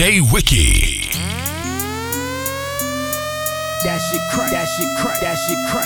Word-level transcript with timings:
DJ 0.00 0.32
Wiki. 0.32 1.12
That 3.84 4.00
shit 4.00 4.22
crack. 4.32 4.50
That 4.50 4.64
shit 4.64 4.88
crack. 4.96 5.20
That 5.20 5.36
shit 5.36 5.60
crack. 5.68 5.84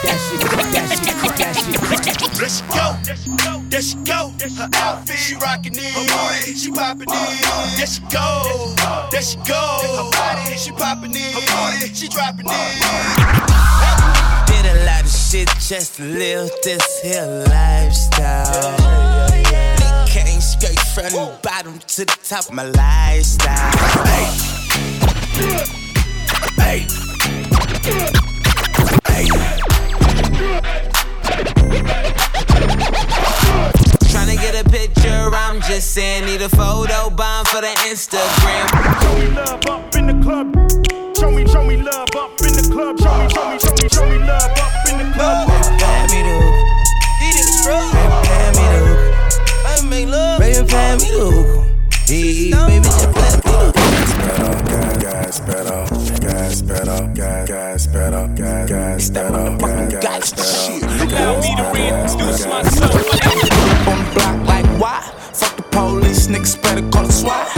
That 0.00 0.16
shit 0.16 0.40
crack. 0.40 0.72
That 0.72 0.88
shit 0.88 1.12
crack. 1.20 1.36
That 1.36 1.52
shit 1.60 1.76
crack. 1.76 2.00
There 2.32 2.48
she 2.48 2.64
go, 2.64 2.96
there 3.68 3.82
she 3.82 3.96
go. 3.96 4.32
Her 4.56 4.68
outfit, 4.76 5.18
she 5.18 5.34
rockin' 5.34 5.74
it. 5.74 5.92
Her 5.92 6.06
body, 6.08 6.54
she 6.54 6.72
poppin' 6.72 7.04
it. 7.06 7.44
There 7.76 7.86
she 7.86 8.00
go, 8.08 8.72
there 9.10 9.20
she 9.20 9.36
go. 9.44 9.60
Her 9.84 10.08
body, 10.10 10.56
she 10.56 10.72
poppin' 10.72 11.12
it. 11.12 11.34
Her 11.34 11.44
body, 11.52 11.92
she 11.92 12.08
droppin' 12.08 12.46
it. 12.48 12.80
Did 14.48 14.64
a 14.64 14.84
lot 14.86 15.04
of 15.04 15.10
shit 15.10 15.48
just 15.60 15.96
to 15.96 16.04
live 16.04 16.50
this 16.62 17.02
here 17.02 17.44
lifestyle. 17.46 19.07
Came 20.08 20.40
straight 20.40 20.80
from 20.80 21.04
the 21.04 21.38
bottom 21.42 21.78
to 21.78 22.04
the 22.04 22.18
top 22.24 22.46
of 22.48 22.52
my 22.54 22.64
lifestyle. 22.64 23.72
Hey. 26.56 26.86
Tryna 34.08 34.36
get 34.40 34.54
a 34.54 34.68
picture, 34.68 35.30
I'm 35.34 35.60
just 35.60 35.92
saying, 35.92 36.24
need 36.24 36.42
a 36.42 36.48
photo 36.48 37.10
bomb 37.10 37.44
for 37.46 37.60
the 37.60 37.74
Instagram. 37.88 38.68
Show 39.02 39.14
me 39.18 39.26
love 39.36 39.66
up 39.68 39.94
in 39.94 40.06
the 40.06 40.14
club. 40.24 40.54
Show 41.16 41.30
me, 41.30 41.46
show 41.46 41.62
me 41.64 41.76
love 41.76 42.08
up 42.16 42.40
in 42.40 42.54
the 42.54 42.68
club. 42.72 42.98
Show 42.98 43.18
me, 43.18 43.28
show 43.28 43.46
me, 43.52 43.58
show 43.58 43.74
me, 43.74 43.88
show 43.88 44.06
me 44.08 44.18
love 44.26 44.50
up 44.58 44.88
in 44.90 44.98
the 44.98 45.04
club. 45.14 45.48
Pay 45.78 46.06
me 46.10 46.22
the 46.22 46.34
hook. 46.40 46.54
He 47.20 47.28
did 47.32 47.44
the 47.44 48.47
scroll. 50.04 50.04
Pay 50.04 50.04
me 50.04 50.06
the 50.06 50.06
hook. 50.06 50.06
I 50.06 50.06
make 50.06 50.08
love. 50.08 50.38
Baby, 50.38 50.68
pay 50.68 50.92
me 50.96 51.10
the 51.10 51.30
hook. 51.30 51.66
Hey, 52.06 52.50
baby, 52.50 52.84
just 52.84 53.12
pay 53.14 53.36
me 53.36 53.42
the 53.42 53.50
hook. 53.50 53.74
Gas 55.00 55.40
pedal, 55.40 55.86
gas 56.20 56.62
pedal, 56.62 57.08
gas 57.14 57.48
gas 57.48 57.86
pedal, 57.86 58.28
gas 58.34 58.68
gas 58.68 59.10
pedal, 59.10 59.58
gas 59.58 59.90
gas 59.92 60.30
pedal. 60.30 60.58
On 63.88 63.98
the 63.98 64.10
block 64.14 64.36
like 64.46 64.66
why? 64.80 65.00
Fuck 65.32 65.56
the 65.56 65.62
police, 65.62 66.26
niggas 66.28 66.56
better 66.62 66.88
call 66.90 67.04
the 67.06 67.12
SWAT. 67.12 67.48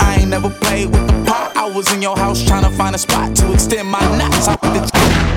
I 0.00 0.18
ain't 0.20 0.30
never 0.30 0.50
played 0.50 0.90
with 0.90 1.06
the 1.06 1.12
pot. 1.24 1.56
I 1.56 1.70
was 1.70 1.92
in 1.92 2.02
your 2.02 2.16
house 2.16 2.42
trying 2.44 2.64
to 2.64 2.70
find 2.70 2.94
a 2.94 2.98
spot 2.98 3.36
to 3.36 3.52
extend 3.52 3.88
my 3.88 4.00
knots. 4.16 4.48
I 4.48 4.56
put 4.56 4.74
the 4.74 5.31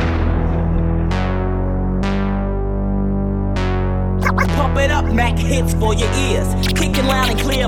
Pump 4.76 4.86
it 4.88 4.92
up, 4.92 5.06
Mac 5.06 5.38
hits 5.40 5.74
for 5.76 5.94
your 5.94 6.12
ears. 6.16 6.50
Kicking 6.68 7.06
loud 7.08 7.30
and 7.30 7.40
clear. 7.40 7.66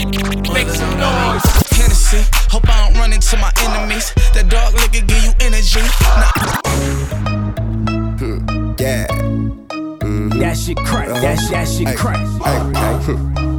Make 0.54 0.68
some 0.68 0.92
noise. 1.00 1.42
Hennessy. 1.72 2.20
Hope 2.52 2.68
I 2.68 2.90
don't 2.90 3.00
run 3.00 3.14
into 3.14 3.38
my 3.38 3.50
enemies. 3.62 4.14
That 4.34 4.50
dog 4.50 4.74
liquor 4.74 5.06
give 5.08 5.24
you 5.24 5.32
energy. 5.40 5.80
Nah, 6.04 6.36
Yeah. 8.78 9.08
Mm-hmm. 9.08 10.40
That 10.40 10.58
shit 10.58 10.76
crack. 10.80 11.08
That 11.08 11.40
shit, 11.40 11.52
that 11.52 11.68
shit 11.70 11.96
crack. 11.96 12.20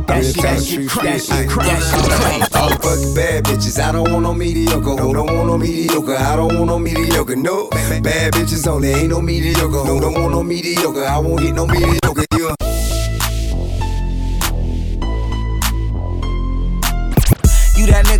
That 0.07 0.25
shit, 0.25 0.43
that 0.43 0.63
shit 0.63 0.89
crack. 0.91 1.05
That 1.07 1.21
shit 1.23 1.49
crack. 1.49 1.67
That 1.69 2.51
shit. 2.51 2.55
All 2.55 2.69
fuck 2.69 3.17
bad 3.17 3.45
bitches. 3.45 3.81
I 3.81 3.93
don't 3.93 4.13
want 4.13 4.25
no 4.25 4.35
mediocre. 4.35 4.95
No, 4.95 5.15
don't 5.15 5.35
want 5.35 5.47
no 5.47 5.57
mediocre. 5.57 6.17
I 6.17 6.37
don't 6.37 6.55
want 6.55 6.67
no 6.67 6.79
mediocre. 6.79 7.37
No, 7.37 7.71
bad 7.71 8.35
bitches 8.35 8.67
only. 8.67 8.91
Ain't 8.91 9.09
no 9.09 9.23
mediocre. 9.23 9.87
No, 9.87 9.99
don't 9.99 10.13
want 10.13 10.33
no 10.33 10.43
mediocre. 10.43 11.07
I 11.07 11.17
won't 11.17 11.41
hit 11.41 11.55
no 11.55 11.67
mediocre. 11.67 12.27
Yeah. 12.37 12.68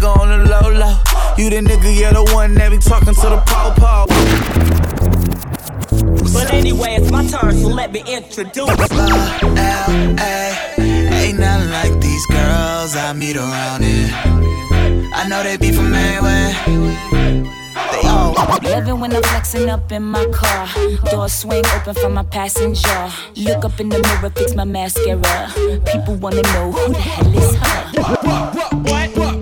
Nigga 0.09 0.21
on 0.21 0.29
the 0.29 0.39
low 0.49 0.71
low. 0.71 0.97
You 1.37 1.51
the 1.51 1.57
nigga, 1.57 1.99
yeah, 1.99 2.13
the 2.13 2.25
one 2.35 2.55
that 2.55 2.71
be 2.71 2.79
talking 2.79 3.15
to 3.15 3.29
the 3.29 3.43
po-po. 3.47 4.07
But 6.33 6.53
anyway, 6.53 6.97
it's 7.01 7.11
my 7.11 7.27
turn, 7.27 7.57
so 7.57 7.69
let 7.69 7.93
me 7.93 8.03
introduce. 8.07 8.69
L.A. 8.69 10.55
Ain't 10.79 11.39
nothing 11.39 11.71
like 11.71 12.01
these 12.01 12.27
girls 12.27 12.97
I 12.97 13.13
meet 13.15 13.37
around 13.37 13.83
here. 13.85 14.11
I 15.15 15.27
know 15.29 15.43
they 15.43 15.57
be 15.57 15.73
from 15.73 15.93
anywhere. 15.93 16.55
They 17.93 18.09
all 18.09 18.35
Loving 18.63 19.01
when 19.01 19.15
I'm 19.15 19.23
flexing 19.23 19.69
up 19.69 19.91
in 19.93 20.03
my 20.03 20.27
car. 20.27 20.69
Door 21.11 21.29
swing 21.29 21.65
open 21.75 21.95
for 21.95 22.09
my 22.09 22.25
passenger. 22.25 23.11
Look 23.37 23.65
up 23.65 23.81
in 23.81 23.89
the 23.89 23.99
mirror, 23.99 24.31
fix 24.31 24.55
my 24.55 24.65
mascara. 24.65 25.53
People 25.87 26.17
wanna 26.17 26.43
know 26.43 26.73
who 26.73 26.93
the 26.93 26.99
hell 26.99 27.35
is 27.35 27.57
her. 27.57 27.79
Throw 27.93 29.38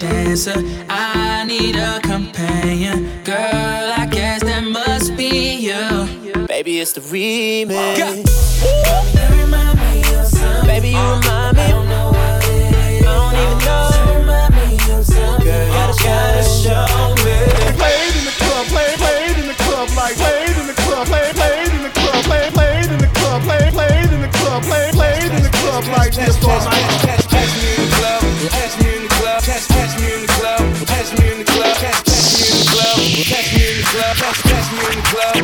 dancer. 0.00 0.54
I 0.88 1.44
need 1.46 1.76
a 1.76 2.00
companion. 2.00 3.22
Girl, 3.22 3.36
I 3.36 4.08
guess 4.10 4.42
that 4.42 4.64
must 4.64 5.16
be 5.16 5.68
you. 5.68 6.46
Baby, 6.46 6.80
it's 6.80 6.92
the 6.94 7.02
remix. 7.02 7.68
Baby, 10.66 10.88
you 10.88 10.98
remind 10.98 11.56
me. 11.56 11.62
I 11.62 11.70
don't 13.04 13.34
even 13.36 13.58
know. 13.60 13.90
Girl, 15.44 15.66
you 15.68 15.82
just 15.86 16.00
gotta 16.02 16.42
show 16.42 17.14
me. 17.24 17.36
Played 17.76 18.14
in 18.16 18.24
the 18.24 18.34
club, 18.40 18.66
played, 18.72 18.96
played 18.98 19.36
in 19.36 19.46
the 19.46 19.54
club, 19.54 19.88
like 19.96 20.16
played 20.16 20.56
in 20.56 20.66
the 20.66 20.74
club, 20.80 21.06
played, 21.06 21.34
played 21.36 21.68
in 21.68 21.82
the 21.82 21.92
club, 21.92 22.24
played, 22.24 22.52
played 22.54 22.88
in 22.88 22.98
the 22.98 23.08
club, 23.20 23.42
played, 23.42 23.72
played 23.72 24.10
in 24.12 24.20
the 24.22 24.32
club, 24.40 24.62
played, 24.64 24.92
played 24.94 25.30
in 25.30 25.42
the 25.42 25.52
club, 25.60 25.84
like 25.92 26.14
this 26.14 26.42
all 26.42 26.58
night. 26.64 26.88
Catch, 27.04 27.28
catch 27.28 27.52
me 27.60 27.68
in 27.76 27.84
the 27.84 27.96
club. 27.96 28.22
Catch 28.50 28.79
club. 34.00 34.16
Catch, 34.16 34.42
catch 34.42 34.72
me 34.72 34.78
in 34.90 34.96
the 34.98 35.06
club. 35.12 35.36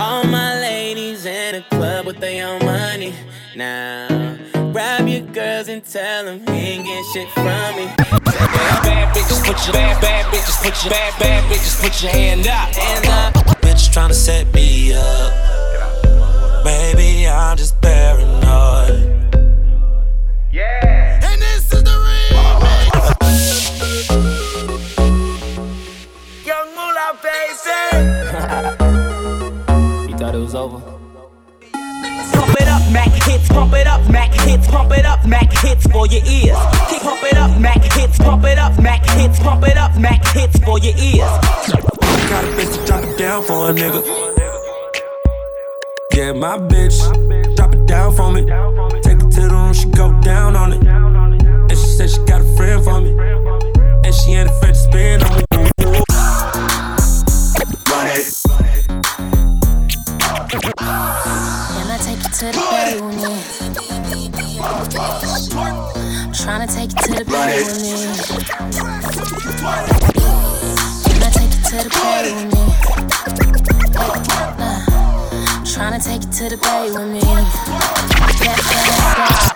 All 0.00 0.24
my 0.24 0.58
ladies 0.60 1.24
in 1.26 1.54
the 1.56 1.62
club 1.76 2.06
with 2.06 2.18
their 2.18 2.46
own 2.48 2.64
money. 2.64 3.14
Now, 3.56 4.08
grab 4.72 5.06
your 5.08 5.22
girls 5.22 5.68
and 5.68 5.84
tell 5.84 6.24
them 6.24 6.40
he 6.46 6.52
ain't 6.52 6.86
getting 6.86 7.04
shit 7.12 7.28
from 7.30 7.76
me. 7.76 7.86
Bad 7.96 9.14
bitches, 9.14 9.44
put 9.44 9.66
your 9.66 9.74
bad, 9.74 10.00
bad 10.00 10.24
bitches, 10.32 10.62
put 10.62 10.84
your 10.84 10.90
bad, 10.90 11.18
bad 11.18 11.44
bitches, 11.50 11.80
put 11.80 12.02
your 12.02 12.12
hand 12.12 12.46
up. 12.46 12.74
Hands 12.74 13.08
up. 13.08 13.34
Bitch 13.60 13.90
tryna 13.94 14.14
set 14.14 14.52
me 14.54 14.94
up. 14.94 15.32
Baby, 16.64 17.28
I'm 17.28 17.56
just 17.56 17.80
paranoid. 17.80 19.10
And 20.52 21.09
thought 30.30 30.38
it 30.38 30.42
was 30.42 30.54
over? 30.54 30.78
Pump 32.32 32.60
it 32.60 32.68
up, 32.68 32.92
Mac 32.92 33.10
hits. 33.24 33.48
Pump 33.48 33.74
it 33.74 33.86
up, 33.86 34.08
Mac 34.10 34.32
hits. 34.32 34.68
Pump 34.68 34.92
it 34.92 35.04
up, 35.04 35.26
Mac 35.26 35.52
hits 35.58 35.86
for 35.88 36.06
your 36.06 36.22
ears. 36.24 36.56
Keep 36.88 37.02
pump 37.02 37.22
it 37.24 37.36
up, 37.36 37.60
Mac 37.60 37.82
hits. 37.94 38.18
Pump 38.18 38.44
it 38.44 38.58
up, 38.58 38.78
Mac 38.80 39.04
hits. 39.18 39.40
Pump 39.40 39.66
it 39.66 39.76
up, 39.76 39.96
Mac 39.98 40.24
hits 40.28 40.58
for 40.60 40.78
your 40.78 40.94
ears. 40.96 41.34
Got 42.30 42.44
a 42.44 42.48
bitch 42.54 42.78
to 42.78 42.86
drop 42.86 43.02
it 43.02 43.18
down 43.18 43.42
for 43.42 43.70
a 43.70 43.72
nigga. 43.72 44.02
Yeah, 46.14 46.32
my 46.32 46.58
bitch, 46.58 46.98
drop 47.56 47.74
it 47.74 47.86
down 47.86 48.14
for 48.14 48.30
me. 48.30 48.42
Take 49.02 49.22
it 49.22 49.30
to 49.32 49.40
the 49.40 49.48
room, 49.50 49.72
she 49.72 49.86
go 49.90 50.12
down 50.20 50.54
on 50.54 50.72
it. 50.74 50.86
And 50.86 51.70
she 51.70 51.86
said 51.96 52.10
she 52.10 52.18
got 52.24 52.40
a 52.40 52.56
friend 52.56 52.84
for 52.84 53.00
me. 53.00 53.10
And 54.04 54.14
she 54.14 54.32
ain't 54.34 54.48
afraid 54.48 54.74
to 54.74 54.80
spin 54.80 55.22
on 55.24 55.36
me. 55.38 55.44
Run 57.90 58.06
it. 58.06 58.89
Can 60.60 60.76
I 61.90 61.98
take 62.02 62.18
you 62.18 62.28
to 62.28 62.46
the 62.52 62.60
bay 62.70 63.00
with 63.00 63.16
me? 63.16 63.32
Tryna 66.32 66.68
take 66.72 66.90
you 66.90 66.98
to 67.00 67.12
the 67.14 67.24
bay 67.24 67.62
with 67.64 67.80
me. 67.80 67.94
Can 71.06 71.22
I 71.22 71.30
take 71.30 71.52
you 71.54 71.62
to 71.64 71.76
the 71.84 71.90
bay 71.90 72.34
with 72.34 72.48
me? 72.52 72.62
Tryna 75.64 76.00
take 76.04 76.22
you 76.24 76.30
to 76.30 76.44
the 76.50 76.58
bay 76.62 76.90
with 76.90 77.08
me. 77.08 77.20
Yeah, 78.44 78.56
yeah, 78.70 79.36
yeah. 79.46 79.49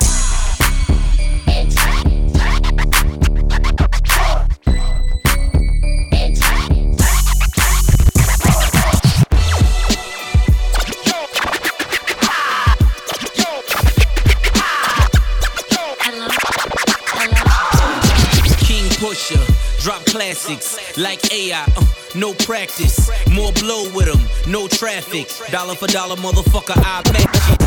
Drop 19.84 20.00
classics 20.06 20.96
like 20.96 21.30
AI, 21.30 21.62
uh, 21.62 21.84
no 22.14 22.32
practice. 22.32 23.10
More 23.30 23.52
blow 23.52 23.84
with 23.92 24.06
them, 24.06 24.18
no 24.50 24.66
traffic. 24.66 25.28
Dollar 25.50 25.74
for 25.74 25.88
dollar, 25.88 26.16
motherfucker, 26.16 26.72
I 26.74 27.02
match 27.12 27.50
it. 27.50 27.58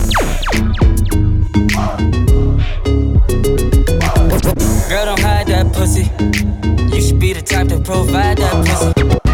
Girl, 4.90 5.06
don't 5.06 5.19
hide 5.19 5.46
that 5.46 5.72
pussy. 5.74 6.10
You 6.96 7.02
should 7.04 7.19
be 7.19 7.34
the 7.34 7.44
type 7.44 7.68
to 7.68 7.80
provide 7.81 8.40
that 8.40 8.66
pussy. 8.66 9.27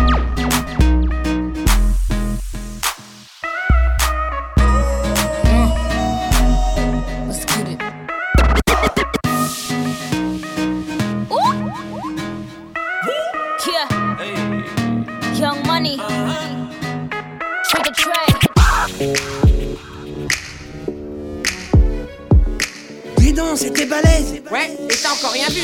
C'était 23.83 23.89
balèze. 23.89 24.41
Ouais, 24.51 24.77
et 24.89 24.95
t'as 24.95 25.11
encore 25.11 25.31
rien 25.31 25.47
vu. 25.49 25.61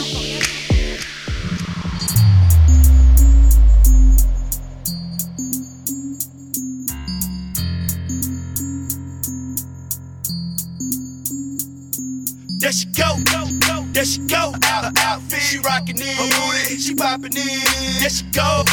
There 12.59 12.71
she 12.71 12.85
go, 12.87 13.58
there 13.93 14.05
she 14.05 14.19
go. 14.27 14.53
Her 14.63 14.91
outfit, 14.97 15.41
she 15.41 15.59
rockin' 15.59 16.01
in. 16.01 16.15
Her 16.15 16.29
booty, 16.29 16.77
she 16.77 16.95
poppin' 16.95 17.35
in. 17.35 17.61
There 17.99 18.09
she 18.09 18.23
go, 18.31 18.63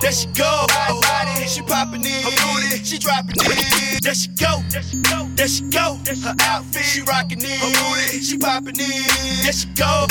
there 0.00 0.12
she 0.12 0.26
go. 0.28 0.66
Body, 0.68 1.46
she 1.46 1.62
poppin' 1.62 2.04
in. 2.04 2.22
Her 2.22 2.30
booty, 2.30 2.84
she 2.84 2.98
droppin' 2.98 3.36
in. 3.40 4.00
There 4.02 4.14
she 4.14 4.28
go, 4.28 4.62
there 4.72 5.48
she 5.48 5.62
go. 5.64 5.98
Her 6.22 6.34
outfit, 6.42 6.84
she 6.84 7.02
rockin' 7.02 7.44
in. 7.44 7.58
Her 7.58 7.70
booty, 7.70 8.20
she 8.20 8.38
poppin' 8.38 8.80
in. 8.80 9.02
There 9.42 9.52
she 9.52 9.66
go, 9.74 10.06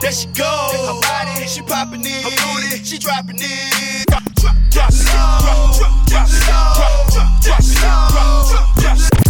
there 0.00 0.12
she 0.12 0.26
go. 0.28 0.44
Her 0.44 1.00
body, 1.00 1.46
she 1.46 1.62
poppin' 1.62 2.04
in. 2.04 2.22
Her 2.22 2.30
booty, 2.30 2.84
she 2.84 2.98
droppin' 2.98 3.40
in. 3.40 4.04
Drop, 4.08 4.24
drop, 4.34 4.56
drop, 4.70 4.90
drop, 4.90 5.74
drop, 5.76 6.06
drop, 6.08 6.28
drop, 6.28 6.28
drop, 6.28 7.10
drop, 7.10 7.40
drop, 7.42 7.62
drop, 7.72 8.12
drop, 8.12 8.76
drop. 8.76 9.29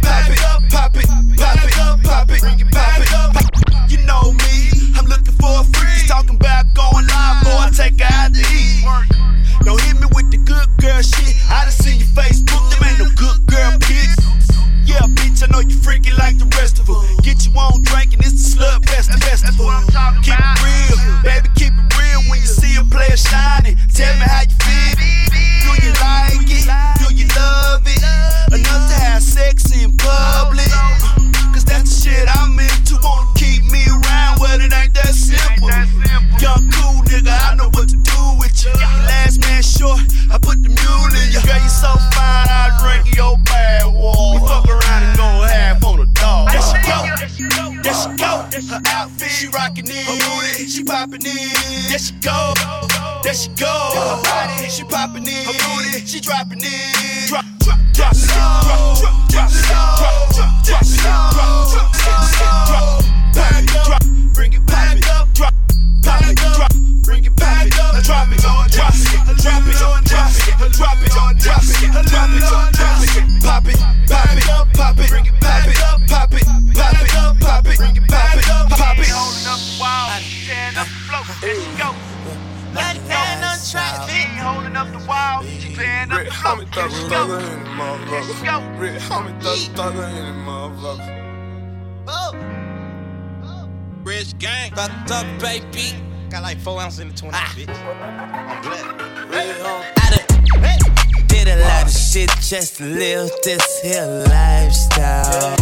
just 102.51 102.75
to 102.75 102.83
live 102.83 103.31
this 103.45 103.79
here 103.81 104.05
lifestyle. 104.27 105.55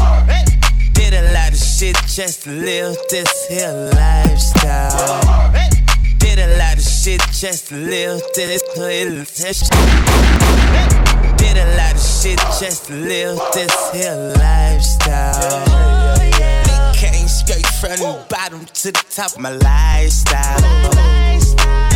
Did 0.93 1.13
a 1.13 1.31
lot 1.33 1.51
of 1.51 1.59
shit 1.59 1.95
just 2.07 2.43
to 2.45 2.51
live 2.51 2.97
this 3.11 3.45
here 3.47 3.91
lifestyle. 3.93 5.51
Did 6.17 6.39
a 6.39 6.57
lot 6.57 6.77
of 6.77 6.83
shit 6.83 7.21
just 7.31 7.67
to 7.67 7.75
live 7.75 8.19
this 8.33 8.63
here 8.75 9.09
lifestyle. 9.11 9.77
Did 11.37 11.57
a 11.57 11.77
lot 11.77 11.93
of 11.93 12.01
shit 12.01 12.39
just 12.59 12.85
to 12.87 12.95
live 12.95 13.39
this 13.53 13.91
here 13.93 14.33
lifestyle. 14.39 15.88
From 17.79 17.91
the 17.91 18.25
bottom 18.29 18.65
to 18.65 18.91
the 18.91 19.05
top 19.09 19.31
of 19.31 19.39
my 19.39 19.51
lifestyle. 19.51 21.88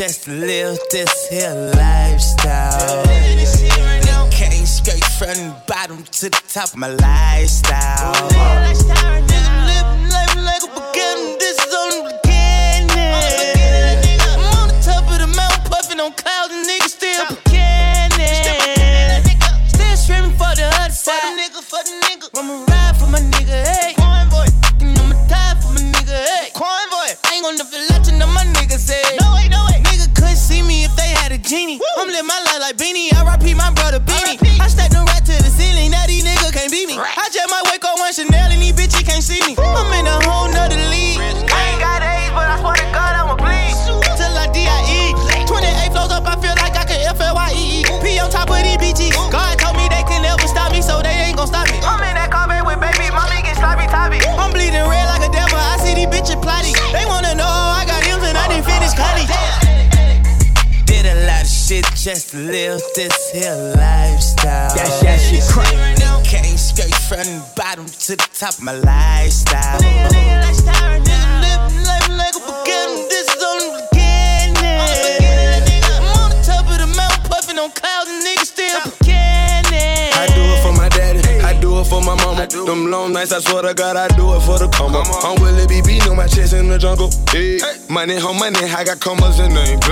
Just 0.00 0.28
live 0.28 0.78
this 0.90 1.28
here 1.28 1.72
lifestyle. 1.76 3.04
Came 4.30 4.64
straight 4.64 5.04
from 5.04 5.34
the 5.34 5.62
bottom 5.66 6.02
to 6.04 6.30
the 6.30 6.42
top 6.48 6.68
of 6.68 6.76
my 6.76 6.88
lifestyle. 6.88 8.30
Just 62.00 62.32
live 62.32 62.80
this 62.96 63.30
here 63.30 63.52
lifestyle. 63.76 64.74
That's 64.74 65.00
that 65.02 65.20
shit 65.20 65.44
crazy. 65.52 66.00
Came 66.24 66.56
straight 66.56 66.94
from 66.94 67.28
the 67.28 67.44
bottom 67.54 67.84
to 67.84 68.16
the 68.16 68.28
top 68.32 68.56
of 68.56 68.62
my 68.62 68.72
lifestyle. 68.72 69.76
Living 69.76 70.40
life 70.40 70.64
like 72.08 72.32
a 72.32 72.40
beginning. 72.40 73.04
Oh. 73.04 73.12
This 73.12 73.28
is 73.28 73.42
only 73.44 73.84
beginning. 73.92 74.80
I'm 75.92 76.08
on 76.24 76.30
the 76.32 76.40
top 76.40 76.64
of 76.72 76.80
the 76.80 76.88
mountain, 76.96 77.20
puffing 77.28 77.58
on 77.58 77.68
clouds, 77.76 78.08
and 78.08 78.24
niggas 78.24 78.48
still 78.48 78.80
beginning. 78.96 80.16
I 80.16 80.24
do 80.32 80.40
it 80.40 80.62
for 80.64 80.72
my 80.72 80.88
daddy, 80.88 81.20
I 81.44 81.52
do 81.60 81.80
it 81.80 81.84
for 81.84 82.00
my 82.00 82.16
mama. 82.16 82.46
Them 82.46 82.90
long 82.90 83.12
nights, 83.12 83.32
I 83.32 83.40
swear 83.40 83.60
to 83.60 83.74
God, 83.74 83.96
I 83.96 84.08
do 84.16 84.32
it 84.36 84.40
for 84.40 84.56
the 84.58 84.68
come 84.72 84.96
up. 84.96 85.04
I'm 85.20 85.36
Willie 85.42 85.68
BB, 85.68 86.06
know 86.06 86.14
my 86.14 86.28
chest 86.28 86.54
in 86.54 86.68
the 86.68 86.78
jungle. 86.78 87.10
Hey. 87.28 87.60
Money, 87.90 88.20
home 88.20 88.38
money, 88.38 88.56
I 88.70 88.84
got 88.84 89.00
commas 89.00 89.40
and 89.40 89.50
they 89.50 89.74
ain't. 89.74 89.82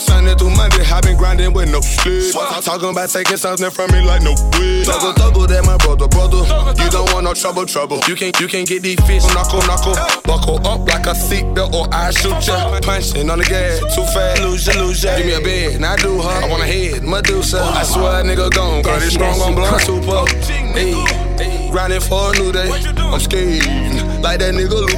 Sunday 0.00 0.34
through 0.34 0.56
Monday, 0.56 0.88
I 0.88 1.02
been 1.02 1.18
grinding 1.18 1.52
with 1.52 1.70
no 1.70 1.82
sleep. 1.82 2.32
Talking 2.32 2.88
about 2.88 3.10
taking 3.10 3.36
something 3.36 3.68
from 3.68 3.92
me 3.92 4.00
like 4.00 4.22
no 4.22 4.32
weed. 4.56 4.86
Tuggle, 4.88 5.12
tuggle, 5.12 5.46
that 5.48 5.62
my 5.66 5.76
brother, 5.76 6.08
brother. 6.08 6.48
You 6.82 6.88
don't 6.88 7.12
want 7.12 7.24
no 7.24 7.34
trouble, 7.34 7.66
trouble. 7.66 8.00
You 8.08 8.16
can't, 8.16 8.40
you 8.40 8.48
can't 8.48 8.66
get 8.66 8.82
these 8.82 8.98
fish, 9.04 9.22
knuckle, 9.34 9.60
knuckle. 9.68 9.92
Buckle 10.24 10.66
up 10.66 10.88
like 10.88 11.04
a 11.04 11.12
seatbelt 11.12 11.74
or 11.74 11.92
I 11.92 12.10
shoot 12.12 12.40
ya. 12.46 12.80
Punching 12.80 13.28
on 13.28 13.36
the 13.36 13.44
gas, 13.44 13.80
too 13.94 14.04
fast, 14.16 14.40
lose 14.40 14.66
ya, 14.66 14.72
lose 14.80 15.04
ya. 15.04 15.18
Give 15.18 15.26
me 15.26 15.34
a 15.34 15.40
bed, 15.42 15.76
and 15.76 15.84
I 15.84 15.96
do 15.96 16.22
her. 16.22 16.28
I 16.30 16.48
want 16.48 16.62
a 16.62 16.66
head, 16.66 17.02
Medusa. 17.02 17.60
Oh. 17.60 17.68
I 17.68 17.82
swear 17.82 18.20
a 18.20 18.24
nigga 18.24 18.50
gone, 18.50 18.82
cause 18.82 19.04
it's 19.04 19.12
strong 19.12 19.38
on 19.42 19.54
blood 19.54 19.78
super. 19.82 20.24
Oh, 20.24 20.26
hey, 20.72 21.68
grinding 21.70 22.00
for 22.00 22.32
a 22.32 22.38
new 22.38 22.50
day. 22.50 22.72
I'm 22.96 23.20
skating 23.20 24.11
like 24.22 24.38
that 24.38 24.54
nigga 24.54 24.70
Lupe. 24.70 24.92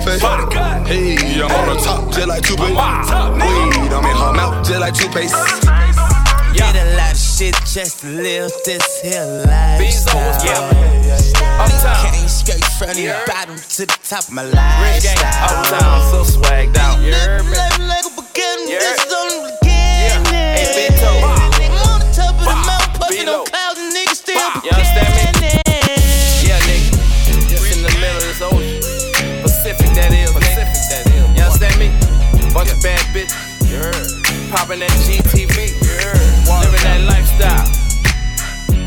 Hey, 0.86 1.16
I'm 1.42 1.50
on 1.50 1.74
the 1.74 1.82
top 1.82 2.12
just 2.12 2.28
like 2.28 2.42
two 2.42 2.56
Weed, 2.56 2.76
I'm 2.76 4.04
in 4.04 4.16
her 4.16 4.32
mouth 4.32 4.66
just 4.66 4.80
like 4.80 4.94
toothpaste. 4.94 5.34
Did 6.52 6.76
a 6.76 6.96
lot 6.96 7.12
of 7.12 7.18
shit 7.18 7.54
just 7.66 8.00
to 8.00 8.08
live 8.08 8.52
this 8.64 9.00
here 9.02 9.44
lifestyle. 9.48 10.38
Came 12.04 12.28
straight 12.28 12.64
from 12.78 12.94
the 12.94 13.10
bottom 13.26 13.56
to 13.56 13.86
the 13.86 13.98
top 14.04 14.28
of 14.28 14.32
my 14.32 14.44
lifestyle. 14.44 15.58
Uptown, 15.58 16.00
so 16.12 16.22
swagged 16.22 16.76
out. 16.76 17.00
Living 17.00 17.50
life 17.50 17.78
like 17.80 18.06
a 18.06 18.10
beginning. 18.14 18.78
This 18.78 19.04
is 19.04 19.12
Bunch 32.64 32.76
of 32.76 32.82
bad 32.82 33.04
bitches. 33.12 34.50
Popping 34.50 34.80
that 34.80 34.88
GTV. 35.04 35.76
Yeah. 35.84 36.16
Living 36.64 36.80
that 36.80 37.04
lifestyle. 37.04 37.68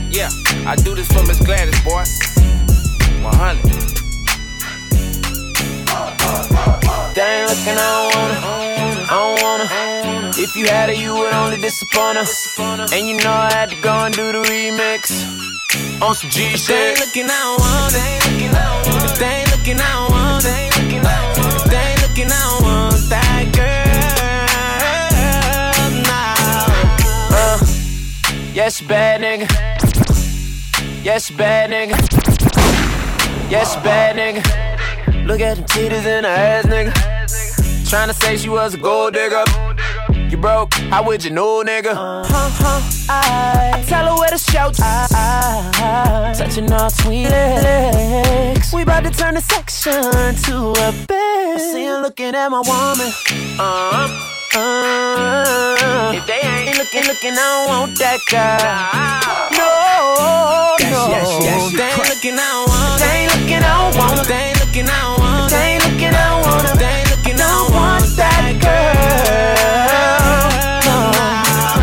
Yeah, 0.10 0.34
I 0.66 0.76
do 0.78 0.96
this 0.96 1.08
for 1.14 1.22
Miss 1.28 1.38
Gladys, 1.46 1.78
boy. 1.86 2.02
100. 3.22 3.62
They 7.14 7.22
ain't 7.22 7.50
looking, 7.54 7.78
I 7.78 7.86
don't 7.94 8.10
wanna. 8.18 8.42
I 9.06 9.14
don't 9.14 9.38
wanna. 9.46 9.70
If 10.42 10.56
you 10.56 10.66
had 10.66 10.90
her, 10.90 10.96
you 10.96 11.14
would 11.14 11.34
only 11.34 11.62
disappoint 11.62 12.18
her. 12.18 12.26
And 12.96 13.08
you 13.08 13.22
know 13.22 13.30
I 13.30 13.54
had 13.54 13.70
to 13.70 13.80
go 13.82 13.94
and 13.94 14.16
do 14.16 14.32
the 14.32 14.42
remix. 14.42 15.14
On 16.02 16.16
some 16.16 16.32
G 16.32 16.58
shit. 16.58 16.66
They 16.66 16.90
ain't 16.90 17.00
looking, 17.00 17.30
I 17.30 17.38
don't 17.46 17.62
want 17.62 17.94
it. 17.94 18.02
They 19.20 19.28
ain't 19.38 19.52
looking, 19.54 19.78
I 19.78 19.86
don't 19.94 20.10
want 20.10 20.46
it. 20.46 20.50
If 20.50 21.70
they 21.70 21.78
ain't 21.78 22.02
looking, 22.02 22.26
I 22.26 22.42
don't 22.42 22.64
want 22.64 22.87
that 22.87 22.87
yes, 28.58 28.82
bad 28.82 29.22
nigga. 29.22 29.48
Yes, 31.04 31.30
bad 31.30 31.70
nigga. 31.70 31.96
Yes, 33.52 33.76
bad 33.84 34.16
nigga. 34.16 35.28
Look 35.28 35.42
at 35.42 35.58
them 35.58 35.66
titties 35.66 36.06
and 36.06 36.26
her 36.26 36.32
ass, 36.32 36.66
nigga. 36.66 36.92
Tryna 37.86 38.16
say 38.16 38.36
she 38.36 38.50
was 38.50 38.74
a 38.74 38.78
gold 38.78 39.14
digger. 39.14 39.44
You 40.32 40.38
broke, 40.38 40.74
how 40.90 41.04
would 41.06 41.24
you 41.24 41.30
know, 41.30 41.64
nigga? 41.64 41.92
Uh-huh, 41.92 42.82
I, 43.10 43.74
I 43.76 43.84
tell 43.84 44.06
her 44.08 44.20
where 44.20 44.32
to 44.32 44.40
shout. 44.40 44.80
I, 44.82 45.08
I, 45.12 46.34
touching 46.36 46.72
our 46.72 46.90
sweet 46.90 47.30
legs. 47.30 48.74
We 48.74 48.82
about 48.82 49.04
to 49.04 49.12
turn 49.12 49.36
the 49.36 49.42
section 49.42 50.02
to 50.46 50.72
a 50.72 51.06
bed. 51.06 51.58
I 51.58 51.72
see 51.74 51.86
her 51.86 52.02
looking 52.02 52.34
at 52.34 52.50
my 52.50 52.62
woman. 52.62 53.14
Uh-huh. 53.60 54.37
Uh, 54.56 56.14
if 56.16 56.26
they 56.26 56.40
ain't 56.40 56.78
looking, 56.78 57.04
looking, 57.06 57.34
I 57.34 57.36
don't 57.36 57.68
want 57.68 57.98
that 58.00 58.20
guy. 58.32 58.58
No, 59.54 59.68
no. 60.90 61.08
yes, 61.10 61.28
yes, 61.44 61.72
they 61.76 61.90
ain't 61.92 62.10
looking, 62.10 62.40
I 62.40 62.48
don't 62.48 62.70
want. 62.70 63.00
They 63.02 63.28
ain't 63.28 63.34
looking, 63.36 63.64
I 63.64 63.68
don't 63.76 63.96
want. 63.98 64.28
They 64.28 64.34
ain't 64.36 64.60
looking, 64.64 64.88
I 64.88 64.98
don't 65.04 65.20
want. 65.20 65.52
They 65.52 65.76
ain't 65.76 65.84
looking, 65.84 66.16
I 66.16 66.32
don't 66.32 66.48
want. 66.48 66.80
They 66.80 66.88
ain't 66.88 67.10
looking, 67.12 67.36
I 67.36 67.48
don't 67.52 67.76
want 67.76 68.08
that 68.16 68.56
girl. 68.64 69.58
No. 70.88 70.96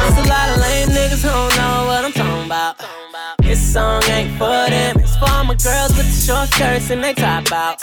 There's 0.00 0.18
a 0.24 0.26
lot 0.28 0.48
of 0.50 0.56
lame 0.64 0.88
niggas 0.88 1.22
who 1.22 1.28
don't 1.28 1.52
know 1.60 1.86
what 1.86 2.04
I'm 2.04 2.12
talking 2.12 2.46
about. 2.46 2.80
This 3.42 3.60
song 3.60 4.02
ain't 4.08 4.32
for 4.38 4.70
them. 4.72 5.03
My 5.54 5.58
girls 5.62 5.94
with 5.96 6.10
the 6.10 6.18
short 6.26 6.48
skirts 6.50 6.90
and 6.90 6.98
they 6.98 7.14
top 7.14 7.46
out. 7.52 7.78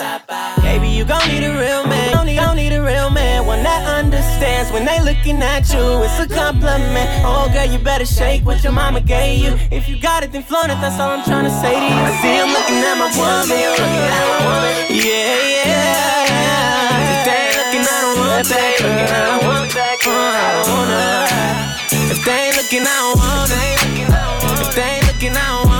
Baby, 0.59 0.89
you 0.89 1.05
gon' 1.05 1.23
need 1.29 1.45
a 1.47 1.55
real 1.55 1.87
man. 1.87 2.25
Need, 2.25 2.35
don't 2.35 2.57
need 2.57 2.73
a 2.73 2.83
real 2.83 3.09
man. 3.09 3.45
One 3.45 3.63
that 3.63 3.87
understands 3.87 4.69
when 4.73 4.83
they 4.83 4.99
looking 4.99 5.39
at 5.41 5.71
you. 5.71 6.03
It's 6.03 6.19
a 6.19 6.27
compliment. 6.27 7.07
Oh, 7.23 7.47
girl, 7.47 7.63
you 7.63 7.79
better 7.79 8.03
shake 8.05 8.43
what 8.43 8.61
your 8.61 8.73
mama 8.73 8.99
gave 8.99 9.39
you. 9.39 9.55
If 9.71 9.87
you 9.87 9.95
got 10.01 10.21
it, 10.21 10.33
then 10.33 10.43
flaunt 10.43 10.67
it. 10.67 10.83
That's 10.83 10.99
all 10.99 11.15
I'm 11.15 11.23
trying 11.23 11.45
to 11.45 11.55
say 11.63 11.71
to 11.71 11.87
you. 11.87 11.95
I 11.95 12.11
see 12.19 12.35
him 12.43 12.51
looking 12.51 12.83
at 12.83 12.95
my 12.99 13.07
woman. 13.15 13.55
Yeah, 14.91 15.31
yeah. 15.55 16.11
If 17.07 17.23
they 17.23 17.39
ain't 17.39 17.55
looking, 17.55 17.87
I 17.87 17.97
don't 18.03 18.19
want 18.19 18.47
that. 18.51 18.83
I 18.83 19.31
don't 19.31 19.47
want 19.47 19.71
that. 19.71 19.95
I 19.95 20.59
don't 20.59 20.75
wanna. 20.75 22.11
If 22.11 22.19
they 22.19 22.51
ain't 22.51 22.57
looking, 22.59 22.83
I 22.83 22.99
don't 22.99 23.15
want 23.15 23.47
it. 23.47 24.59
If 24.59 24.75
they 24.75 24.99
ain't 24.99 25.07
looking, 25.07 25.31
I 25.31 25.39
don't 25.39 25.55
want 25.55 25.65
it. 25.67 25.70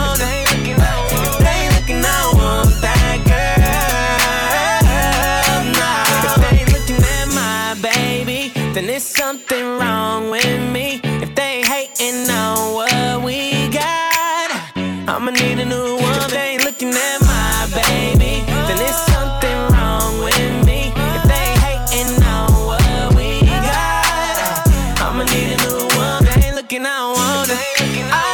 I 27.80 28.31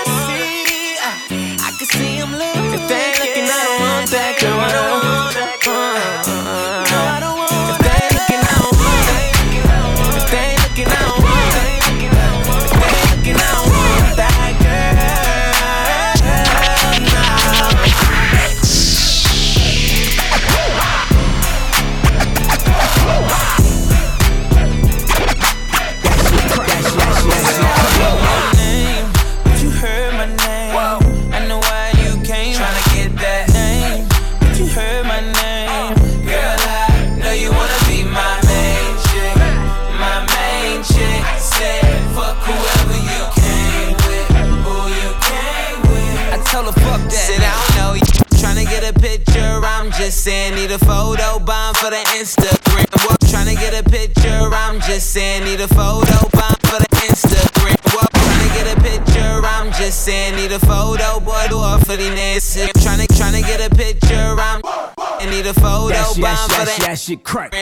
shit 67.07 67.23
crack. 67.23 67.56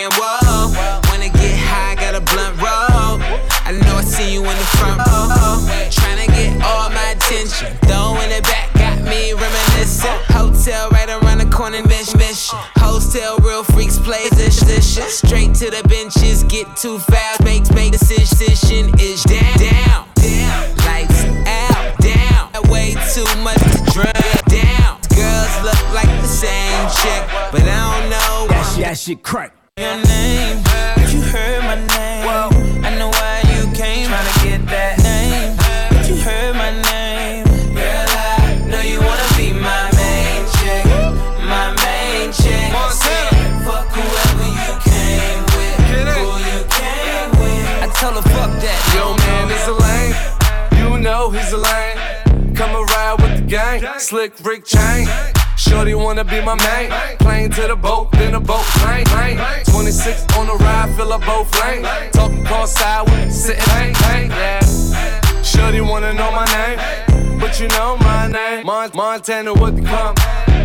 Main. 56.58 57.18
Plane 57.20 57.50
to 57.52 57.68
the 57.68 57.76
boat, 57.76 58.12
then 58.12 58.34
the 58.34 58.40
boat 58.40 58.64
plane. 58.82 59.06
plane. 59.06 59.38
26 59.66 60.26
on 60.38 60.48
the 60.48 60.54
ride, 60.56 60.90
fill 60.96 61.14
up 61.14 61.26
both 61.26 61.50
lanes. 61.64 61.88
Talking 62.14 62.44
car 62.46 62.68
side 62.68 63.10
with 63.10 63.32
sitting 63.34 63.62
hang, 63.64 63.94
hang. 63.96 64.30
Yeah. 64.32 65.42
Shorty 65.42 65.82
wanna 65.82 66.14
know 66.14 66.32
my 66.32 66.46
name, 66.46 67.40
but 67.40 67.60
you 67.60 67.68
know 67.70 67.98
my 67.98 68.28
name. 68.28 68.66
Mon- 68.66 68.92
Montana 68.94 69.54
with 69.54 69.76
the 69.78 69.84
clump. 69.88 70.20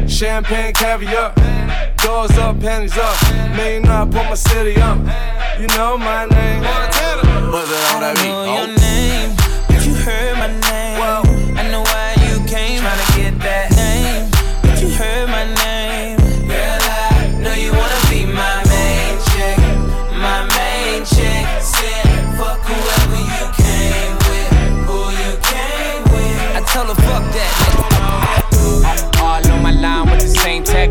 Champagne 0.08 0.72
caviar. 0.74 1.32
Doors 1.98 2.36
up, 2.38 2.60
panties 2.60 2.96
up. 2.96 3.16
Million 3.56 3.86
I 3.88 4.04
put 4.04 4.24
my 4.28 4.34
city 4.34 4.80
up. 4.80 4.98
You 5.60 5.66
know 5.76 5.96
my 5.98 6.24
name. 6.26 6.62
Montana. 6.62 7.22
I 7.52 8.14
don't 8.14 8.24
know 8.24 8.44
your 8.56 8.66
name, 8.78 9.36
but 9.68 9.84
you 9.86 9.94
heard 9.94 10.36
my 10.38 10.46
name. 10.48 11.00
I 11.02 11.29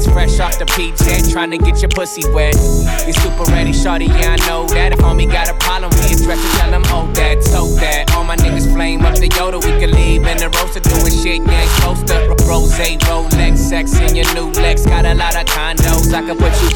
same 0.02 0.14
fresh 0.14 0.40
off 0.40 0.58
the 0.60 0.66
PJ, 0.66 1.32
trying 1.32 1.52
to 1.52 1.58
get 1.58 1.82
your 1.82 1.90
pussy 1.90 2.28
wet. 2.32 2.56
You 3.08 3.14
super 3.14 3.44
ready, 3.52 3.74
shorty, 3.74 4.06
yeah, 4.06 4.36
I 4.38 4.48
know 4.48 4.68
that. 4.68 4.94
If 4.94 5.00
homie 5.00 5.32
got 5.32 5.50
a 5.50 5.54
problem, 5.56 5.92
we 5.92 6.14
address 6.14 6.40
it, 6.40 6.60
tell 6.60 6.74
him, 6.74 6.84
hold 6.84 7.16
that, 7.16 7.42
tote 7.42 7.80
that. 7.80 8.14
All 8.16 8.24
my 8.24 8.36
niggas 8.36 8.72
flame 8.74 9.06
up 9.06 9.16
the 9.16 9.30
Yoda, 9.30 9.64
we 9.64 9.80
can 9.80 9.92
leave 9.92 10.26
in 10.26 10.38
the 10.38 10.50
roaster, 10.50 10.80
doing 10.80 11.12
shit 11.12 11.42
you 11.42 11.52
ain't 11.52 11.70
supposed 11.72 12.08
to. 12.08 12.36
Rose, 12.48 12.74
Rolex, 12.74 13.58
sex 13.58 14.00
in 14.00 14.16
your 14.16 14.32
new 14.34 14.52
Lex, 14.62 14.86
got 14.86 15.06
a 15.06 15.14
lot 15.14 15.36
of 15.36 15.46
condos, 15.46 16.14
I 16.14 16.22
can 16.22 16.38
put 16.38 16.54
you. 16.64 16.70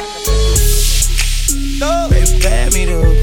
Baby, 2.09 2.39
pay 2.39 2.69
me 2.71 2.85
the 2.85 3.01
hook. 3.03 3.17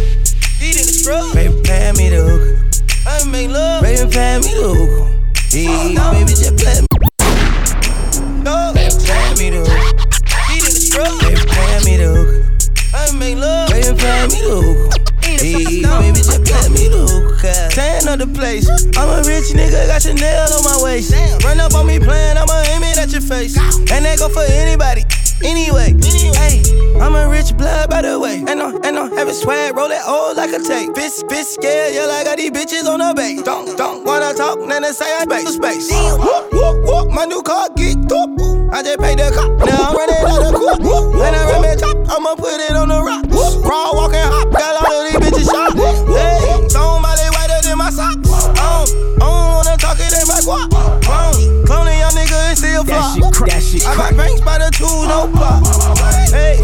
Eat 0.60 0.76
in 0.76 0.84
the 0.84 0.92
scrub. 0.92 1.32
Baby, 1.32 1.62
pay 1.64 1.92
me 1.96 2.10
the 2.10 2.20
hook. 2.20 2.58
I 3.06 3.24
make 3.30 3.48
love. 3.48 3.82
Baby, 3.82 4.10
pay 4.10 4.38
me 4.38 4.52
the 4.52 4.68
hook. 4.68 4.90
Oh, 5.00 5.16
hey, 5.50 5.94
baby, 5.94 6.34
just 6.36 6.56
play 6.58 6.80
me. 6.80 6.86
No. 8.42 8.72
Baby, 8.74 8.94
pay 9.06 9.34
me 9.38 9.50
the 9.50 9.64
hook. 9.64 9.69
The 12.00 12.08
hook. 12.08 12.30
I 12.94 13.12
make 13.16 13.36
love. 13.36 13.70
Baby, 13.70 13.96
pay 13.96 14.26
me 14.28 14.40
the 14.40 14.56
hook. 14.60 15.00
Hey, 15.22 15.82
baby, 15.84 16.20
just 16.20 16.42
play 16.44 16.68
me 16.72 16.88
the 16.88 17.04
hook. 17.06 17.40
Tan 17.72 18.08
of 18.08 18.18
the 18.18 18.26
place. 18.26 18.68
I'm 18.96 19.08
a 19.08 19.22
rich 19.22 19.52
nigga, 19.52 19.86
got 19.86 20.04
your 20.04 20.16
Chanel 20.16 20.52
on 20.52 20.64
my 20.64 20.76
waist. 20.82 21.14
Run 21.44 21.60
up 21.60 21.74
on 21.74 21.86
me 21.86 21.98
playing, 21.98 22.36
I'ma 22.36 22.62
aim 22.72 22.82
it 22.82 22.98
at 22.98 23.12
your 23.12 23.22
face. 23.22 23.56
And 23.92 24.04
that 24.04 24.18
go 24.18 24.28
for 24.28 24.42
anybody. 24.42 25.04
Anyway, 25.42 25.96
hey, 26.36 26.60
I'm 27.00 27.14
a 27.14 27.28
rich 27.28 27.56
blood 27.56 27.88
by 27.88 28.02
the 28.02 28.18
way. 28.20 28.44
And 28.46 28.60
no, 28.60 28.78
and 28.84 28.94
no, 28.94 29.08
heavy 29.08 29.32
swag, 29.32 29.74
roll 29.74 29.88
that 29.88 30.04
old 30.06 30.36
like 30.36 30.50
a 30.50 30.58
tape. 30.62 30.90
Bitch, 30.90 31.24
bitch 31.28 31.56
scared, 31.56 31.94
yeah, 31.94 32.04
like 32.04 32.26
I 32.26 32.36
got 32.36 32.38
these 32.38 32.50
bitches 32.50 32.86
on 32.86 33.00
the 33.00 33.14
base. 33.16 33.42
Don't, 33.42 33.76
don't 33.76 34.04
wanna 34.04 34.34
talk, 34.34 34.58
then 34.68 34.82
they 34.82 34.92
say 34.92 35.08
I 35.08 35.24
space. 35.24 35.56
space. 35.56 35.90
Whoop, 35.90 36.52
whoop, 36.52 36.84
whoop, 36.84 37.10
my 37.10 37.24
new 37.24 37.42
car 37.42 37.68
geeked 37.70 38.12
up. 38.12 38.28
I 38.72 38.82
just 38.82 39.00
paid 39.00 39.18
the 39.18 39.32
cop, 39.32 39.48
now 39.66 39.88
I'm 39.88 39.96
running 39.96 40.20
out 40.28 40.44
of 40.44 40.54
court. 40.60 40.80
When 41.16 41.34
I 41.34 41.42
run 41.48 41.62
that 41.62 41.78
top, 41.80 41.96
I'ma 42.12 42.34
put 42.36 42.60
it 42.60 42.76
on 42.76 42.88
the 42.88 43.00
rock. 43.02 43.24
Crawl, 43.64 43.96
walk, 43.96 44.12
and 44.12 44.28
hop, 44.28 44.52
got 44.52 44.76
all 44.76 44.92
of 44.92 45.08
these 45.08 45.20
bitches 45.24 45.48
shot. 45.48 45.72
Hey, 45.72 46.68
somebody 46.68 47.24
whiter 47.32 47.60
than 47.64 47.78
my 47.78 47.88
socks. 47.88 48.28
I 48.28 48.84
um, 48.84 48.84
don't, 49.18 49.29
and 52.80 52.88
That 52.88 53.14
shit 53.14 53.32
crack. 53.32 53.50
That 53.50 53.62
shit 53.62 53.86
I 53.86 53.96
got 53.96 54.16
banks 54.16 54.40
by 54.40 54.58
the 54.58 54.70
two, 54.70 54.84
no 55.06 55.30
pop. 55.34 55.64
Hey, 56.30 56.56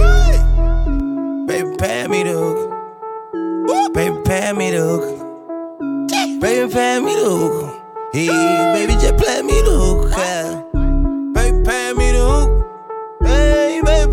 baby, 1.47 1.77
pay 1.77 2.07
me 2.09 2.23
the 2.23 2.33
hook. 2.33 3.95
Baby, 3.95 4.17
pay 4.25 4.53
me 4.53 4.71
the 4.71 4.79
hook. 4.79 6.41
Baby, 6.41 6.73
pay 6.73 7.01
me 7.01 7.15
the 7.15 7.25
hook. 7.25 7.83
Hey, 8.13 8.29
baby, 8.75 8.93
just 8.95 9.17
play 9.17 9.43
me 9.43 9.61
the 9.63 9.71
hook. 9.71 10.13
Baby, 11.35 11.63
pay 11.65 11.93
me 11.93 12.13
the 12.13 12.25
hook. 12.25 12.51
Hey, 13.23 13.81
baby, 13.85 14.13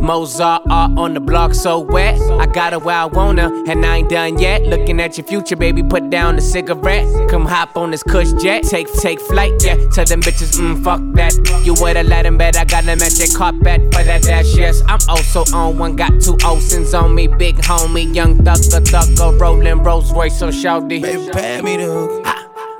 Mozart 0.00 0.62
art 0.70 0.98
on 0.98 1.14
the 1.14 1.20
block 1.20 1.54
so 1.54 1.80
wet. 1.80 2.20
I 2.40 2.46
got 2.46 2.72
her 2.72 2.78
where 2.78 2.96
I 2.96 3.08
her, 3.08 3.70
and 3.70 3.84
I 3.84 3.96
ain't 3.96 4.10
done 4.10 4.38
yet. 4.38 4.62
Looking 4.62 5.00
at 5.00 5.16
your 5.18 5.26
future, 5.26 5.56
baby, 5.56 5.82
put 5.82 6.10
down 6.10 6.36
the 6.36 6.42
cigarette. 6.42 7.06
Come 7.28 7.46
hop 7.46 7.76
on 7.76 7.90
this 7.90 8.02
cush 8.02 8.32
jet, 8.42 8.62
take 8.64 8.92
take 8.94 9.20
flight, 9.20 9.52
yeah. 9.64 9.76
Tell 9.90 10.04
them 10.04 10.20
bitches, 10.22 10.58
mm, 10.58 10.82
fuck 10.82 11.00
that. 11.14 11.34
You 11.64 11.74
would've 11.74 12.06
let 12.06 12.26
him 12.26 12.38
bet 12.38 12.56
I 12.56 12.64
got 12.64 12.84
a 12.84 12.96
magic 12.96 13.34
carpet 13.34 13.82
for 13.92 14.02
that 14.04 14.22
dash, 14.22 14.54
yes. 14.54 14.82
I'm 14.86 15.00
also 15.08 15.44
on 15.54 15.78
one, 15.78 15.96
got 15.96 16.10
two 16.20 16.36
Olsons 16.44 16.98
on 16.98 17.14
me, 17.14 17.26
big 17.26 17.56
homie, 17.56 18.14
young 18.14 18.36
thugger, 18.38 18.80
thugger, 18.80 19.40
rolling 19.40 19.82
Rolls 19.82 20.12
Royce, 20.12 20.38
so 20.38 20.48
shouty. 20.48 21.02
Baby, 21.02 21.30
pay 21.32 21.62
me 21.62 21.76
the 21.76 21.84
hook. 21.84 22.26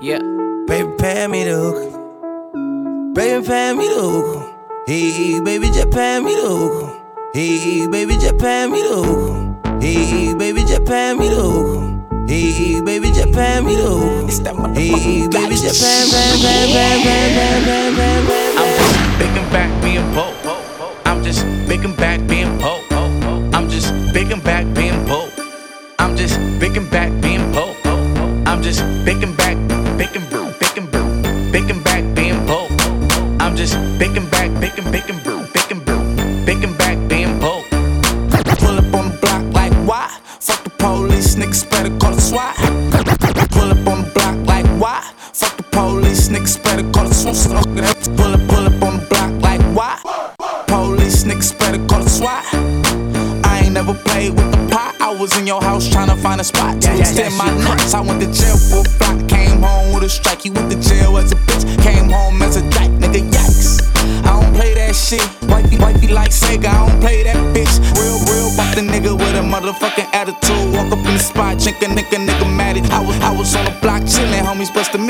Yeah. 0.01 0.19
Baby, 0.67 0.93
pay 0.99 1.27
me 1.29 1.45
the 1.45 1.55
hook. 1.55 3.15
Baby, 3.15 3.47
pay 3.47 3.73
me 3.73 3.89
the 3.89 3.95
hook. 3.95 4.85
Hey, 4.87 5.41
baby, 5.41 5.69
just 5.69 5.91
pay 5.91 6.21
me 6.21 6.35
the 6.35 6.49
hook. 6.49 6.96
Hey, 7.37 7.87
baby, 7.87 8.15
just 8.15 8.39
pay 8.39 8.67
me 8.67 8.81
the 8.81 8.97
hook. 8.97 9.83
Hey, 9.83 10.33
baby, 10.33 10.61
just 10.61 10.87
pay 10.87 11.13
me 11.13 11.29
the 11.29 11.35
hook. 11.35 12.31
Hey, 12.31 12.81
baby, 12.81 13.09
just 13.09 13.31
pay 13.35 13.61
me 13.61 13.77
the 13.77 13.91
hook. 13.93 14.75
Hey, 14.75 15.29
baby, 15.29 15.55
just 15.55 15.77
pay, 15.85 16.09
pay, 16.09 16.33
pay, 16.41 16.73
pay, 16.73 16.97
pay, 17.05 17.29
pay, 17.61 17.93
pay, 17.93 18.25
pay. 18.25 18.57
I'm 18.57 18.73
just 18.73 19.37
and 19.37 19.53
back 19.53 19.69
being 19.83 20.15
bold. 20.15 20.35
I'm 21.05 21.23
just 21.23 21.45
big 21.69 21.85
and 21.85 21.95
back 21.95 22.27
being 22.27 22.57
bold. 22.57 22.85
I'm 23.53 23.69
just 23.69 23.93
big 24.15 24.33
and 24.33 24.43
back 24.43 24.65
being 24.75 25.05
bold. 25.05 25.31
I'm 25.99 26.17
just 26.17 26.39
and 26.39 26.91
back 26.91 27.13
being 27.21 27.53
bold. 27.53 27.77
I'm 28.49 28.63
just 28.63 28.81
picking 29.05 29.37
back, 29.37 29.59
picking 29.99 30.25
brew, 30.31 30.51
picking 31.53 31.83
back, 31.83 32.03
being 32.15 32.47
broke. 32.47 32.73
I'm 33.43 33.55
just 33.55 33.75
picking 33.99 34.27
back, 34.31 34.59
picking, 34.59 34.91
picking 34.91 35.19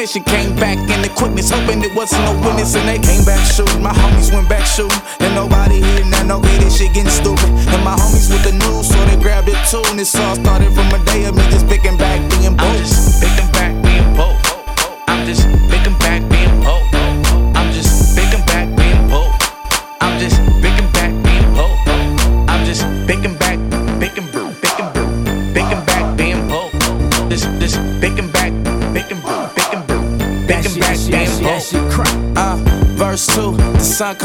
homies 0.06 0.16
mission. 0.16 0.24
Came 0.24 0.54
back 0.56 0.78
in 0.78 1.02
the 1.02 1.08
quickness, 1.08 1.50
hoping 1.50 1.82
it 1.82 1.94
wasn't 1.94 2.22
no 2.24 2.32
witness. 2.46 2.74
And 2.74 2.88
they 2.88 2.98
came 2.98 3.24
back 3.24 3.44
shooting. 3.52 3.82
My 3.82 3.92
homies 3.92 4.32
went 4.32 4.48
back 4.48 4.66
shooting. 4.66 5.15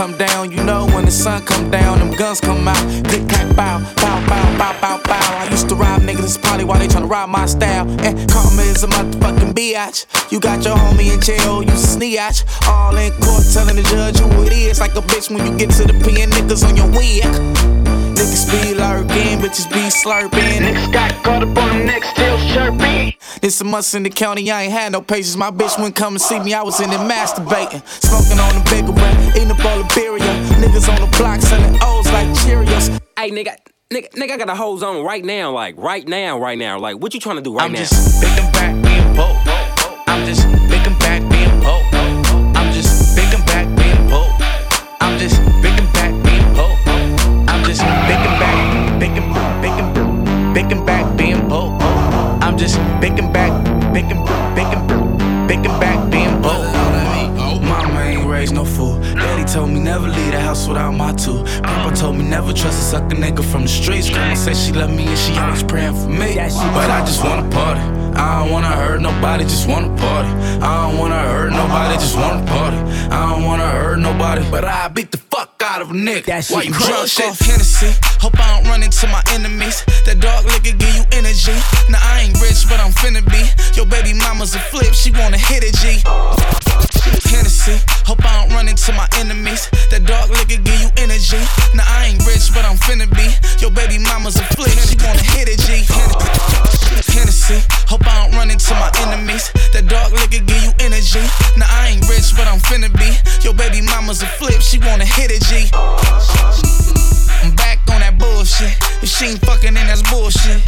Come 0.02 0.18
down. 0.18 0.52
You 0.52 0.64
know 0.64 0.88
when 0.96 1.06
the 1.06 1.12
sun 1.12 1.46
come 1.46 1.70
down, 1.70 2.00
them 2.00 2.10
guns 2.18 2.42
come 2.42 2.68
out. 2.68 2.84
Click, 3.06 3.22
clack, 3.30 3.56
bow, 3.56 3.78
bow, 3.98 4.18
bow, 4.28 4.58
bow, 4.58 4.74
bow, 4.82 4.98
bow. 5.04 5.38
I 5.38 5.48
used 5.52 5.70
to 5.70 5.76
rob 5.76 6.02
niggas, 6.02 6.24
it's 6.24 6.38
probably 6.40 6.66
why 6.66 6.80
they 6.80 6.88
tryna 6.88 7.08
rob 7.08 7.30
my 7.30 7.46
style. 7.46 7.88
And 8.02 8.18
karma 8.32 8.64
is 8.64 8.84
a 8.84 8.88
motherfucking 8.88 9.54
biatch. 9.54 10.32
You 10.32 10.40
got 10.40 10.66
your 10.66 10.76
homie 10.76 11.14
in 11.14 11.22
jail, 11.22 11.62
you 11.62 11.78
sneatch. 11.78 12.44
All 12.66 12.98
in 12.98 13.12
court 13.22 13.44
telling 13.54 13.76
the 13.76 13.84
judge 13.84 14.18
who 14.18 14.44
it 14.44 14.54
is. 14.54 14.80
Like 14.80 14.96
a 14.96 15.02
bitch 15.02 15.30
when 15.30 15.46
you 15.46 15.56
get 15.56 15.70
to 15.78 15.84
the 15.84 15.94
pen, 15.94 16.32
niggas 16.32 16.68
on 16.68 16.76
your 16.76 16.90
wig. 16.90 17.22
Niggas 18.18 18.50
be 18.50 18.74
lurking, 18.74 19.38
bitches 19.38 19.70
be 19.70 19.86
slurping. 20.02 20.66
Niggas 20.66 20.92
got 20.92 21.12
caught 21.24 21.44
up 21.44 21.56
on 21.58 21.78
them 21.78 21.86
next 21.86 22.16
tail 22.16 22.38
chirping. 22.50 23.14
This 23.42 23.60
a 23.60 23.64
month 23.64 23.96
in 23.96 24.04
the 24.04 24.12
county, 24.12 24.52
I 24.52 24.64
ain't 24.64 24.72
had 24.72 24.92
no 24.92 25.02
patience. 25.02 25.36
My 25.36 25.50
bitch 25.50 25.76
wouldn't 25.76 25.96
come 25.96 26.14
and 26.14 26.22
see 26.22 26.40
me, 26.40 26.54
I 26.54 26.62
was 26.62 26.80
in 26.80 26.92
there 26.92 27.00
masturbating. 27.00 27.82
Smoking 27.88 28.40
on 28.40 28.54
the 28.54 28.70
bigger 28.70 28.92
rap, 28.92 29.36
eating 29.36 29.50
up 29.50 29.66
all 29.66 29.80
the 29.80 29.84
birria. 29.86 30.46
Niggas 30.62 30.88
on 30.88 31.02
the 31.02 31.18
block 31.18 31.42
selling 31.42 31.76
O's 31.82 32.06
like 32.12 32.28
Cheerios. 32.46 32.90
Hey, 33.18 33.32
nigga. 33.32 33.56
Nigga, 33.92 34.10
nigga, 34.12 34.32
I 34.32 34.38
got 34.38 34.50
a 34.50 34.56
hose 34.56 34.84
on 34.84 35.04
right 35.04 35.26
now, 35.26 35.52
like 35.52 35.76
right 35.78 36.08
now, 36.08 36.40
right 36.40 36.58
now. 36.58 36.80
Like, 36.80 36.98
what 37.00 37.14
you 37.14 37.20
trying 37.20 37.38
to 37.38 37.42
do 37.42 37.54
right 37.54 37.64
now? 37.64 37.66
I'm 37.66 37.74
now? 37.74 37.80
just 37.80 38.24
picking 38.24 38.52
back, 38.54 38.84
being 38.84 39.16
bold. 39.16 39.36
I'm 40.08 40.26
just 40.26 40.48
picking 40.70 40.98
back, 41.00 41.22
being 41.30 41.60
bold. 41.60 41.84
I'm 42.56 42.72
just 42.72 43.18
picking 43.18 43.46
back, 43.48 43.68
being 43.76 44.08
bold. 44.08 44.32
I'm 45.02 45.20
just 45.20 45.51
just 52.62 52.78
picking 53.02 53.34
back, 53.34 53.52
picking, 53.92 54.22
picking, 54.54 54.82
picking 55.48 55.80
back, 55.80 55.98
being 56.12 56.40
bold. 56.44 56.72
Mama 57.64 58.02
ain't 58.02 58.24
raised 58.28 58.54
no 58.54 58.64
fool. 58.64 59.02
Daddy 59.16 59.52
told 59.52 59.72
me 59.72 59.80
never 59.80 60.08
leave 60.08 60.32
the 60.32 60.40
house 60.40 60.68
without 60.68 60.92
my 60.92 61.12
two. 61.14 61.44
Papa 61.64 61.96
told 61.96 62.18
me 62.18 62.24
never 62.24 62.54
trust 62.54 62.78
a 62.78 62.84
sucker 62.84 63.16
nigga 63.16 63.44
from 63.44 63.64
the 63.64 63.68
streets. 63.68 64.12
Grandma 64.12 64.36
said 64.36 64.56
she 64.56 64.74
love 64.74 64.92
me 64.92 65.08
and 65.08 65.18
she 65.18 65.36
always 65.40 65.64
praying 65.64 65.96
for 65.96 66.10
me. 66.10 66.36
But 66.36 66.92
I 66.92 67.04
just 67.04 67.24
wanna 67.24 67.50
party. 67.50 67.82
I 68.16 68.42
don't 68.44 68.52
wanna 68.52 68.68
hurt 68.68 69.02
nobody, 69.02 69.44
just 69.46 69.68
wanna 69.68 69.90
party. 69.98 70.30
I 70.62 70.88
don't 70.88 71.00
wanna 71.00 71.18
hurt 71.18 71.50
nobody, 71.50 71.96
just 71.96 72.16
wanna 72.16 72.46
party. 72.46 72.78
I 73.10 73.32
don't 73.32 73.44
wanna 73.44 73.68
hurt 73.68 73.98
nobody, 73.98 74.48
but 74.52 74.66
I 74.66 74.88
beat 74.90 75.10
the 75.10 75.18
fuck 75.18 75.51
out 75.62 75.82
of 75.82 75.92
a 75.92 75.94
nigga. 75.94 76.42
Why 76.52 76.64
you 76.64 76.74
drunk 76.74 77.10
off 77.22 77.40
Hennessy? 77.40 77.94
Hope 78.20 78.40
I 78.40 78.58
don't 78.58 78.70
run 78.70 78.84
into 78.84 79.08
my 79.08 79.22
enemies. 79.30 79.86
That 80.06 80.20
dog 80.20 80.46
liquor 80.46 80.76
give 80.76 80.96
you 80.96 81.06
energy. 81.14 81.54
Now 81.90 82.02
I 82.02 82.26
ain't 82.26 82.38
rich, 82.42 82.66
but 82.68 82.82
I'm 82.82 82.92
finna 82.92 83.22
be. 83.22 83.42
Your 83.78 83.86
baby 83.86 84.14
mama's 84.14 84.56
a 84.56 84.60
flip, 84.60 84.94
she 84.94 85.12
wanna 85.12 85.38
hit 85.38 85.64
a 85.64 85.72
G. 85.72 86.02
Hennessy, 87.30 87.78
hope 88.06 88.24
I 88.26 88.42
don't 88.42 88.56
run 88.56 88.68
into 88.68 88.92
my 88.94 89.08
enemies. 89.18 89.70
That 89.90 90.06
dog 90.06 90.30
liquor 90.30 90.62
give 90.62 90.82
you 90.82 90.90
energy. 90.98 91.42
Now 91.78 91.86
I 91.86 92.14
ain't 92.14 92.26
rich, 92.26 92.50
but 92.54 92.66
I'm 92.66 92.78
finna 92.78 93.08
be. 93.10 93.30
Your 93.62 93.72
baby 93.72 93.98
mama's 94.02 94.38
a 94.38 94.46
flip, 94.58 94.74
she 94.88 94.98
wanna 95.06 95.24
hit 95.36 95.50
a 95.50 95.56
G. 95.58 95.86
Hennessy, 97.12 97.62
hope 97.88 98.06
I 98.06 98.26
don't 98.26 98.38
run 98.38 98.50
into 98.50 98.74
my 98.76 98.92
enemies. 99.06 99.52
That 99.74 99.88
dog 99.88 100.14
liquor 100.14 100.44
give 100.44 100.64
you 100.64 100.74
energy. 100.80 101.22
Now 101.58 101.70
I 101.70 101.94
ain't 101.94 102.06
rich, 102.10 102.34
but 102.36 102.48
I'm 102.48 102.60
finna 102.60 102.90
be. 102.98 103.14
Your 103.46 103.54
baby 103.54 103.82
mama's 104.12 104.24
a 104.24 104.28
flip, 104.28 104.62
she 104.62 104.78
wanna 104.80 105.06
hit 105.06 105.32
a 105.32 105.40
G. 105.40 105.72
I'm 105.72 107.56
back 107.56 107.80
on 107.88 108.04
that 108.04 108.20
bullshit. 108.20 108.76
If 109.00 109.08
she 109.08 109.32
ain't 109.32 109.40
fucking, 109.40 109.74
then 109.74 109.88
that's 109.88 110.04
bullshit. 110.12 110.60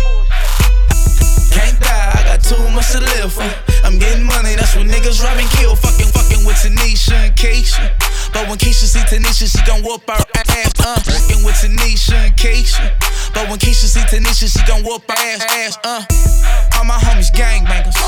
Can't 1.52 1.76
die, 1.76 2.12
I 2.16 2.24
got 2.24 2.40
too 2.40 2.64
much 2.72 2.96
to 2.96 3.04
live 3.04 3.34
for. 3.36 3.44
I'm 3.84 4.00
getting 4.00 4.24
money, 4.24 4.56
that's 4.56 4.76
what 4.80 4.88
niggas 4.88 5.20
rob 5.20 5.36
and 5.36 5.50
kill. 5.60 5.76
Fucking, 5.76 6.08
fucking 6.16 6.48
with 6.48 6.56
Tanisha 6.56 7.20
and 7.20 7.36
Keisha. 7.36 7.92
But 8.32 8.48
when 8.48 8.56
Keisha 8.56 8.88
see 8.88 9.04
Tanisha, 9.12 9.52
she 9.52 9.60
gon' 9.68 9.84
whoop 9.84 10.08
her 10.08 10.24
ass. 10.40 10.72
Uh, 10.80 10.96
fucking 11.04 11.44
with 11.44 11.60
Tanisha 11.60 12.16
and 12.16 12.36
Keisha. 12.40 12.96
But 13.36 13.50
when 13.52 13.60
Keisha 13.60 13.92
see 13.92 14.08
Tanisha, 14.08 14.48
she 14.48 14.64
gon' 14.64 14.88
whoop 14.88 15.04
her 15.04 15.20
ass. 15.20 15.44
ass 15.52 15.76
uh, 15.84 16.80
all 16.80 16.86
my 16.86 16.96
homies 16.96 17.28
gangbangers. 17.36 18.00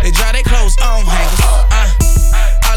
They 0.00 0.10
dry 0.12 0.32
their 0.32 0.48
clothes 0.48 0.80
on 0.80 1.04
hangers. 1.04 1.69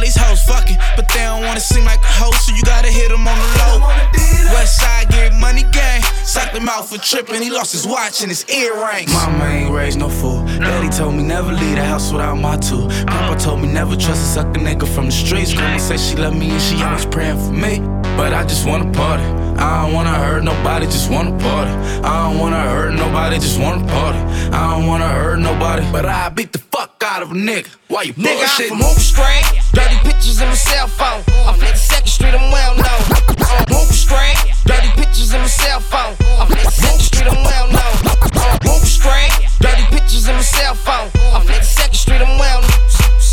These 0.04 0.18
hoes 0.18 0.44
fucking, 0.44 0.76
but 0.98 1.08
they 1.08 1.20
don't 1.20 1.46
wanna 1.46 1.62
seem 1.62 1.86
like 1.86 2.04
a 2.04 2.08
hoe, 2.08 2.32
so 2.32 2.54
you 2.54 2.62
gotta 2.64 2.90
hit 2.90 3.08
them 3.08 3.26
on 3.26 3.40
the 3.40 4.20
low. 4.20 4.23
West 4.54 4.80
side 4.82 5.10
get 5.10 5.34
money 5.40 5.64
gang. 5.72 6.02
Socked 6.26 6.56
him 6.56 6.68
out 6.70 6.88
for 6.90 6.98
tripping, 6.98 7.42
he 7.42 7.50
lost 7.52 7.72
his 7.72 7.86
watch 7.86 8.22
and 8.22 8.30
his 8.30 8.46
earrings. 8.50 9.12
Mama 9.14 9.46
ain't 9.46 9.72
raised 9.74 10.00
no 10.00 10.10
fool. 10.10 10.44
Daddy 10.46 10.90
told 10.90 11.16
me 11.16 11.24
never 11.24 11.52
leave 11.52 11.76
the 11.76 11.84
house 11.84 12.12
without 12.12 12.36
my 12.36 12.58
two. 12.58 12.88
Papa 13.08 13.40
told 13.40 13.62
me 13.62 13.68
never 13.68 13.96
trust 13.96 14.22
a 14.22 14.26
sucker 14.36 14.60
nigga 14.60 14.88
from 14.96 15.06
the 15.06 15.12
streets. 15.12 15.54
Grandma 15.54 15.78
said 15.78 16.00
she 16.00 16.16
love 16.16 16.36
me 16.36 16.50
and 16.52 16.62
she 16.62 16.82
always 16.84 17.06
praying 17.06 17.38
for 17.38 17.52
me. 17.54 17.80
But 18.18 18.34
I 18.34 18.44
just 18.46 18.68
wanna 18.68 18.92
party. 18.92 19.24
I 19.60 19.84
don't 19.84 19.94
wanna 19.94 20.14
hurt 20.14 20.44
nobody, 20.44 20.86
just 20.86 21.10
wanna 21.12 21.32
party. 21.40 21.72
I 22.04 22.30
don't 22.30 22.40
wanna 22.40 22.60
hurt 22.62 22.94
nobody, 22.94 23.38
just 23.38 23.60
wanna 23.60 23.86
party. 23.88 24.20
I 24.54 24.72
don't 24.76 24.88
wanna 24.88 25.08
hurt 25.08 25.40
nobody, 25.40 25.86
but 25.92 26.06
I 26.06 26.30
beat 26.30 26.52
the 26.52 26.60
fuck 26.60 27.02
out 27.06 27.22
of 27.24 27.32
a 27.32 27.36
nigga. 27.36 27.68
Why 27.88 28.04
you 28.04 28.14
Nigga, 28.14 28.32
I'm 28.32 28.38
bullshitting? 28.38 28.68
from 28.70 28.78
Hoover 28.82 29.00
Street. 29.00 29.46
Dirty 29.74 29.96
pictures 30.08 30.42
in 30.42 30.48
my 30.48 30.54
cell 30.56 30.88
phone. 30.88 31.22
Off 31.46 31.58
52nd 31.60 32.08
Street, 32.08 32.34
I'm 32.34 32.52
well 32.52 32.76
known. 32.76 32.86
Uh, 32.86 33.54
On 33.54 33.66
Hoover 33.70 33.94
Street. 33.94 34.33
Dirty 34.66 34.90
pictures 34.96 35.34
in 35.34 35.42
my 35.42 35.48
cell 35.48 35.80
phone. 35.80 36.14
Off 36.40 36.50
52nd 36.50 37.02
Street, 37.02 37.28
I'm 37.28 37.44
well 37.44 37.68
known. 37.68 37.96
On 38.44 38.58
Hoover 38.64 38.86
Street. 38.86 39.32
Dirty 39.60 39.86
pictures 39.92 40.28
in 40.28 40.36
my 40.36 40.42
cell 40.42 40.76
phone. 40.76 41.08
Off 41.34 41.46
52nd 41.46 41.96
Street, 41.96 42.22
I'm 42.22 42.40
well 42.40 42.62
known. 42.62 42.70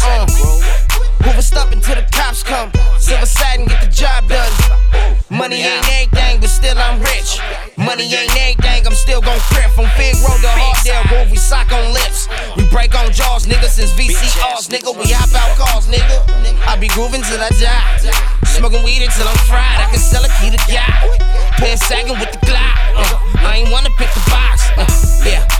Uh, 0.02 0.79
Hoover 1.22 1.42
stopping 1.42 1.80
till 1.80 1.96
the 1.96 2.06
cops 2.12 2.42
come. 2.42 2.72
Silver 2.98 3.26
side 3.26 3.60
and 3.60 3.68
get 3.68 3.80
the 3.80 3.90
job 3.90 4.28
done. 4.28 4.52
Money 5.30 5.62
ain't 5.62 5.84
everything, 5.86 6.40
but 6.40 6.50
still 6.50 6.76
I'm 6.76 7.00
rich. 7.00 7.38
Money 7.76 8.04
ain't 8.08 8.34
everything, 8.36 8.86
I'm 8.86 8.94
still 8.94 9.20
gon' 9.20 9.38
crip. 9.52 9.70
From 9.76 9.86
Big 9.96 10.16
Road 10.24 10.40
to 10.42 10.50
Hardale, 10.50 11.08
Grove, 11.08 11.30
we 11.30 11.36
sock 11.36 11.72
on 11.72 11.92
lips. 11.92 12.28
We 12.56 12.66
break 12.68 12.94
on 12.94 13.12
jaws, 13.12 13.46
nigga, 13.46 13.68
since 13.68 13.92
VCRs, 13.92 14.68
nigga. 14.72 14.90
We 14.96 15.12
hop 15.12 15.30
out 15.36 15.56
cars, 15.56 15.86
nigga. 15.86 16.18
I 16.66 16.76
be 16.76 16.88
grooving 16.88 17.22
till 17.22 17.40
I 17.40 17.50
die. 17.60 18.40
Smoking 18.44 18.82
weed 18.82 19.02
until 19.02 19.28
I'm 19.28 19.38
fried. 19.46 19.78
I 19.80 19.88
can 19.90 20.00
sell 20.00 20.24
a 20.24 20.30
key 20.40 20.50
to 20.50 20.60
guy. 20.66 20.88
Pen 21.58 21.76
sagging 21.76 22.18
with 22.18 22.32
the 22.32 22.38
Glock. 22.46 22.76
Uh, 22.96 23.46
I 23.46 23.62
ain't 23.62 23.70
wanna 23.70 23.90
pick 23.96 24.08
the 24.12 24.24
box. 24.30 24.68
Uh, 24.76 24.84
yeah. 25.28 25.59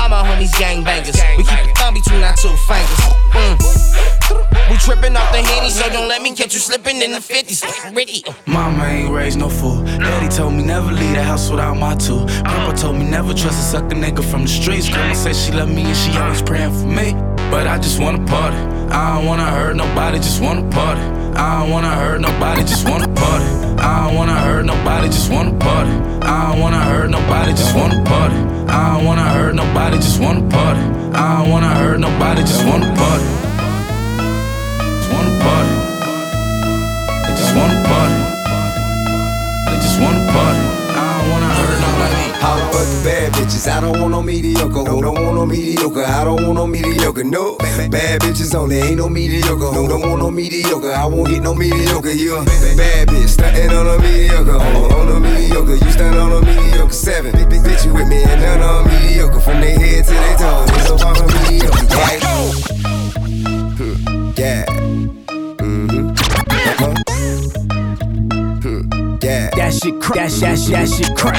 All 0.00 0.08
my 0.08 0.22
homies 0.24 0.52
gangbangers. 0.52 1.20
We 1.36 1.44
keep 1.44 1.62
the 1.62 1.72
thumb 1.76 1.92
between 1.92 2.22
our 2.22 2.34
two 2.34 2.48
fingers. 2.66 3.00
Mm. 3.36 4.70
We 4.70 4.76
tripping 4.78 5.14
off 5.14 5.30
the 5.30 5.42
henny, 5.42 5.68
so 5.68 5.86
don't 5.90 6.08
let 6.08 6.22
me 6.22 6.34
catch 6.34 6.54
you 6.54 6.60
slipping 6.60 7.02
in 7.02 7.12
the 7.12 7.18
50s. 7.18 7.94
Ready? 7.94 8.24
Mama 8.46 8.82
ain't 8.84 9.12
raised 9.12 9.38
no 9.38 9.50
fool. 9.50 9.84
Daddy 9.84 10.28
told 10.34 10.54
me 10.54 10.62
never 10.62 10.90
leave 10.90 11.14
the 11.16 11.22
house 11.22 11.50
without 11.50 11.76
my 11.76 11.94
two. 11.96 12.24
Papa 12.44 12.74
told 12.78 12.96
me 12.96 13.04
never 13.04 13.34
trust 13.34 13.58
a 13.58 13.62
sucker 13.72 13.94
nigga 13.94 14.24
from 14.24 14.42
the 14.42 14.48
streets. 14.48 14.88
Grandma 14.88 15.12
said 15.12 15.36
she 15.36 15.52
love 15.52 15.68
me 15.68 15.82
and 15.82 15.96
she 15.96 16.16
always 16.16 16.40
praying 16.40 16.72
for 16.72 16.86
me. 16.86 17.12
But 17.50 17.66
I 17.66 17.78
just 17.78 18.00
wanna 18.00 18.24
party. 18.24 18.56
I 18.56 19.16
don't 19.16 19.26
wanna 19.26 19.44
hurt 19.44 19.76
nobody, 19.76 20.16
just 20.16 20.40
wanna 20.40 20.66
party. 20.70 21.19
I 21.36 21.60
don't 21.60 21.70
wanna 21.70 21.94
hurt 21.94 22.20
nobody, 22.20 22.62
just 22.62 22.88
wanna 22.88 23.08
party. 23.08 23.44
I 23.78 24.06
don't 24.06 24.16
wanna 24.16 24.34
hurt 24.34 24.64
nobody, 24.64 25.08
just 25.08 25.30
wanna 25.30 25.52
party. 25.58 25.90
I 26.22 26.52
don't 26.52 26.60
wanna 26.60 26.80
hurt 26.80 27.10
nobody, 27.10 27.52
just 27.52 27.74
wanna 27.74 28.02
party. 28.04 28.36
I 28.68 28.96
don't 28.96 29.06
wanna 29.06 29.28
hurt 29.28 29.54
nobody, 29.54 29.96
just 29.96 30.20
wanna 30.20 30.42
party. 30.48 30.80
I 31.14 31.42
don't 31.42 31.50
wanna 31.50 31.74
hurt 31.74 32.00
nobody, 32.00 32.42
just 32.42 32.64
wanna 32.66 32.86
party. 32.96 33.28
Just 34.98 35.10
wanna 35.12 35.32
party. 35.44 35.74
I 37.24 37.30
just 37.38 37.54
wanna 37.56 37.78
party. 37.88 38.20
I 39.68 39.74
just 39.82 40.00
wanna 40.00 40.32
party. 40.32 40.79
All 42.42 42.58
fuck 42.72 42.86
the 42.88 43.00
bad 43.04 43.32
bitches, 43.34 43.68
I 43.70 43.80
don't 43.80 44.00
want 44.00 44.12
no 44.12 44.22
mediocre. 44.22 44.84
Who 44.84 45.02
don't 45.02 45.14
want 45.22 45.34
no 45.36 45.44
mediocre? 45.46 46.02
I 46.04 46.24
don't 46.24 46.42
want 46.42 46.54
no 46.54 46.66
mediocre. 46.66 47.22
No, 47.24 47.56
bad 47.58 48.20
bitches 48.22 48.54
only, 48.54 48.78
ain't 48.78 48.96
no 48.96 49.08
mediocre. 49.08 49.66
Who 49.76 49.86
don't 49.88 50.00
want 50.02 50.22
no 50.22 50.30
mediocre? 50.30 50.90
I 50.92 51.04
won't 51.06 51.28
get 51.28 51.42
no 51.42 51.54
mediocre. 51.54 52.10
You 52.10 52.36
a 52.38 52.44
bad 52.44 53.08
bitch, 53.08 53.28
stuntin' 53.36 53.70
on 53.70 53.86
a 53.86 53.98
mediocre. 54.02 54.52
On, 54.56 54.92
on 54.92 55.08
a 55.16 55.20
mediocre, 55.20 55.74
you 55.84 55.90
stand 55.92 56.16
on 56.16 56.32
a 56.32 56.40
mediocre. 56.46 56.92
Seven, 56.92 57.32
big, 57.32 57.50
big 57.50 57.60
bitch, 57.60 57.84
you 57.84 57.92
with 57.92 58.08
me 58.08 58.22
and 58.22 58.40
none 58.40 58.62
on 58.62 58.86
mediocre. 58.88 59.40
From 59.40 59.60
their 59.60 59.78
head 59.78 60.04
to 60.06 60.10
their 60.10 60.36
toes, 60.38 60.68
they 60.70 60.80
so 60.80 60.96
far 60.98 61.14
from 61.14 61.26
mediocre. 61.44 61.76
Hmm, 63.76 64.32
Yeah. 64.36 64.79
That 69.70 69.78
shit 69.84 70.00
crack. 70.00 70.30
That, 70.30 70.40
that, 70.40 70.58
that 70.70 70.88
shit 70.88 71.16
crack. 71.16 71.36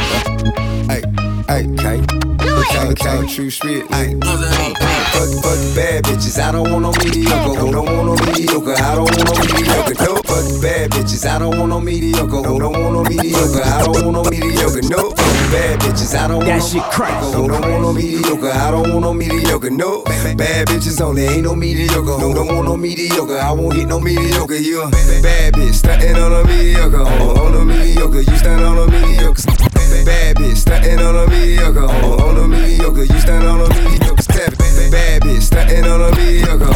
Hey, 0.88 1.04
hey, 1.50 1.68
okay. 1.74 2.41
Okay, 2.62 2.90
okay, 2.90 3.28
true 3.28 3.50
spirit. 3.50 3.88
Hey, 3.90 4.14
fuck, 4.22 5.30
fuck 5.42 5.62
bad 5.74 6.04
bitches. 6.04 6.40
I 6.40 6.52
don't 6.52 6.70
want 6.70 6.84
no 6.84 6.92
mediocre. 7.04 7.58
Who 7.58 7.72
don't 7.72 7.86
want 7.86 8.06
no 8.06 8.16
mediocre? 8.32 8.76
I 8.78 8.96
don't 8.96 9.10
want 9.10 9.26
no 9.26 9.34
mediocre. 9.42 9.98
No, 10.06 10.16
fuck 10.22 10.62
bad 10.62 10.92
bitches. 10.92 11.26
I 11.26 11.40
don't 11.40 11.58
want 11.58 11.70
no 11.70 11.80
mediocre. 11.82 12.44
Who 12.44 12.60
don't 12.60 12.74
want 12.74 12.94
no 12.94 13.04
mediocre? 13.04 13.64
I 13.64 13.82
don't 13.82 14.06
want 14.06 14.14
no 14.14 14.24
mediocre. 14.30 14.82
No, 14.94 15.10
fuck 15.10 15.38
bad 15.50 15.80
bitches. 15.80 16.14
I 16.14 16.28
don't 16.28 16.38
want 16.38 16.48
That 16.50 16.60
no 16.60 16.68
shit 16.68 16.84
crack. 16.84 17.22
Don't 17.34 17.50
want 17.50 17.82
no 17.82 17.94
mediocre? 17.94 18.52
I 18.52 18.70
don't 18.70 18.90
want 18.94 19.02
no 19.02 19.14
mediocre. 19.14 19.72
No, 19.72 20.04
bad 20.04 20.68
bitches 20.68 21.02
only, 21.02 21.26
ain't 21.26 21.44
no 21.44 21.56
mediocre. 21.56 22.06
Don't 22.06 22.48
want 22.48 22.66
no 22.66 22.78
mediocre? 22.78 23.40
I 23.40 23.52
won't 23.54 23.74
hit 23.74 23.88
no 23.88 24.00
mediocre. 24.00 24.56
You 24.56 24.84
a 24.84 24.92
bad 24.92 25.54
bitch, 25.56 25.82
stuntin' 25.82 26.16
on 26.16 26.32
a 26.32 26.48
mediocre. 26.48 27.02
On, 27.02 27.38
on 27.40 27.56
a 27.56 27.66
mediocre, 27.66 28.22
you 28.22 28.38
stand 28.38 28.62
on 28.62 28.78
a 28.78 28.92
mediocre. 28.92 29.71
Bad 30.06 30.38
bitch, 30.38 30.58
stuntin' 30.58 31.00
on 31.00 31.16
a 31.16 31.28
mediocre. 31.30 31.84
On, 31.84 32.22
on 32.22 32.38
a 32.38 32.48
mediocre, 32.48 33.04
you 33.04 33.20
stand 33.20 33.46
on 33.46 33.62
a 33.62 33.70
mediocre. 33.70 34.22
Seven. 34.22 34.58
Bad 34.92 35.22
bitch, 35.24 35.44
stuntin' 35.50 35.86
on 35.86 36.02
a 36.02 36.16
mediocre. 36.16 36.74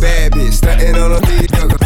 Bad 0.00 0.32
bitch, 0.32 0.54
stuntin' 0.60 0.96
on 0.96 1.12
a 1.12 1.20
mediocre. 1.26 1.78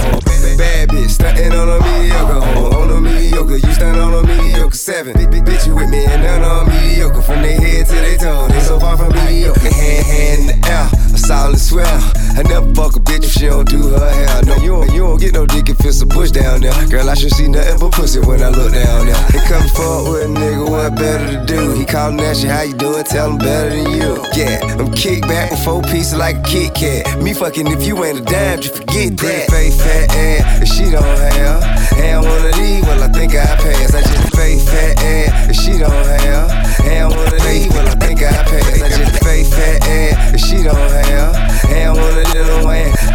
Bad 0.57 0.88
bitch, 0.90 1.11
stuntin' 1.16 1.53
on 1.53 1.68
a 1.68 1.79
mediocre. 1.85 2.40
On, 2.59 2.75
on 2.75 2.90
a 2.90 3.01
mediocre, 3.01 3.57
you 3.57 3.73
stand 3.73 3.99
on 3.99 4.14
a 4.14 4.27
mediocre. 4.27 4.77
Seven. 4.77 5.14
Big, 5.14 5.31
big 5.31 5.44
bitch, 5.44 5.66
you 5.66 5.75
with 5.75 5.88
me 5.88 6.05
and 6.05 6.23
none 6.23 6.42
on 6.42 6.68
mediocre. 6.68 7.23
From 7.23 7.42
their 7.42 7.59
head 7.59 7.87
to 7.87 7.94
their 7.94 8.18
toe, 8.18 8.49
they 8.49 8.61
so 8.61 8.79
far 8.79 8.97
from 8.97 9.14
mediocre. 9.14 9.61
Hand, 9.61 10.07
hand 10.07 10.51
in 10.51 10.61
the 10.61 10.68
air, 10.68 10.88
a 11.14 11.18
solid 11.18 11.59
swell. 11.59 12.12
I 12.37 12.42
never 12.42 12.66
fuck 12.75 12.97
a 12.97 13.01
bitch 13.01 13.25
if 13.25 13.31
she 13.31 13.47
don't 13.47 13.68
do 13.68 13.90
her 13.90 14.11
hair. 14.11 14.42
No, 14.42 14.57
you 14.57 14.73
don't, 14.75 14.92
you 14.92 15.01
don't 15.01 15.20
get 15.20 15.35
no 15.35 15.47
dick 15.47 15.68
if 15.68 15.85
it's 15.85 16.03
a 16.03 16.07
push 16.07 16.33
down 16.33 16.61
there. 16.62 16.75
Girl, 16.88 17.09
I 17.09 17.14
should 17.14 17.33
see 17.33 17.47
nothing 17.47 17.79
but 17.79 17.92
pussy 17.92 18.18
when 18.20 18.42
I 18.42 18.49
look 18.49 18.73
down 18.73 19.07
there. 19.07 19.14
They 19.31 19.38
come 19.47 19.66
forward 19.68 20.12
with 20.12 20.25
a 20.25 20.40
nigga, 20.40 20.68
what 20.68 20.97
better 20.97 21.38
to 21.38 21.47
do? 21.47 21.73
He 21.75 21.85
callin' 21.85 22.18
at 22.20 22.42
you, 22.42 22.49
how 22.49 22.62
you 22.62 22.75
doing? 22.75 23.05
Tell 23.05 23.31
him 23.31 23.38
better 23.38 23.70
than 23.70 23.90
you. 23.92 24.18
Yeah, 24.35 24.59
I'm 24.79 24.90
kick 24.92 25.23
back 25.23 25.53
with 25.53 25.64
four 25.64 25.83
pieces 25.83 26.14
like 26.14 26.37
a 26.37 26.42
Kit 26.42 26.75
Kat. 26.75 27.23
Me 27.23 27.35
fucking 27.35 27.68
if 27.68 27.87
you 27.87 28.03
ain't 28.05 28.18
a 28.18 28.23
dime, 28.23 28.61
just 28.61 28.77
forget 28.77 29.16
that. 29.18 29.51
Face 29.51 29.81
fat 29.81 30.11
ass, 30.11 30.62
if 30.62 30.68
she 30.68 30.90
don't 30.90 31.05
have. 31.05 31.84
And 31.97 32.25
one 32.25 32.47
of 32.47 32.55
these, 32.55 32.83
well, 32.83 33.03
I 33.03 33.09
think 33.09 33.35
I 33.35 33.45
pass. 33.57 33.95
I 33.95 34.01
just 34.03 34.37
face 34.37 34.69
fat 34.69 35.03
ass, 35.03 35.61
she 35.63 35.79
don't 35.79 35.91
have. 35.91 36.51
And 36.85 37.15
one 37.15 37.27
of 37.27 37.43
these, 37.43 37.69
well, 37.69 37.89
I 37.89 37.95
think 37.95 38.23
I 38.23 38.33
pass. 38.45 38.83
I 38.83 38.89
just 38.89 39.23
face 39.25 39.55
fat 39.55 39.87
ass, 39.89 40.47
she 40.47 40.63
don't 40.63 40.77
have. 40.77 41.37
And 41.71 41.97
one 41.97 42.19
of 42.19 42.33
them, 42.33 42.67
I 42.67 42.93
pay. 42.93 43.13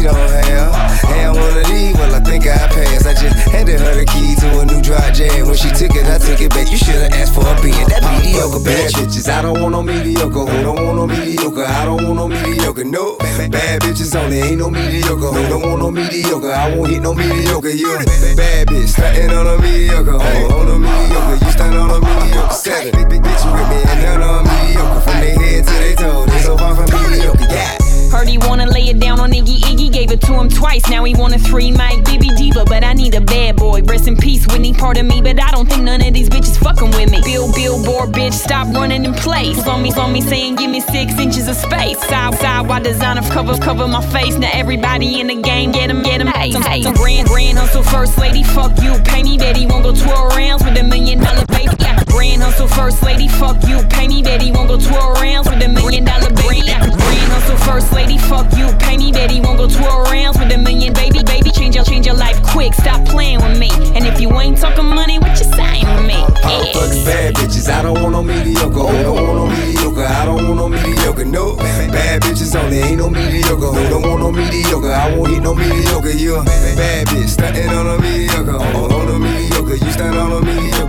She 0.00 0.06
don't 0.06 0.16
have. 0.16 1.04
And 1.12 1.36
one 1.36 1.56
of 1.56 1.66
these, 1.68 1.94
well, 1.94 2.14
I 2.14 2.20
think 2.20 2.46
I 2.46 2.56
pass. 2.72 3.04
I 3.04 3.12
just 3.12 3.36
handed 3.52 3.80
her 3.80 3.94
the 3.94 4.06
key 4.06 4.34
to 4.40 4.60
a 4.60 4.64
new 4.64 4.80
dry 4.80 5.10
jam. 5.12 5.46
When 5.46 5.56
she 5.56 5.68
took 5.68 5.92
it, 5.92 6.06
I 6.08 6.16
took 6.16 6.40
it 6.40 6.50
back. 6.50 6.70
You 6.72 6.78
should've 6.78 7.12
asked 7.12 7.34
for 7.34 7.44
a 7.44 7.52
being 7.60 7.88
that 7.92 8.00
mediocre 8.08 8.64
bad 8.64 8.92
bitches. 8.96 9.28
I 9.28 9.42
don't 9.42 9.60
want 9.60 9.72
no 9.72 9.82
mediocre. 9.82 10.46
Who 10.48 10.62
don't 10.62 10.80
want 10.80 10.96
no 10.96 11.06
mediocre? 11.06 11.64
I 11.64 11.84
don't 11.84 12.00
want 12.04 12.16
no 12.16 12.28
mediocre. 12.28 12.84
No, 12.84 13.18
bad 13.18 13.82
bitches 13.82 14.16
only, 14.16 14.40
ain't 14.40 14.58
no 14.58 14.70
mediocre. 14.70 15.30
Who 15.36 15.42
don't 15.48 15.62
want 15.68 15.80
no 15.82 15.90
mediocre? 15.90 16.52
I 16.52 16.74
won't 16.74 16.90
hit 16.90 17.02
no 17.02 17.12
mediocre. 17.12 17.70
You 17.70 17.98
bad 18.36 18.68
bitch, 18.68 18.96
stuntin' 18.96 19.36
on 19.36 19.46
a 19.46 19.60
mediocre. 19.60 20.16
On, 20.16 20.44
on 20.48 20.68
a 20.68 20.78
mediocre, 20.78 21.44
you 21.44 21.52
stand 21.52 21.76
on 21.76 21.90
a 21.90 22.00
mediocre. 22.00 22.54
Seven, 22.54 22.92
bitch, 23.04 23.44
you 23.44 23.52
with 23.52 23.68
me 23.68 23.78
and 23.84 24.00
none 24.00 24.22
on 24.22 24.44
mediocre. 24.48 25.00
From 25.04 25.20
their 25.20 25.36
head 25.36 25.66
to 25.66 25.72
their 25.72 25.96
toe, 25.96 26.26
they 26.26 26.38
so 26.40 26.56
far 26.56 26.74
from 26.74 26.88
mediocre. 26.88 27.44
Yeah. 27.50 27.89
Heard 28.10 28.28
he 28.28 28.38
wanna 28.38 28.66
lay 28.66 28.88
it 28.88 28.98
down 28.98 29.20
on 29.20 29.30
Iggy 29.30 29.60
Iggy, 29.60 29.92
gave 29.92 30.10
it 30.10 30.20
to 30.22 30.32
him 30.34 30.48
twice. 30.48 30.88
Now 30.88 31.04
he 31.04 31.14
want 31.14 31.34
a 31.34 31.38
three 31.38 31.70
mic 31.70 32.04
Bibby 32.04 32.30
Diva, 32.36 32.64
but 32.64 32.82
I 32.82 32.92
need 32.92 33.14
a 33.14 33.20
bad 33.20 33.56
boy. 33.56 33.82
Rest 33.82 34.08
in 34.08 34.16
peace, 34.16 34.46
Whitney, 34.48 34.72
part 34.74 34.98
of 34.98 35.06
me, 35.06 35.22
but 35.22 35.40
I 35.40 35.50
don't 35.52 35.68
think 35.68 35.84
none 35.84 36.02
of 36.02 36.12
these 36.12 36.28
bitches 36.28 36.58
fucking 36.58 36.90
with 36.90 37.10
me. 37.10 37.20
Bill 37.22 37.52
Billboard, 37.52 38.10
bitch, 38.10 38.32
stop 38.32 38.66
running 38.74 39.04
in 39.04 39.14
place. 39.14 39.66
On 39.66 39.80
me, 39.82 39.92
on 39.92 40.12
me 40.12 40.20
saying, 40.20 40.56
give 40.56 40.70
me 40.70 40.80
six 40.80 41.18
inches 41.18 41.46
of 41.46 41.54
space. 41.54 41.98
Side, 42.08 42.34
side, 42.34 42.66
why 42.66 42.80
designer 42.80 43.22
cover, 43.30 43.56
cover 43.58 43.86
my 43.86 44.04
face. 44.10 44.36
Now 44.36 44.50
everybody 44.52 45.20
in 45.20 45.28
the 45.28 45.40
game, 45.40 45.70
get 45.70 45.88
him, 45.88 46.02
get 46.02 46.20
him. 46.20 46.26
Hey, 46.26 46.50
some, 46.50 46.62
some 46.62 46.94
grand, 46.94 47.28
grand 47.28 47.58
hustle 47.58 47.84
first 47.84 48.18
lady, 48.18 48.42
fuck 48.42 48.76
you. 48.82 48.98
Pay 49.04 49.22
me, 49.22 49.38
bet 49.38 49.56
he 49.56 49.66
won't 49.66 49.84
go 49.84 49.94
12 49.94 50.36
rounds 50.36 50.64
with 50.64 50.76
a 50.76 50.82
million 50.82 51.20
dollar 51.20 51.46
baby. 51.46 51.79
Grand 52.20 52.42
hustle 52.42 52.68
first 52.68 53.02
lady, 53.02 53.28
fuck 53.28 53.56
you. 53.66 53.80
Pay 53.88 54.06
me, 54.06 54.22
bet 54.22 54.42
he 54.42 54.52
won't 54.52 54.68
go 54.68 54.76
12 54.76 55.22
rounds 55.22 55.48
with 55.48 55.62
a 55.62 55.68
million 55.68 56.04
dollar 56.04 56.28
baby. 56.28 56.60
Yeah, 56.68 56.84
grand 56.84 57.32
hustle 57.32 57.56
first 57.56 57.94
lady, 57.94 58.18
fuck 58.18 58.44
you. 58.58 58.68
Pay 58.76 58.98
me, 58.98 59.10
bet 59.10 59.30
he 59.30 59.40
won't 59.40 59.56
go 59.56 59.66
12 59.66 60.12
rounds 60.12 60.38
with 60.38 60.52
a 60.52 60.58
million 60.58 60.92
baby, 60.92 61.22
baby. 61.24 61.50
Change 61.50 61.76
your, 61.76 61.84
change 61.84 62.04
your 62.04 62.14
life 62.14 62.36
quick, 62.42 62.74
stop 62.74 63.06
playing 63.08 63.40
with 63.40 63.58
me. 63.58 63.70
And 63.96 64.04
if 64.04 64.20
you 64.20 64.28
ain't 64.38 64.58
talking 64.58 64.84
money, 64.84 65.18
what 65.18 65.30
you 65.40 65.48
saying 65.56 65.88
with 65.96 66.04
me? 66.04 66.20
All 66.44 66.66
fuck 66.76 66.92
bad 67.08 67.36
bitches, 67.36 67.72
I 67.72 67.80
don't 67.80 68.02
want 68.02 68.12
no 68.12 68.22
mediocre. 68.22 68.68
Who 68.68 69.02
don't 69.02 69.16
want 69.16 69.36
no 69.40 69.46
mediocre? 69.48 70.04
I 70.04 70.26
don't 70.26 70.44
want 70.44 70.56
no 70.56 70.68
mediocre. 70.68 71.24
No, 71.24 71.56
bad 71.56 72.20
bitches 72.20 72.54
only, 72.54 72.80
ain't 72.80 72.98
no 72.98 73.08
mediocre. 73.08 73.72
Who 73.72 73.88
don't 73.88 74.02
want 74.02 74.20
no 74.20 74.30
mediocre? 74.30 74.92
I 74.92 75.16
won't 75.16 75.30
hit 75.30 75.42
no 75.42 75.54
mediocre. 75.54 76.10
You 76.10 76.36
a 76.36 76.44
bad 76.44 77.06
bitch, 77.06 77.32
stuntin' 77.32 77.70
on 77.70 77.86
a 77.86 77.98
mediocre. 77.98 78.60
On, 78.60 78.92
on 78.92 79.08
a 79.08 79.18
mediocre, 79.18 79.76
you 79.76 79.90
stand 79.90 80.16
on 80.16 80.32
a 80.32 80.44
mediocre. 80.44 80.79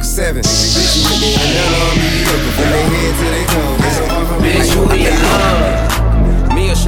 Who 4.71 4.87
do 4.89 4.97
you 4.97 5.09
love? 5.11 6.20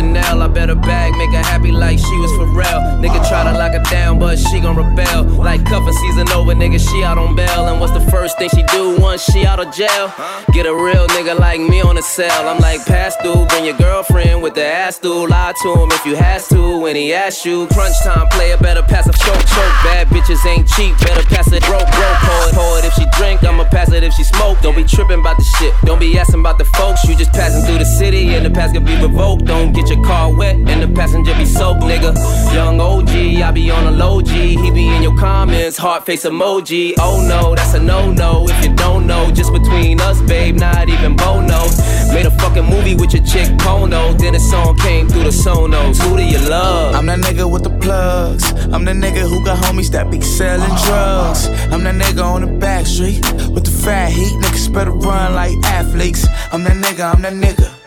Chanel, 0.04 0.42
I 0.42 0.48
bet 0.50 0.68
her 0.68 0.76
bag, 0.76 1.16
make 1.16 1.32
her 1.32 1.42
happy 1.42 1.72
like 1.72 1.98
she 1.98 2.16
was 2.20 2.32
for 2.36 2.46
real. 2.46 2.80
Nigga 3.00 3.24
try 3.30 3.50
to 3.50 3.58
lock 3.58 3.72
her 3.72 3.84
down, 3.90 4.20
but 4.20 4.38
she 4.38 4.60
gon' 4.60 4.76
rebel. 4.76 5.24
Like 5.24 5.64
cuffin' 5.66 5.94
season 5.94 6.30
over, 6.32 6.54
nigga, 6.54 6.78
she 6.78 7.04
out 7.06 7.18
on 7.18 7.38
bail. 7.38 7.68
And 7.68 7.80
what's 7.80 7.94
the 7.94 8.12
first 8.12 8.38
thing 8.38 8.50
she 8.50 8.64
do 8.64 9.00
once 9.00 9.24
she 9.24 9.46
out 9.46 9.66
of 9.66 9.74
jail? 9.74 10.12
Get 10.52 10.66
a 10.66 10.76
real 10.76 11.08
nigga 11.16 11.40
like 11.40 11.62
me 11.62 11.80
on 11.82 11.96
the 11.96 12.02
cell. 12.02 12.50
I'm 12.50 12.60
like, 12.60 12.86
pass 12.86 13.16
through, 13.24 13.46
bring 13.48 13.64
your 13.64 13.78
girlfriend 13.78 14.44
with 14.44 14.56
the 14.56 14.66
ass 14.66 14.98
through. 14.98 15.30
Lie 15.30 15.54
to 15.64 15.74
him 15.74 15.90
if 15.92 16.06
you 16.06 16.16
has 16.18 16.50
to 16.50 16.80
when 16.82 16.98
he 16.98 17.14
asks 17.14 17.46
you. 17.46 17.66
Crunch 17.68 17.96
time, 18.04 18.28
player 18.28 18.58
better 18.58 18.84
pass 18.84 19.08
a 19.08 19.14
choke, 19.14 19.46
choke. 19.56 19.76
Bad 19.88 20.08
bitches 20.08 20.46
ain't 20.46 20.68
cheap, 20.68 20.98
better 21.00 21.24
pass 21.30 21.48
it 21.48 21.64
broke, 21.64 21.88
broke. 21.96 22.20
Pour 22.28 22.50
it, 22.50 22.54
pour 22.54 22.80
it 22.80 22.86
if 22.86 22.94
she 22.96 23.06
drink, 23.18 23.42
I'ma 23.46 23.64
pass 23.64 23.90
it 23.94 24.04
if 24.04 24.14
she 24.14 24.26
smoke. 24.26 24.60
Don't 24.60 24.76
be 24.76 24.84
trippin' 24.84 25.22
about 25.22 25.38
the 25.38 25.46
shit, 25.58 25.74
don't 25.86 26.00
be 26.00 26.20
asking 26.20 26.42
about 26.42 26.58
the 26.58 26.66
folks. 26.66 27.06
You 27.06 27.16
just 27.16 27.32
passing 27.32 27.64
through 27.64 27.80
the 27.80 27.86
city 27.86 28.36
and 28.36 28.46
the 28.46 28.50
pass 28.50 28.74
could 28.74 28.86
be 28.86 28.96
revoked. 29.02 29.46
Don't 29.46 29.72
get 29.72 29.88
your 29.88 29.93
car 30.02 30.34
wet 30.34 30.56
and 30.56 30.82
the 30.82 30.88
passenger 30.88 31.34
be 31.36 31.46
soaked, 31.46 31.82
nigga. 31.82 32.14
Young 32.54 32.80
OG, 32.80 33.10
I 33.42 33.52
be 33.52 33.70
on 33.72 33.88
a 33.88 33.92
low 33.92 34.22
G. 34.22 34.56
He 34.56 34.72
be 34.72 34.88
in 34.88 35.04
your 35.04 35.18
comments, 35.18 35.78
heart 35.78 36.06
face 36.06 36.26
emoji. 36.26 36.94
Oh 37.00 37.26
no, 37.28 37.56
that's 37.56 37.74
a 37.74 37.80
no 37.80 38.12
no. 38.12 38.48
If 38.50 38.64
you 38.64 38.74
don't 38.76 39.08
know, 39.08 39.32
just 39.32 39.52
between 39.52 40.00
us, 40.02 40.22
babe, 40.22 40.56
not 40.56 40.90
even 40.90 41.16
Bono. 41.16 41.64
Made 42.14 42.26
a 42.26 42.32
fucking 42.32 42.66
movie 42.66 42.96
with 42.96 43.14
your 43.14 43.24
chick 43.24 43.50
Pono. 43.58 44.18
Then 44.18 44.36
a 44.36 44.40
song 44.40 44.78
came 44.78 45.08
through 45.08 45.24
the 45.24 45.30
Sonos. 45.30 46.02
Who 46.02 46.18
do 46.18 46.24
you 46.24 46.40
love? 46.50 46.96
I'm 46.96 47.06
that 47.08 47.20
nigga 47.20 47.50
with 47.50 47.64
the 47.64 47.72
plugs. 47.80 48.52
I'm 48.72 48.86
the 48.86 48.92
nigga 48.92 49.28
who 49.28 49.44
got 49.44 49.58
homies 49.66 49.92
that 49.92 50.12
be 50.12 50.22
selling 50.22 50.76
drugs. 50.86 51.48
I'm 51.72 51.84
that 51.84 51.96
nigga 51.96 52.24
on 52.24 52.42
the 52.42 52.48
back 52.48 52.86
street 52.86 53.22
with 53.50 53.66
the 53.66 53.72
fat 53.84 54.12
heat. 54.12 54.34
Niggas 54.42 54.74
better 54.74 54.92
run 54.92 55.34
like 55.34 55.58
athletes. 55.66 56.26
I'm 56.52 56.64
that 56.64 56.78
nigga, 56.78 57.14
I'm 57.14 57.22
that 57.24 57.34
nigga. 57.34 57.83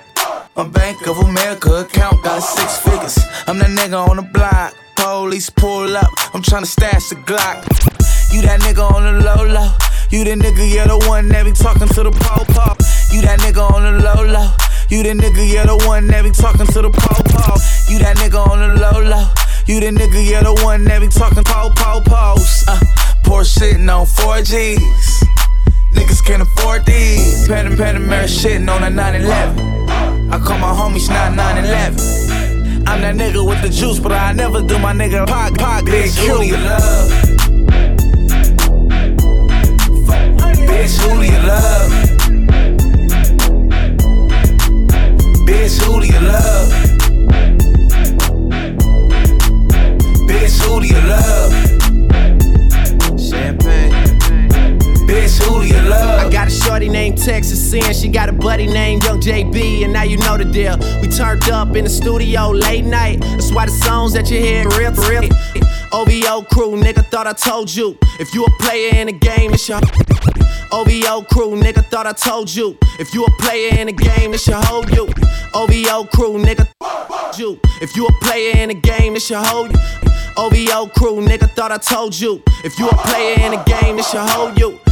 My 0.57 0.67
Bank 0.67 1.07
of 1.07 1.19
America 1.19 1.85
account 1.85 2.25
got 2.25 2.41
six 2.41 2.79
figures. 2.79 3.19
I'm 3.47 3.59
that 3.59 3.69
nigga 3.69 4.09
on 4.09 4.17
the 4.17 4.23
block. 4.23 4.75
Police 4.97 5.51
pull 5.51 5.95
up, 5.95 6.11
I'm 6.33 6.41
tryna 6.41 6.65
stash 6.65 7.11
the 7.11 7.17
Glock. 7.17 7.61
You 8.33 8.41
that 8.41 8.61
nigga 8.61 8.91
on 8.91 9.05
the 9.05 9.21
low 9.21 9.45
low. 9.45 9.69
You 10.09 10.25
the 10.25 10.33
nigga, 10.33 10.65
yeah, 10.65 10.87
the 10.87 10.97
one 11.11 11.29
that 11.29 11.45
be 11.45 11.53
talking 11.53 11.89
to 11.89 12.03
the 12.03 12.11
po-po. 12.11 12.73
You 13.13 13.21
that 13.21 13.41
nigga 13.41 13.71
on 13.71 13.83
the 13.85 14.01
low 14.01 14.25
low. 14.25 14.49
You 14.89 15.03
the 15.03 15.13
nigga, 15.13 15.45
yeah, 15.45 15.67
the 15.67 15.77
one 15.87 16.07
that 16.07 16.25
be 16.25 16.31
talking 16.31 16.67
to 16.67 16.81
the 16.81 16.89
po-po. 16.89 17.61
You 17.93 17.99
that 17.99 18.17
nigga 18.17 18.41
on 18.49 18.59
the 18.61 18.81
low 18.81 19.03
low. 19.05 19.29
You 19.67 19.81
the 19.81 19.93
nigga, 19.93 20.25
yeah, 20.27 20.43
the 20.43 20.55
one 20.65 20.85
that 20.85 21.03
be 21.03 21.09
talking 21.09 21.45
po-po-pos. 21.45 22.67
Uh, 22.67 22.81
poor 23.25 23.43
shitting 23.43 23.93
on 23.93 24.07
4Gs. 24.07 25.36
Niggas 25.97 26.23
can't 26.23 26.43
afford 26.43 26.85
these. 26.85 27.49
Pan 27.49 27.73
Panamera 27.73 28.29
shitting 28.29 28.69
on 28.71 28.85
a 28.85 28.91
911. 28.91 30.31
I 30.31 30.39
call 30.39 30.59
my 30.59 30.73
homies 30.73 31.09
not 31.09 31.35
911. 31.35 32.87
I'm 32.87 33.01
that 33.01 33.15
nigga 33.17 33.45
with 33.47 33.63
the 33.63 33.69
juice, 33.71 33.99
but 33.99 34.13
I 34.13 34.33
never 34.33 34.61
do 34.61 34.79
my 34.79 34.93
nigga 34.93 35.25
pog, 35.27 35.57
pog, 35.57 35.87
big 35.87 36.13
Q. 36.13 36.43
Your 36.43 36.59
love. 36.59 37.11
Bitch, 40.69 40.99
who 41.01 41.17
do 41.19 41.25
you 41.25 41.41
love? 41.49 41.91
Bitch, 45.47 45.79
who 45.83 46.01
do 46.01 46.07
you 46.07 46.21
love? 46.21 46.69
Bitch, 50.29 50.61
who 50.61 50.81
do 50.81 50.87
you 50.87 51.01
love? 51.09 51.66
I 55.93 56.29
got 56.31 56.49
a 56.49 56.51
shorty 56.51 56.89
named 56.89 57.19
Texas 57.19 57.71
Sin. 57.71 57.93
She 57.95 58.09
got 58.09 58.29
a 58.29 58.33
buddy 58.33 58.67
named 58.67 59.05
Young 59.05 59.21
JB, 59.21 59.85
and 59.85 59.93
now 59.93 60.03
you 60.03 60.17
know 60.19 60.37
the 60.37 60.45
deal. 60.45 60.77
We 61.01 61.09
turned 61.09 61.49
up 61.51 61.77
in 61.77 61.85
the 61.85 61.91
studio 61.91 62.51
late 62.51 62.85
night. 62.85 63.21
That's 63.21 63.53
why 63.53 63.67
the 63.67 63.73
songs 63.73 64.13
that 64.15 64.31
you 64.31 64.39
hear 64.41 64.69
real, 64.71 64.93
real. 64.93 65.29
OVO 65.93 66.43
crew, 66.53 66.77
nigga, 66.81 67.05
thought 67.07 67.27
I 67.27 67.33
told 67.33 67.75
you. 67.75 67.97
If 68.19 68.35
you 68.35 68.45
a 68.45 68.51
player 68.63 68.95
in 68.95 69.07
the 69.07 69.13
game, 69.13 69.53
it's 69.53 69.69
your. 69.69 69.81
OVO 70.73 71.23
crew, 71.23 71.55
nigga, 71.61 71.85
thought 71.87 72.07
I 72.07 72.13
told 72.13 72.53
you. 72.55 72.77
If 72.99 73.15
you 73.15 73.25
a 73.25 73.31
player 73.39 73.79
in 73.79 73.87
the 73.87 73.93
game, 73.93 74.35
it's 74.35 74.47
your 74.47 74.61
whole 74.63 74.85
you. 74.91 75.09
OVO 75.55 76.05
crew, 76.09 76.39
nigga, 76.43 76.67
you. 77.39 77.61
If 77.81 77.97
you 77.97 78.07
a 78.07 78.13
player 78.25 78.57
in 78.57 78.69
the 78.71 78.75
game, 78.75 79.15
it's 79.15 79.31
your 79.31 79.45
whole 79.45 79.69
you. 79.69 79.79
OVO 80.37 80.89
crew, 80.89 81.21
nigga, 81.25 81.49
thought 81.51 81.73
I 81.73 81.79
told 81.79 82.19
you. 82.19 82.43
If 82.65 82.79
you 82.79 82.89
a 82.89 82.95
player 82.97 83.37
in 83.41 83.53
the 83.53 83.63
game, 83.65 83.99
it's 83.99 84.13
your 84.13 84.27
whole 84.27 84.53
you. 84.55 84.79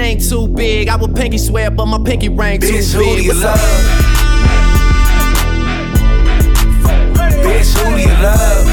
ain't 0.00 0.28
too 0.28 0.48
big. 0.48 0.88
I 0.88 0.96
would 0.96 1.14
pinky 1.14 1.38
swear, 1.38 1.70
but 1.70 1.86
my 1.86 1.98
pinky 2.04 2.28
ring 2.28 2.60
too 2.60 2.66
Bitch, 2.68 2.92
who 2.94 3.00
big. 3.00 3.18
do 3.18 3.22
you 3.24 3.32
up? 3.32 3.36
love? 3.44 3.60
Bitch, 7.44 7.74
who 7.78 7.96
do 7.96 8.00
you 8.02 8.08
love? 8.22 8.69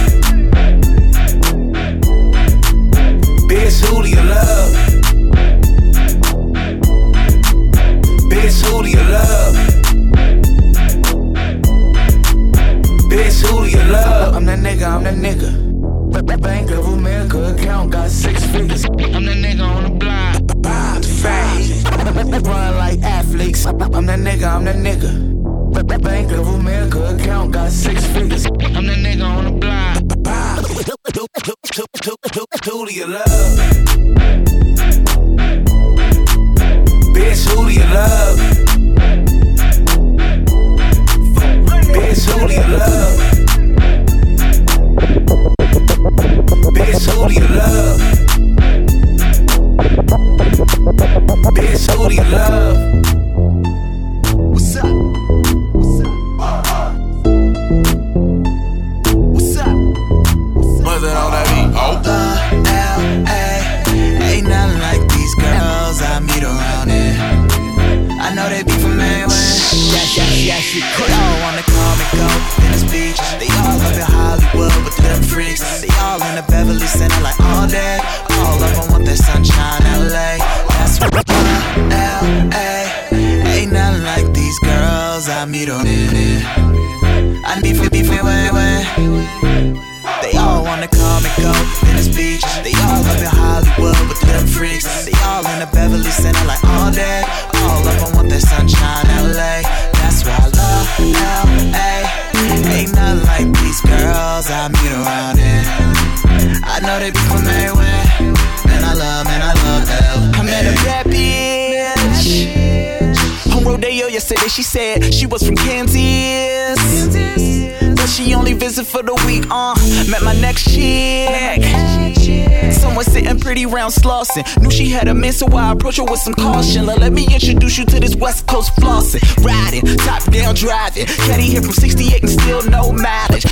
Pretty 123.47 123.65
round 123.65 123.93
Slauson. 123.93 124.43
Knew 124.61 124.69
she 124.69 124.89
had 124.89 125.07
a 125.07 125.13
man, 125.13 125.31
so 125.31 125.47
I 125.55 125.71
approached 125.71 125.99
her 125.99 126.03
with 126.03 126.19
some 126.19 126.33
caution. 126.33 126.85
Like, 126.85 126.97
let 126.97 127.13
me 127.13 127.25
introduce 127.33 127.77
you 127.77 127.85
to 127.85 127.97
this 127.97 128.13
West 128.13 128.45
Coast 128.45 128.75
flossing. 128.75 129.23
Riding, 129.41 129.85
top 129.99 130.21
down 130.29 130.53
driving. 130.53 131.05
Caddy 131.05 131.43
here 131.43 131.61
from 131.61 131.71
68 131.71 132.23
and 132.23 132.29
still 132.29 132.61
no 132.69 132.91
mileage. 132.91 133.45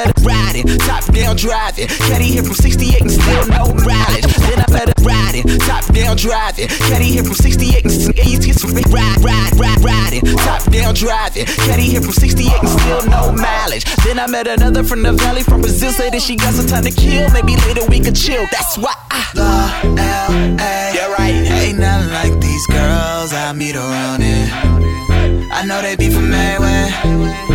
I 0.00 0.06
met 0.06 0.18
her 0.18 0.24
riding, 0.24 0.66
top 0.78 1.04
down 1.12 1.36
driving. 1.36 1.88
Caddy 1.88 2.24
here 2.24 2.42
from 2.42 2.54
68 2.54 3.00
and 3.02 3.10
still 3.10 3.46
no 3.48 3.74
mileage. 3.84 4.24
Then 4.24 4.64
I 4.64 4.72
met 4.72 4.88
her 4.88 5.04
riding, 5.04 5.44
top 5.60 5.84
down 5.92 6.16
driving. 6.16 6.68
Caddy 6.68 7.04
here 7.04 7.24
from 7.24 7.34
68 7.34 7.84
and 7.84 7.92
still 7.92 8.12
get 8.14 8.56
some 8.56 8.72
ride, 8.92 9.20
ride, 9.20 9.52
ride, 9.60 9.84
riding. 9.84 10.24
Top 10.38 10.62
down 10.72 10.94
driving. 10.94 11.44
Caddy 11.44 11.82
here 11.82 12.00
from 12.00 12.12
68 12.12 12.48
and 12.48 12.68
still 12.68 13.06
no 13.10 13.32
mileage. 13.32 13.84
Then 14.04 14.18
I 14.18 14.26
met 14.26 14.46
another 14.46 14.84
from 14.84 15.02
the 15.02 15.12
valley 15.12 15.42
from 15.42 15.60
Brazil. 15.60 15.92
Say 15.92 16.08
that 16.08 16.22
she 16.22 16.36
got 16.36 16.54
some 16.54 16.66
time 16.66 16.84
to 16.84 16.90
kill. 16.90 17.28
Maybe 17.30 17.56
later 17.68 17.84
we 17.88 18.00
could 18.00 18.16
chill. 18.16 18.46
That's 18.50 18.78
why 18.78 18.94
I 19.10 19.26
love 19.34 19.84
LA. 19.84 20.92
Yeah, 20.96 21.12
right. 21.12 21.34
Ain't 21.60 21.78
nothing 21.78 22.12
like 22.12 22.40
these 22.40 22.66
girls 22.68 23.34
I 23.34 23.52
meet 23.52 23.76
around 23.76 24.22
here. 24.22 24.48
I 25.52 25.64
know 25.66 25.82
they 25.82 25.96
be 25.96 26.08
from 26.08 26.32
everywhere. 26.32 27.49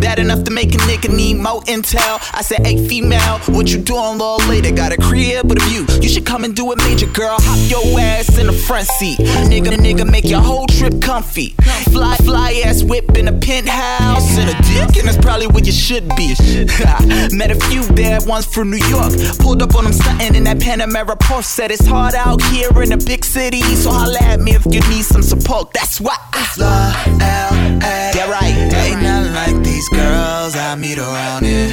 Bad 0.00 0.18
enough 0.18 0.44
to 0.44 0.50
make 0.50 0.74
a 0.74 0.78
nigga 0.78 1.14
need 1.14 1.34
more 1.34 1.60
intel. 1.62 2.20
I 2.34 2.42
said, 2.42 2.66
hey, 2.66 2.86
female, 2.88 3.38
what 3.46 3.70
you 3.70 3.78
doing, 3.78 4.18
little 4.18 4.38
lady? 4.48 4.70
Got 4.72 4.92
a 4.92 4.96
crib 4.96 5.48
with 5.48 5.62
a 5.62 5.66
view. 5.66 5.86
You 6.00 6.08
should 6.08 6.26
come 6.26 6.44
and 6.44 6.54
do 6.54 6.72
it 6.72 6.78
major, 6.78 7.06
girl. 7.06 7.36
Hop 7.38 7.70
your 7.70 8.00
ass 8.00 8.38
in 8.38 8.46
the 8.46 8.52
front 8.52 8.86
seat. 8.98 9.18
Nigga, 9.18 9.76
nigga, 9.76 10.10
make 10.10 10.24
your 10.24 10.40
whole 10.40 10.66
trip 10.66 11.00
comfy. 11.00 11.54
Fly, 11.92 12.16
fly 12.16 12.62
ass 12.64 12.82
whip 12.82 13.16
in 13.16 13.28
a 13.28 13.32
penthouse. 13.32 14.36
And 14.38 14.50
a 14.50 14.62
dick, 14.62 14.98
and 14.98 15.08
that's 15.08 15.18
probably 15.18 15.46
where 15.46 15.64
you 15.64 15.72
should 15.72 16.08
be. 16.16 16.28
Met 17.36 17.50
a 17.50 17.58
few 17.68 17.86
bad 17.94 18.26
ones 18.26 18.46
from 18.46 18.70
New 18.70 18.84
York. 18.88 19.12
Pulled 19.38 19.62
up 19.62 19.74
on 19.74 19.84
them 19.84 19.92
stunting 19.92 20.34
in 20.34 20.44
that 20.44 20.58
Panamera 20.58 21.16
Porsche. 21.18 21.44
Said 21.44 21.70
it's 21.70 21.86
hard 21.86 22.14
out 22.14 22.42
here 22.46 22.70
in 22.82 22.90
the 22.90 23.02
big 23.06 23.24
city. 23.24 23.60
So 23.60 23.90
holla 23.90 24.18
at 24.20 24.40
me 24.40 24.52
if 24.54 24.64
you 24.66 24.80
need 24.90 25.04
some 25.04 25.22
support. 25.22 25.72
That's 25.72 26.00
why 26.00 26.16
I 26.32 26.48
love 26.58 27.22
L.A. 27.22 28.12
Yeah, 28.14 28.30
right. 28.30 28.54
Ain't 28.74 29.02
nothing 29.02 29.35
like 29.36 29.62
these 29.62 29.86
girls 29.90 30.56
I 30.56 30.74
meet 30.76 30.98
around 30.98 31.44
here. 31.44 31.70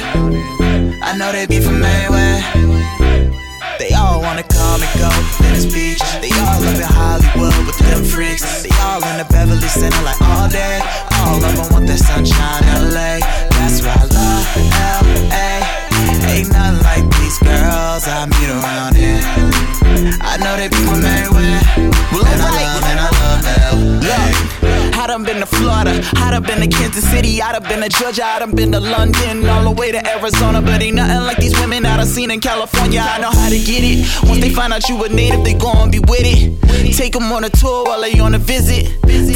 I 1.08 1.16
know 1.16 1.32
they 1.32 1.46
be 1.46 1.60
from 1.60 1.82
anywhere. 1.82 2.40
They 3.80 3.92
all 3.96 4.20
wanna 4.20 4.44
come 4.44 4.80
and 4.84 4.94
go 5.00 5.08
Venice 5.40 5.64
Beach. 5.72 6.02
They 6.20 6.32
all 6.44 6.60
up 6.60 6.76
in 6.76 6.90
Hollywood 7.00 7.56
with 7.66 7.78
them 7.78 8.04
freaks. 8.04 8.44
They 8.62 8.74
all 8.84 9.00
in 9.08 9.16
the 9.16 9.26
Beverly 9.32 9.70
Center 9.80 10.02
like 10.04 10.20
all 10.20 10.48
day. 10.48 10.76
All 11.24 11.40
of 11.42 11.56
them 11.56 11.72
want 11.72 11.86
that 11.88 12.00
sunshine 12.04 12.64
LA. 12.92 13.24
That's 13.56 13.80
why 13.82 13.96
I 13.96 14.06
love 14.12 14.46
LA. 15.00 15.03
Done 25.24 25.40
been 25.40 25.46
to 25.46 25.56
Florida, 25.56 26.02
I 26.16 26.30
done 26.30 26.42
been 26.42 26.60
to 26.60 26.68
Kansas 26.68 27.08
City, 27.10 27.40
I 27.40 27.52
done 27.52 27.62
been 27.62 27.80
to 27.80 27.88
Georgia, 27.88 28.24
I 28.24 28.38
done 28.40 28.54
been 28.54 28.72
to 28.72 28.80
London, 28.80 29.48
all 29.48 29.64
the 29.64 29.70
way 29.70 29.92
to 29.92 30.06
Arizona. 30.06 30.60
But 30.60 30.82
ain't 30.82 30.96
nothing 30.96 31.24
like 31.24 31.38
these 31.38 31.58
women 31.58 31.86
I 31.86 31.96
done 31.96 32.06
seen 32.06 32.30
in 32.30 32.40
California. 32.40 33.00
I 33.00 33.18
know 33.20 33.30
how 33.30 33.48
to 33.48 33.58
get 33.58 33.82
it. 33.82 34.06
Once 34.28 34.40
they 34.40 34.50
find 34.50 34.72
out 34.72 34.88
you 34.88 35.02
a 35.02 35.08
native, 35.08 35.44
they 35.44 35.54
gon' 35.54 35.90
be 35.90 36.00
with 36.00 36.24
it. 36.24 36.94
Take 36.94 37.12
them 37.12 37.32
on 37.32 37.44
a 37.44 37.50
tour 37.50 37.84
while 37.84 38.00
they 38.00 38.18
on 38.20 38.34
a 38.34 38.38
visit. 38.38 38.86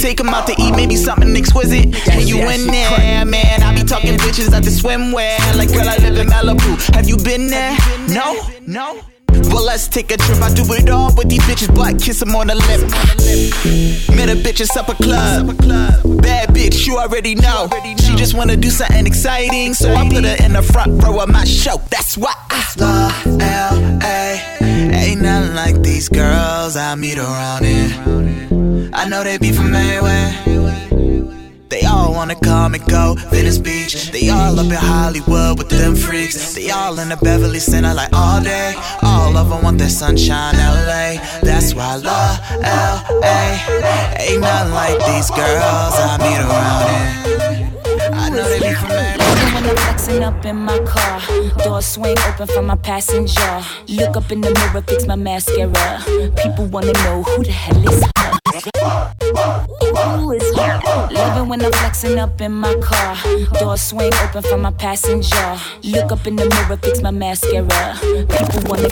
Take 0.00 0.18
them 0.18 0.28
out 0.28 0.46
to 0.48 0.54
eat, 0.60 0.72
maybe 0.72 0.96
something 0.96 1.34
exquisite. 1.36 1.86
And 2.10 2.28
you 2.28 2.38
in 2.38 2.66
there, 2.66 3.24
man. 3.24 3.62
I 3.62 3.74
be 3.74 3.82
talking 3.82 4.16
bitches 4.18 4.52
at 4.52 4.64
the 4.64 4.70
swimwear. 4.70 5.38
Like, 5.56 5.68
girl, 5.68 5.88
I 5.88 5.96
live 5.98 6.18
in 6.18 6.26
Malibu. 6.26 6.94
Have 6.94 7.08
you 7.08 7.16
been 7.16 7.48
there? 7.48 7.76
No? 8.08 8.36
No? 8.66 9.00
Well, 9.46 9.64
let's 9.64 9.88
take 9.88 10.10
a 10.10 10.16
trip. 10.16 10.38
I 10.42 10.52
do 10.52 10.64
it 10.74 10.88
all 10.90 11.14
with 11.14 11.28
these 11.28 11.42
bitches, 11.42 11.74
but 11.74 12.00
kiss 12.00 12.20
them 12.20 12.34
on 12.34 12.48
the 12.48 12.54
lip. 12.54 12.80
Met 14.16 14.28
a 14.28 14.36
bitch 14.36 14.60
at 14.60 14.68
supper 14.68 14.94
club. 14.94 15.56
Bad 16.22 16.50
bitch, 16.50 16.86
you 16.86 16.98
already 16.98 17.34
know. 17.34 17.68
She 17.98 18.16
just 18.16 18.34
wanna 18.34 18.56
do 18.56 18.70
something 18.70 19.06
exciting, 19.06 19.74
so 19.74 19.92
I 19.94 20.08
put 20.08 20.24
her 20.24 20.36
in 20.44 20.52
the 20.52 20.62
front 20.62 21.02
row 21.02 21.20
of 21.20 21.28
my 21.28 21.44
show. 21.44 21.80
That's 21.90 22.16
why 22.16 22.34
I 22.50 22.64
love 22.78 23.40
L.A. 23.40 24.40
Ain't 24.94 25.22
nothing 25.22 25.54
like 25.54 25.82
these 25.82 26.08
girls 26.08 26.76
I 26.76 26.94
meet 26.94 27.18
around 27.18 27.64
here. 27.64 28.90
I 28.92 29.08
know 29.08 29.22
they 29.22 29.38
be 29.38 29.52
from 29.52 29.74
everywhere. 29.74 30.87
They 31.68 31.82
all 31.82 32.14
wanna 32.14 32.34
come 32.34 32.74
and 32.74 32.84
go, 32.86 33.14
Venice 33.30 33.58
Beach. 33.58 34.10
They 34.10 34.30
all 34.30 34.58
up 34.58 34.66
in 34.66 34.72
Hollywood 34.72 35.58
with 35.58 35.68
them 35.68 35.94
freaks. 35.94 36.54
They 36.54 36.70
all 36.70 36.98
in 36.98 37.10
the 37.10 37.16
Beverly 37.16 37.58
Center 37.58 37.92
like 37.92 38.12
all 38.12 38.40
day. 38.40 38.74
All 39.02 39.36
of 39.36 39.50
them 39.50 39.62
want 39.62 39.78
that 39.78 39.90
sunshine, 39.90 40.54
LA. 40.56 41.20
That's 41.42 41.74
why 41.74 41.84
I 41.84 41.96
love 41.96 42.40
LA. 42.62 43.38
Ain't 44.18 44.40
nothing 44.40 44.72
like 44.72 44.98
these 45.06 45.30
girls 45.30 45.94
I 45.96 46.16
meet 46.24 46.40
around 46.46 46.88
here. 46.88 48.12
I 48.14 48.30
know 48.30 48.48
they 48.48 48.68
I'm 49.68 49.76
flexing 49.76 50.22
up 50.22 50.44
in 50.46 50.56
my 50.56 50.78
car, 50.80 51.20
door 51.64 51.82
swing 51.82 52.16
open 52.28 52.46
for 52.46 52.62
my 52.62 52.76
passenger. 52.76 53.62
Look 53.88 54.16
up 54.16 54.32
in 54.32 54.40
the 54.40 54.50
mirror, 54.50 54.82
fix 54.82 55.06
my 55.06 55.16
mascara. 55.16 56.02
People 56.42 56.66
wanna 56.66 56.92
know 57.04 57.22
who 57.24 57.44
the 57.44 57.52
hell 57.52 57.88
is 57.88 58.02
her. 58.16 58.37
Loving 61.10 61.48
when 61.48 61.64
I'm 61.64 61.72
flexing 61.72 62.18
up 62.18 62.40
in 62.40 62.52
my 62.52 62.74
car. 62.76 63.16
Door 63.60 63.76
swing 63.76 64.12
open 64.22 64.42
for 64.42 64.58
my 64.58 64.72
passenger. 64.72 65.58
Look 65.84 66.10
up 66.10 66.26
in 66.26 66.34
the 66.36 66.46
mirror, 66.46 66.76
fix 66.76 67.00
my 67.00 67.10
mascara. 67.12 67.96
People 68.00 68.62
wanna. 68.68 68.88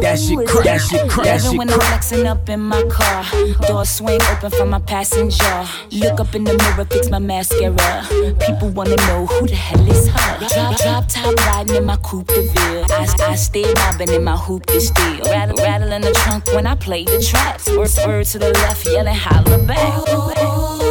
That 0.00 0.18
shit 0.18 0.48
crack, 0.48 0.64
that 0.64 0.80
shit 0.80 1.10
crack, 1.10 1.26
that 1.26 1.44
Loving 1.44 1.50
shit 1.50 1.58
when 1.58 1.70
I'm 1.70 1.80
flexing 1.80 2.26
up 2.26 2.48
in 2.48 2.60
my 2.60 2.82
car. 2.84 3.24
Door 3.68 3.84
swing 3.84 4.20
open 4.32 4.50
for 4.50 4.66
my 4.66 4.80
passenger. 4.80 5.66
Look 5.90 6.20
up 6.20 6.34
in 6.34 6.44
the 6.44 6.54
mirror, 6.54 6.86
fix 6.86 7.10
my 7.10 7.18
mascara. 7.18 8.06
People 8.46 8.70
wanna 8.70 8.96
know 8.96 9.26
who 9.26 9.46
the 9.46 9.54
hell 9.54 9.86
is 9.90 10.08
her. 10.08 10.38
Drop, 10.48 10.76
drop 10.78 11.04
top 11.08 11.34
riding 11.46 11.76
in 11.76 11.84
my 11.84 11.96
coupe 11.96 12.28
de 12.28 12.42
ville. 12.42 12.86
I, 12.90 13.06
I 13.20 13.34
stay 13.34 13.72
mobbing 13.74 14.10
in 14.10 14.24
my 14.24 14.36
hoop 14.36 14.66
de 14.66 14.80
steel. 14.80 15.24
Rattle, 15.24 15.56
rattle 15.58 15.92
in 15.92 16.02
the 16.02 16.12
trunk 16.12 16.46
when 16.54 16.66
I 16.66 16.74
play 16.74 17.04
the 17.04 17.22
tracks. 17.22 17.68
Word, 17.68 17.90
word 18.06 18.26
to 18.26 18.38
the 18.38 18.50
left, 18.50 18.86
yelling 18.86 19.14
holla 19.14 19.58
back. 19.64 20.04
These 20.06 20.89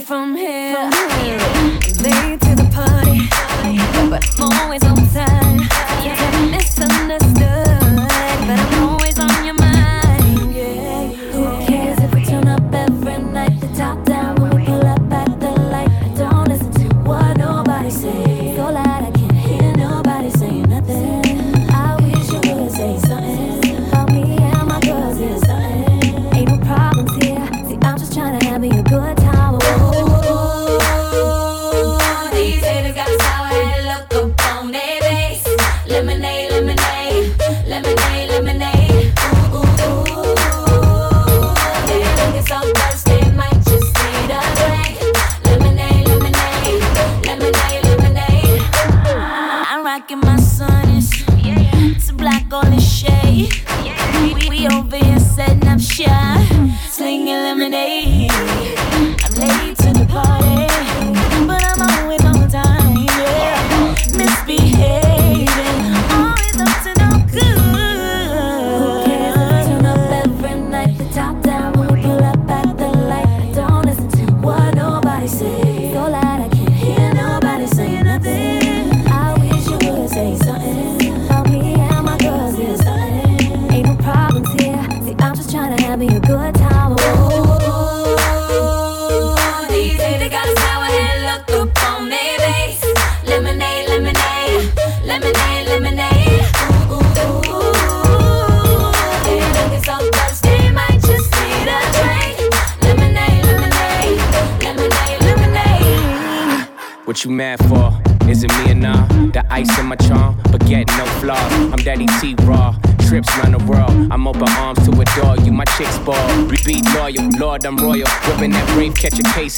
it 0.00 0.06
from 0.06 0.34
here. 0.34 0.90
Late 2.00 2.40
to 2.40 2.54
the 2.54 2.68
party, 2.72 3.28
but 4.08 4.24
I'm 4.40 4.52
always 4.60 4.79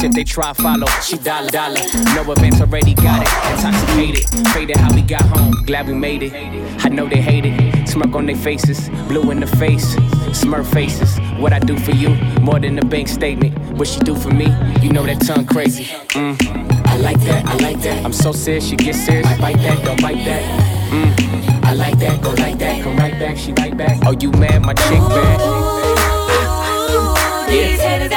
if 0.05 0.13
they 0.13 0.25
try 0.25 0.53
follow. 0.53 0.87
She 1.03 1.17
dollar 1.19 1.51
dollar. 1.51 1.81
No 2.15 2.33
events 2.33 2.61
already 2.61 2.95
got 2.95 3.23
it. 3.23 3.29
Intoxicated. 3.57 4.49
Faded 4.53 4.77
how 4.77 4.95
we 4.95 5.03
got 5.03 5.23
home. 5.23 5.53
Glad 5.65 5.87
we 5.89 5.95
made 5.95 6.23
it. 6.23 6.33
I 6.85 6.89
know 6.89 7.09
they 7.09 7.21
hate 7.21 7.45
it. 7.47 7.89
Smirk 7.89 8.15
on 8.15 8.27
their 8.27 8.37
faces. 8.37 8.89
Blue 9.09 9.31
in 9.31 9.41
the 9.41 9.47
face. 9.47 9.95
Smurf 10.33 10.67
faces. 10.73 11.19
What 11.39 11.53
I 11.53 11.59
do 11.59 11.79
for 11.79 11.93
you, 11.93 12.11
more 12.41 12.59
than 12.59 12.79
a 12.79 12.85
bank 12.85 13.09
statement. 13.09 13.59
What 13.77 13.89
she 13.89 14.01
do 14.01 14.15
for 14.15 14.31
me, 14.31 14.47
you 14.81 14.91
know 14.93 15.05
that 15.05 15.21
tongue 15.21 15.47
crazy. 15.47 15.85
Mm. 15.85 16.37
I 16.87 16.97
like 16.97 17.21
that, 17.21 17.47
I 17.47 17.57
like 17.57 17.81
that. 17.83 18.05
I'm 18.05 18.13
so 18.13 18.33
serious, 18.33 18.67
she 18.67 18.77
gets 18.77 19.05
serious. 19.05 19.27
I 19.27 19.39
bite 19.39 19.57
that, 19.59 19.85
don't 19.85 20.01
bite 20.01 20.25
that. 20.25 20.43
Mm. 20.91 21.65
I 21.65 21.75
like 21.75 21.99
that, 21.99 22.23
go 22.23 22.31
like 22.31 22.59
that, 22.59 22.83
come 22.83 22.97
right 22.97 23.19
back, 23.19 23.37
she 23.37 23.53
right 23.53 23.77
back. 23.77 23.99
Oh, 24.07 24.13
you 24.21 24.31
mad, 24.33 24.63
my 24.63 24.75
chick 24.75 24.99
bad. 24.99 25.39
These 27.49 27.81
haters 27.81 28.13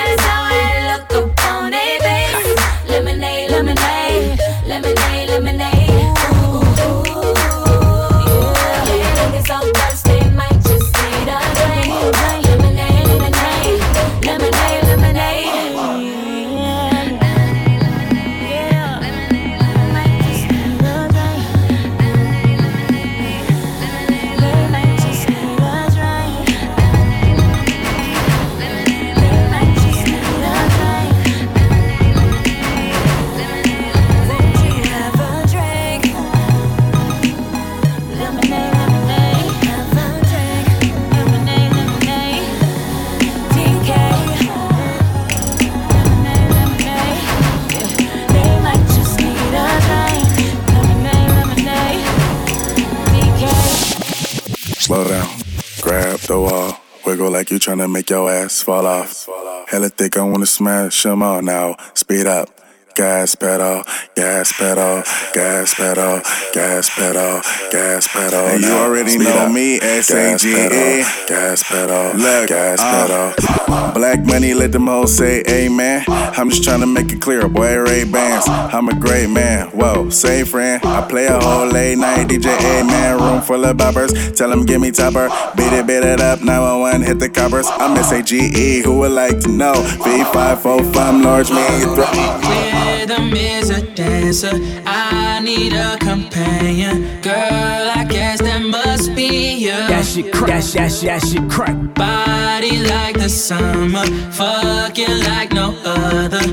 make 57.88 58.10
your 58.10 58.30
ass 58.30 58.62
fall 58.62 58.86
off. 58.86 59.28
Hella 59.68 59.90
thick, 59.90 60.18
I 60.18 60.24
wanna 60.24 60.46
smash 60.46 61.04
them 61.04 61.24
all 61.24 61.42
now. 61.42 61.76
Speed 61.94 62.26
up. 62.28 62.55
Gas 62.96 63.36
pedal, 63.36 63.84
gas 64.16 64.54
pedal, 64.54 65.04
gas 65.34 65.74
pedal, 65.74 66.22
gas 66.54 66.90
pedal, 66.90 67.42
gas 67.70 68.08
pedal. 68.08 68.48
And 68.48 68.64
you 68.64 68.72
already 68.72 69.18
know 69.18 69.50
me, 69.50 69.82
S-A-G-E. 69.82 71.04
Gas 71.28 71.64
pedal, 71.64 72.18
Look, 72.18 72.48
gas 72.48 72.80
uh, 72.80 73.34
pedal. 73.36 73.94
Black 73.94 74.26
money, 74.26 74.54
let 74.54 74.72
them 74.72 74.88
hoes 74.88 75.18
say 75.18 75.44
amen. 75.50 76.06
I'm 76.08 76.50
just 76.50 76.64
trying 76.64 76.80
to 76.80 76.88
make 76.88 77.12
it 77.12 77.22
clear, 77.22 77.50
boy, 77.50 77.80
Ray 77.80 78.06
Bans. 78.06 78.46
I'm 78.48 78.88
a 78.88 78.98
great 78.98 79.30
man. 79.30 79.68
Whoa, 79.72 80.10
say 80.10 80.46
friend. 80.46 80.82
I 80.86 81.06
play 81.06 81.26
a 81.26 81.38
whole 81.38 81.68
late 81.68 81.98
night 81.98 82.30
DJ, 82.30 82.48
man. 82.88 83.20
Room 83.20 83.42
full 83.42 83.66
of 83.66 83.76
boppers. 83.76 84.38
Tell 84.38 84.50
them 84.50 84.66
give 84.66 84.80
me 84.80 84.92
topper. 84.92 85.28
Beat 85.58 85.74
it, 85.74 85.86
beat 85.86 86.04
it 86.04 86.22
up. 86.22 86.40
911, 86.40 87.02
hit 87.02 87.20
the 87.20 87.30
coppers. 87.30 87.68
I'm 87.70 87.98
S-A-G-E. 87.98 88.84
Who 88.84 89.00
would 89.00 89.12
like 89.12 89.42
to 89.42 89.50
know? 89.50 89.74
V545, 89.74 91.24
large 91.24 91.50
me 91.50 91.66
in 91.76 91.82
your 91.82 91.96
throat. 91.96 92.85
Rhythm 92.86 93.34
is 93.36 93.70
a 93.70 93.82
dancer. 93.82 94.52
I 94.86 95.40
need 95.42 95.74
a 95.74 95.98
companion. 95.98 97.22
Girl, 97.22 97.34
I 97.34 98.06
guess 98.08 98.40
that 98.42 98.62
must 98.62 99.16
be 99.16 99.54
you. 99.56 99.72
That 99.72 100.06
shit 100.06 100.32
crack, 100.32 100.50
that 100.50 100.64
shit, 100.64 100.74
that 100.74 100.92
shit, 100.92 101.10
that 101.10 101.28
shit 101.28 101.50
crack. 101.50 101.76
Body 101.96 102.84
like 102.84 103.18
the 103.18 103.30
summer, 103.30 104.06
fucking 104.32 105.20
like 105.24 105.52
no 105.52 105.76
other. 105.84 106.46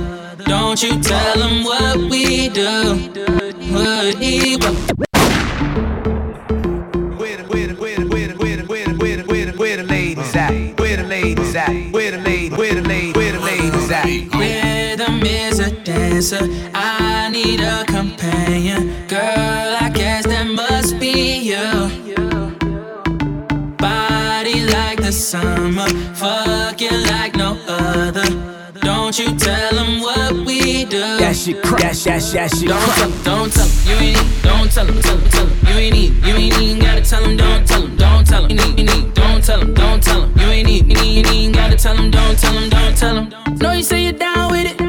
Don't 0.45 0.83
you 0.83 1.01
tell 1.01 1.37
them 1.39 1.65
what 1.65 1.97
we 2.11 2.49
do. 2.49 2.97
What 3.73 4.17
he 4.17 4.57
Where 9.63 9.77
the 9.77 9.85
ladies 9.85 10.37
at? 10.37 10.51
Where 10.81 10.97
the 10.97 11.05
ladies 11.05 11.55
at? 11.55 11.93
Where 11.93 12.11
the 12.11 12.19
ladies? 12.19 12.59
Where 12.59 12.75
the 12.75 12.83
ladies? 12.83 13.15
Where 13.15 13.33
the 13.33 13.41
ladies 13.41 13.91
at? 13.91 14.52
Is 15.25 15.61
a 15.61 15.71
dancer. 15.85 16.49
I 16.75 17.31
need 17.31 17.61
a 17.61 17.85
companion. 17.85 19.07
Girl, 19.07 19.77
I 19.81 19.91
guess 19.95 20.27
that 20.27 20.47
must 20.49 20.99
be 20.99 21.39
you. 21.39 22.15
Body 23.77 24.65
like 24.67 25.01
the 25.01 25.13
summer, 25.13 25.89
fucking 26.15 27.03
like 27.07 27.37
no 27.37 27.57
other. 27.69 28.25
Don't 28.81 29.17
you 29.19 29.37
tell 29.37 29.75
them 29.75 30.01
what 30.01 30.33
we 30.47 30.85
do. 30.87 30.99
That 31.19 31.37
shit 31.37 31.63
crack, 31.63 31.83
that 31.83 31.97
shit, 31.97 32.05
that 32.05 32.23
shit, 32.23 32.35
that 32.35 32.51
shit 32.51 32.69
Don't 32.69 32.81
crack. 32.81 32.97
tell 32.97 33.11
him, 33.11 33.23
don't 33.23 33.53
tell 33.53 33.67
him, 33.67 33.87
you 33.87 33.95
ain't 33.95 34.17
need, 34.17 34.43
don't 34.43 34.71
tell 34.73 34.87
him, 34.87 35.01
tell 35.03 35.17
him, 35.19 35.31
tell 35.31 35.47
him, 35.47 35.67
you 35.69 35.75
ain't 35.75 35.95
need, 35.95 36.27
you 36.27 36.35
ain't 36.35 36.61
even 36.61 36.79
gotta 36.81 37.03
tell 37.03 37.25
him, 37.25 37.37
don't 37.37 37.67
tell 37.69 37.83
him, 37.83 37.97
don't 37.97 38.27
tell 38.27 38.45
him, 38.45 38.51
you 38.51 38.57
need, 38.57 38.79
you 38.79 38.85
need, 38.87 39.15
don't 39.15 39.45
tell 39.45 39.61
him, 39.61 39.75
don't 39.75 40.03
tell 40.03 40.23
him, 40.23 40.39
you 40.39 40.47
ain't 40.47 40.67
need, 40.67 40.87
you 40.89 40.99
ain't 40.99 41.33
even 41.33 41.53
gotta 41.53 41.77
tell 41.77 41.97
him, 41.97 42.11
don't 42.11 42.39
tell 42.39 42.53
him, 42.55 42.71
don't 42.71 42.97
tell 42.97 43.17
him. 43.17 43.57
No, 43.59 43.73
you 43.73 43.83
say 43.83 44.03
you're 44.05 44.13
down 44.13 44.51
with 44.51 44.67
it, 44.67 44.81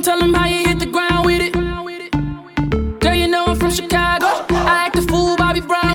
won't 0.00 0.06
tell 0.06 0.22
him 0.22 0.32
how 0.32 0.46
you 0.46 0.66
hit 0.66 0.78
the 0.78 0.86
ground 0.86 1.26
with 1.26 1.42
it. 1.42 1.52
Girl, 3.00 3.14
you 3.14 3.28
know 3.28 3.44
I'm 3.44 3.56
from 3.56 3.70
Chicago, 3.70 4.28
I 4.48 4.86
act 4.86 4.96
a 4.96 5.02
fool, 5.02 5.36
Bobby 5.36 5.60
Brown. 5.60 5.92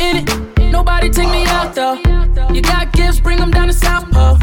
In 0.00 0.16
it, 0.16 0.72
nobody 0.72 1.08
take 1.08 1.30
me 1.30 1.44
out 1.46 1.76
though. 1.76 1.94
You 2.52 2.60
got 2.60 2.92
gifts, 2.92 3.20
bring 3.20 3.38
them 3.38 3.52
down 3.52 3.68
to 3.68 3.72
South 3.72 4.10
Pole. 4.10 4.36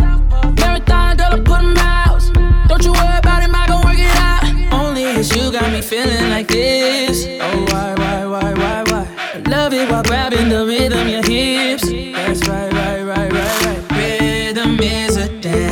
Marathon, 0.56 1.18
girl, 1.18 1.34
I 1.34 1.40
put 1.44 1.60
'em 1.60 1.78
out. 1.80 2.22
Don't 2.70 2.86
you 2.86 2.94
worry 2.94 3.18
about 3.18 3.44
him, 3.44 3.54
I 3.54 3.68
gon' 3.68 3.84
work 3.84 4.00
it 4.00 4.16
out. 4.16 4.44
Only 4.72 5.04
it's 5.04 5.36
you 5.36 5.52
got 5.52 5.70
me 5.74 5.82
feeling 5.82 6.30
like 6.30 6.48
this. 6.48 7.28
Oh, 7.42 7.66
why, 7.72 7.94
why, 8.02 8.26
why, 8.26 8.54
why, 8.54 8.84
why? 8.90 9.08
I 9.36 9.50
love 9.50 9.74
it 9.74 9.90
while 9.92 10.04
grabbing 10.04 10.48
the 10.48 10.66
rhythm, 10.66 11.10
your 11.10 11.24
hips. 11.24 11.90
That's 11.90 12.48
right, 12.48 12.69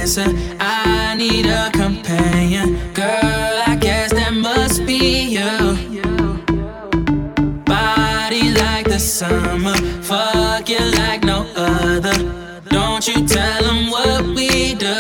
dancer. 0.08 0.56
I 0.60 1.16
need 1.16 1.46
a 1.46 1.70
companion. 1.72 2.78
Girl, 2.94 3.62
I 3.68 3.78
guess 3.80 4.12
that 4.14 4.34
must 4.34 4.86
be 4.86 5.36
you. 5.36 5.98
Body 7.66 8.52
like 8.54 8.86
the 8.88 9.00
summer, 9.00 9.76
fuck 10.02 10.70
you 10.70 10.80
like 10.80 11.24
no 11.24 11.46
other. 11.56 12.14
Don't 12.70 13.08
you 13.08 13.28
tell 13.28 13.64
them 13.64 13.90
what 13.90 14.24
we 14.36 14.76
do. 14.76 14.96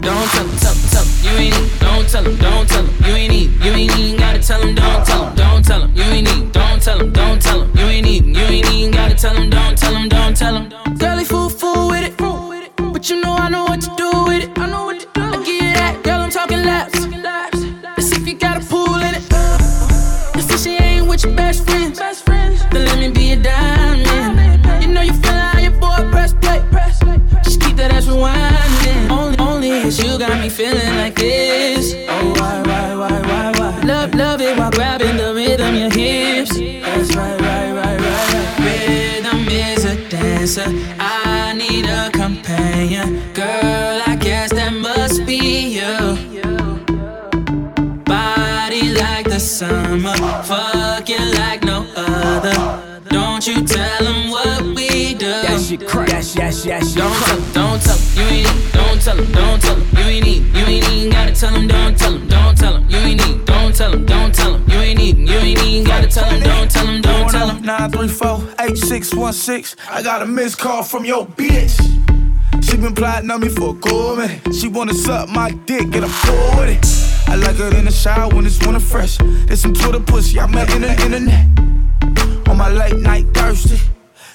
Don't 0.00 0.28
tell 0.34 0.46
them, 0.46 0.56
tell 0.58 0.74
them, 0.74 0.88
tell 0.90 1.06
you 1.22 1.38
ain't 1.38 1.60
need. 1.60 1.78
Don't 1.80 2.08
tell 2.08 2.22
them, 2.22 2.36
don't 2.36 2.68
tell 2.68 2.82
them, 2.82 3.04
you 3.04 3.14
ain't 3.14 3.32
need. 3.32 3.50
You 3.64 3.72
ain't 3.72 3.98
even 3.98 4.18
gotta 4.18 4.40
tell 4.40 4.60
them, 4.60 4.74
don't 4.74 5.06
tell 5.06 5.24
them, 5.26 5.36
don't 5.36 5.64
tell 5.64 5.80
them, 5.80 5.94
you 5.94 6.02
ain't 6.02 6.26
need. 6.26 6.52
Don't 6.52 6.82
tell 6.82 6.98
them, 6.98 7.12
don't 7.12 7.40
tell 7.40 7.60
them, 7.60 7.76
you 7.76 7.84
ain't 7.84 8.06
need. 8.06 8.24
You 8.36 8.42
ain't 8.42 8.72
even 8.72 8.90
gotta 8.90 9.14
tell 9.14 9.34
them, 9.34 9.50
don't 9.50 9.78
tell 9.78 9.92
them, 9.92 10.08
don't 10.08 10.36
tell 10.36 10.54
them. 10.54 10.83
answer. 40.44 40.64
I 41.00 41.54
need 41.54 41.86
a 41.86 42.10
companion. 42.10 43.32
Girl, 43.32 44.02
I 44.06 44.14
guess 44.20 44.52
that 44.52 44.74
must 44.74 45.24
be 45.24 45.78
you. 45.78 45.96
Body 48.04 48.92
like 48.92 49.24
the 49.24 49.40
summer, 49.40 50.14
fucking 50.44 51.28
like 51.40 51.64
no 51.64 51.86
other. 51.96 53.00
Don't 53.08 53.46
you 53.46 53.64
tell 53.64 54.04
them 54.04 54.30
what 54.30 54.62
we 54.76 55.14
do. 55.14 55.32
That 55.46 55.64
shit 55.66 55.86
crack. 55.88 56.08
That 56.08 56.24
shit, 56.24 56.36
yes, 56.36 56.60
shit, 56.60 56.66
that. 56.66 57.04
Don't 57.04 57.20
tell 57.20 57.36
them, 57.36 57.52
don't 57.54 57.80
tell 57.80 57.96
them. 57.96 58.04
You 58.14 58.24
ain't 58.34 58.46
need, 58.46 58.72
don't 58.72 59.00
tell 59.00 59.16
them, 59.16 59.32
don't 59.32 59.62
tell 59.62 59.76
them. 59.76 59.88
You 59.96 60.04
ain't 60.04 60.26
need, 60.26 60.42
you 60.56 60.64
ain't 60.64 60.92
even 60.92 61.10
gotta 61.10 61.32
tell 61.32 61.52
them, 61.52 61.68
don't 61.68 61.96
tell 61.96 62.12
them, 62.12 62.28
don't 62.28 62.58
tell 62.58 62.72
them. 62.74 62.90
You 62.90 62.98
ain't 62.98 63.26
need, 63.26 63.44
don't 63.46 63.74
tell 63.74 63.90
them, 63.92 64.04
don't 64.04 64.34
tell 64.34 64.52
them. 64.52 64.68
You 64.68 64.78
ain't 64.78 64.98
need, 64.98 65.16
you 65.18 65.38
ain't 65.38 65.62
even 65.64 65.86
gotta 65.86 66.08
tell 66.08 66.28
them, 66.28 66.40
don't 66.40 66.70
tell 66.70 66.86
them, 66.86 67.00
don't 67.00 67.30
tell 67.30 67.46
them. 67.46 67.62
Nine, 67.62 67.90
three, 67.90 68.08
four. 68.08 68.53
934-8616. 69.00 69.76
I 69.90 70.02
got 70.02 70.22
a 70.22 70.26
missed 70.26 70.58
call 70.58 70.82
from 70.82 71.04
your 71.04 71.26
bitch. 71.26 71.74
She 72.62 72.76
been 72.76 72.94
plotting 72.94 73.30
on 73.30 73.40
me 73.40 73.48
for 73.48 73.70
a 73.70 73.78
cool 73.80 74.16
minute. 74.16 74.54
She 74.54 74.68
wanna 74.68 74.94
suck 74.94 75.28
my 75.28 75.50
dick, 75.66 75.90
get 75.90 76.04
a 76.04 76.08
full 76.08 76.58
with 76.58 76.68
it. 76.68 77.28
I 77.28 77.34
like 77.36 77.56
her 77.56 77.76
in 77.76 77.86
the 77.86 77.90
shower 77.90 78.32
when 78.32 78.46
it's 78.46 78.64
winter 78.64 78.80
fresh. 78.80 79.18
There's 79.18 79.60
some 79.60 79.74
Twitter 79.74 80.00
pussy 80.00 80.38
I 80.38 80.46
met 80.46 80.72
in 80.72 80.82
the 80.82 80.92
internet. 81.02 82.48
On 82.48 82.56
my 82.56 82.70
late 82.70 82.98
night 82.98 83.26
thirsty. 83.34 83.80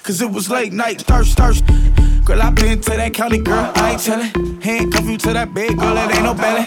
Cause 0.02 0.22
it 0.22 0.30
was 0.30 0.48
late 0.50 0.72
night 0.72 1.02
thirst, 1.02 1.36
thirst. 1.36 1.64
Girl, 2.24 2.40
I 2.40 2.50
been 2.50 2.80
to 2.80 2.90
that 2.90 3.12
county, 3.12 3.38
girl, 3.38 3.70
I 3.74 3.92
ain't 3.92 4.00
tellin'. 4.00 4.60
Handcuff 4.60 5.04
you 5.04 5.18
to 5.18 5.32
that 5.34 5.52
bed, 5.52 5.78
girl, 5.78 5.96
it 5.96 6.14
ain't 6.14 6.24
no 6.24 6.34
belly. 6.34 6.66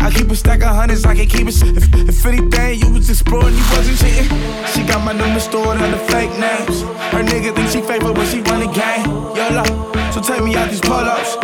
I 0.00 0.10
keep 0.10 0.30
a 0.30 0.36
stack 0.36 0.60
of 0.62 0.74
hundreds, 0.76 1.04
I 1.04 1.14
can 1.14 1.26
keep 1.26 1.48
it. 1.48 1.56
If, 1.62 1.94
if 2.08 2.26
anything, 2.26 2.80
you 2.80 2.92
was 2.92 3.08
exploring, 3.08 3.54
you 3.54 3.64
wasn't 3.72 3.98
cheating. 3.98 4.28
She 4.68 4.84
got 4.84 5.02
my 5.02 5.12
number 5.12 5.40
stored 5.40 5.78
under 5.78 5.98
fake 6.12 6.30
names. 6.38 6.82
Her 7.10 7.24
nigga 7.24 7.54
think 7.56 7.70
she 7.70 7.80
favorite 7.80 8.16
when 8.16 8.28
she 8.28 8.40
run 8.42 8.60
the 8.60 8.70
game. 8.70 9.06
YOLO, 9.32 9.64
so 10.12 10.20
take 10.20 10.44
me 10.44 10.54
out 10.54 10.70
these 10.70 10.80
pull-ups. 10.80 11.36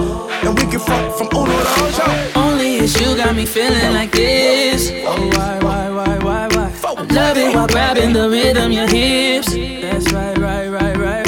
And 0.45 0.57
we 0.59 0.66
can 0.70 0.78
fuck 0.78 1.16
from 1.16 1.28
Uno 1.32 1.57
to 1.57 1.82
Ocho. 1.88 2.38
Only 2.38 2.76
is 2.76 3.01
you 3.01 3.16
got 3.16 3.34
me 3.34 3.47
feeling 3.47 3.95
like 3.95 4.12
this. 4.12 4.91
Oh, 5.07 5.16
why, 5.34 5.59
why, 5.62 5.91
why, 5.91 6.18
why, 6.18 6.49
why? 6.55 6.72
I 6.84 7.03
love 7.14 7.36
it 7.38 7.55
while 7.55 7.66
grabbing 7.66 8.12
the 8.12 8.28
rhythm, 8.28 8.72
your 8.72 8.86
hips. 8.88 9.55
That's 9.55 10.12
right, 10.12 10.36
right, 10.38 10.68
right, 10.68 10.97
right, 10.97 10.97
right. 10.99 11.20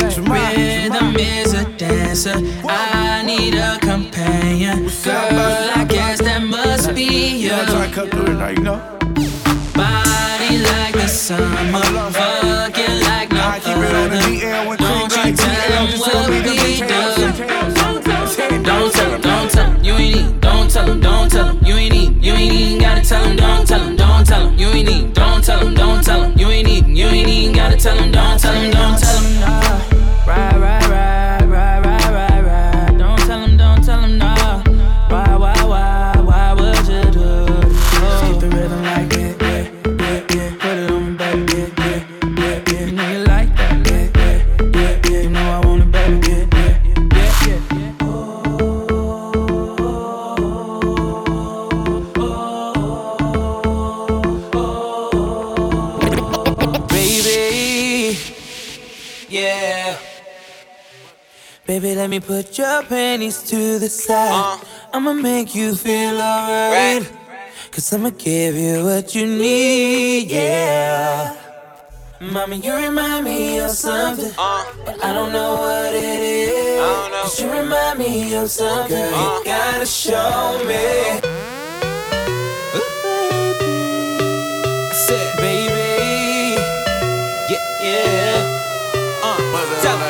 Rhythm 0.57 1.17
is 1.17 1.55
a 1.55 1.65
dancer. 1.77 2.37
I 2.69 3.23
need 3.25 3.55
a 3.55 3.79
companion. 3.81 4.87
Girl, 5.03 5.71
I 5.75 5.85
guess 5.89 6.21
that 6.21 6.43
must 6.43 6.95
be 6.95 7.05
you. 7.05 7.49
Yeah, 7.49 7.63
I 7.63 7.65
try 7.65 7.87
to 7.87 7.95
cut 7.95 8.11
through 8.11 8.33
it 8.33 8.39
now, 8.39 8.49
you 8.49 8.63
know. 8.63 8.81
Body 9.75 10.59
like 10.59 10.95
the 10.95 11.09
summer. 11.09 11.81
Fucking 12.13 13.01
like 13.09 13.33
no 13.33 13.41
other. 13.41 14.21
Don't 14.77 15.17
you 15.17 15.33
tell 15.35 15.73
'em 15.73 15.99
what 15.99 16.29
we 16.29 16.43
do. 16.43 16.53
Don't 18.63 18.93
tell 18.93 19.13
'em, 19.13 19.23
don't 19.23 19.51
tell 19.51 19.65
'em, 19.65 19.83
you 19.83 19.95
ain't 19.95 20.15
need. 20.17 20.41
Don't 20.41 20.71
tell 20.71 20.89
'em, 20.91 21.01
don't 21.01 21.31
tell 21.31 21.49
'em, 21.49 21.59
you 21.65 21.77
ain't 21.77 21.93
need. 21.95 22.25
You 22.25 22.35
ain't 22.35 22.53
even 22.53 22.79
gotta 22.79 23.03
tell 23.03 23.25
'em, 23.25 23.37
don't 23.37 23.67
tell 23.67 23.81
'em, 23.81 23.97
don't 23.97 24.25
tell 24.27 24.43
'em, 24.47 24.59
you 24.59 24.69
ain't 24.69 24.89
need. 24.89 25.13
Don't 25.15 25.43
tell 25.45 25.61
'em, 25.61 25.75
don't 25.75 26.05
tell 26.05 26.23
'em, 26.23 26.33
you 26.37 26.49
ain't 26.51 26.67
need. 26.67 26.87
You 26.89 27.07
ain't 27.07 27.29
even 27.29 27.53
gotta 27.55 27.77
tell 27.77 27.99
'em, 27.99 28.11
don't 28.13 28.39
tell 28.41 28.55
'em, 28.55 28.71
don't 28.71 28.99
tell 28.99 29.17
'em, 29.17 29.41
nah. 29.41 29.92
Baby, 61.73 61.95
let 61.95 62.11
me 62.11 62.21
put 62.21 62.59
your 62.59 62.83
panties 62.83 63.43
to 63.45 63.79
the 63.79 63.89
side. 63.89 64.61
I'ma 64.93 65.15
make 65.15 65.55
you 65.55 65.75
feel 65.75 66.21
alright. 66.21 67.11
Cause 67.71 67.91
I'ma 67.95 68.11
give 68.11 68.57
you 68.57 68.85
what 68.85 69.15
you 69.15 69.25
need, 69.25 70.31
yeah. 70.31 71.35
Mommy, 72.21 72.57
you 72.59 72.75
remind 72.75 73.25
me 73.25 73.59
of 73.61 73.71
something. 73.71 74.33
But 74.85 75.03
I 75.03 75.15
don't 75.15 75.33
know 75.33 75.55
what 75.55 75.95
it 75.95 76.05
is. 76.05 76.79
Cause 77.23 77.41
you 77.41 77.51
remind 77.51 77.99
me 77.99 78.35
of 78.35 78.51
something. 78.51 78.99
You 78.99 79.43
gotta 79.43 79.87
show 79.87 80.63
me. 80.69 81.32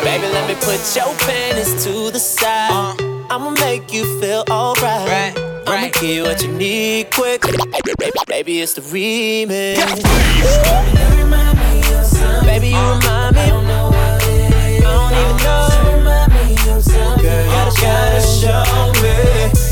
Baby, 0.03 0.27
let 0.33 0.49
me 0.49 0.55
put 0.57 0.81
your 0.97 1.15
panties 1.19 1.85
to 1.85 2.11
the 2.11 2.19
side. 2.19 2.71
Uh. 2.71 2.95
I'ma 3.31 3.51
make 3.51 3.93
you 3.93 4.05
feel 4.21 4.45
alright. 4.51 5.39
I'ma 5.67 5.89
give 5.89 6.03
you 6.03 6.23
what 6.25 6.43
you 6.43 6.53
need 6.53 7.11
quick. 7.11 7.43
Baby, 8.27 8.61
it's 8.61 8.75
the 8.75 8.83
remix. 8.83 9.77
Baby, 12.45 12.69
you 12.69 12.77
remind 12.77 13.35
me. 13.35 13.43
I 13.43 13.49
don't 13.49 13.67
know 13.67 13.87
what 13.89 14.23
it 14.29 14.53
is. 14.55 14.85
I 14.85 14.91
don't 14.93 15.13
even 15.13 15.37
know. 15.45 15.69
You 15.73 15.99
remind 15.99 16.33
me 16.35 16.73
of 16.73 16.83
something. 16.83 17.25
Girl, 17.25 17.45
you 17.45 17.51
gotta, 17.51 17.81
gotta 17.81 18.21
show 18.21 19.03
me. 19.03 19.72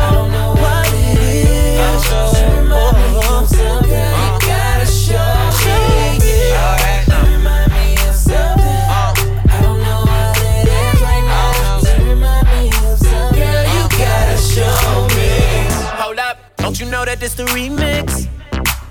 don't 16.71 16.79
you 16.79 16.85
know 16.89 17.03
that 17.03 17.19
this 17.19 17.33
the 17.33 17.43
remix? 17.47 18.29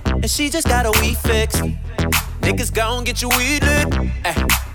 And 0.04 0.30
she 0.30 0.50
just 0.50 0.68
got 0.68 0.84
a 0.84 0.92
wee 1.00 1.14
fix. 1.14 1.62
Niggas 2.40 2.72
gon' 2.74 3.04
get 3.04 3.22
you 3.22 3.28
weed 3.36 3.62
lit. 3.62 3.86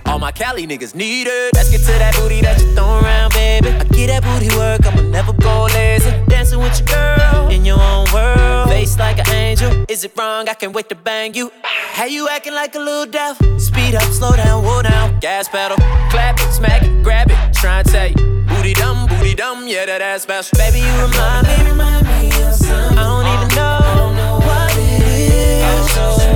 All 0.05 0.19
my 0.19 0.31
Cali 0.31 0.65
niggas 0.67 0.95
need 0.95 1.27
it. 1.27 1.53
Let's 1.55 1.69
get 1.71 1.81
to 1.81 1.93
that 1.99 2.15
booty 2.15 2.41
that 2.41 2.61
you 2.61 2.71
throw 2.73 2.99
around, 2.99 3.33
baby. 3.33 3.69
I 3.69 3.83
get 3.85 4.07
that 4.07 4.23
booty 4.23 4.55
work, 4.55 4.85
I'ma 4.85 5.01
never 5.09 5.33
go 5.33 5.65
lazy. 5.73 6.11
Dancing 6.27 6.59
with 6.59 6.79
your 6.79 6.87
girl 6.87 7.49
in 7.49 7.65
your 7.65 7.79
own 7.81 8.05
world. 8.13 8.69
Face 8.69 8.97
like 8.97 9.17
an 9.19 9.29
angel. 9.29 9.85
Is 9.89 10.03
it 10.03 10.13
wrong? 10.17 10.47
I 10.47 10.53
can't 10.53 10.73
wait 10.73 10.89
to 10.89 10.95
bang 10.95 11.33
you. 11.33 11.51
How 11.63 12.05
you 12.05 12.29
acting 12.29 12.53
like 12.53 12.75
a 12.75 12.79
little 12.79 13.05
deaf? 13.05 13.37
Speed 13.59 13.95
up, 13.95 14.03
slow 14.13 14.35
down, 14.35 14.63
whoa 14.63 14.81
down. 14.83 15.19
Gas 15.19 15.49
pedal, 15.49 15.77
clap 16.11 16.39
it, 16.39 16.51
smack 16.51 16.83
it, 16.83 17.03
grab 17.03 17.29
it. 17.31 17.53
Try 17.53 17.79
and 17.81 18.19
you. 18.19 18.43
Booty 18.47 18.73
dumb, 18.73 19.07
booty 19.07 19.33
dumb, 19.33 19.67
yeah, 19.67 19.85
that 19.85 20.01
ass 20.01 20.21
special. 20.21 20.57
Baby, 20.57 20.79
you 20.79 20.93
remind 21.01 21.47
me, 21.47 21.71
remind 21.71 22.05
me 22.05 22.27
of 22.43 22.53
something. 22.53 22.97
I 22.97 23.03
don't 23.03 23.27
even 23.33 23.55
know, 23.55 23.79
I 23.81 23.95
don't 23.95 24.15
know 24.15 24.35
what 24.37 24.71
it 24.77 25.01
is. 25.01 25.91
So 25.93 26.35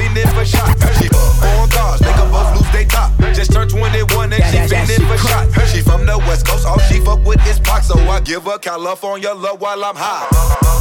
Give 8.31 8.47
a 8.47 8.57
California 8.57 9.33
love 9.33 9.59
while 9.59 9.83
I'm 9.83 9.93
high. 9.93 10.23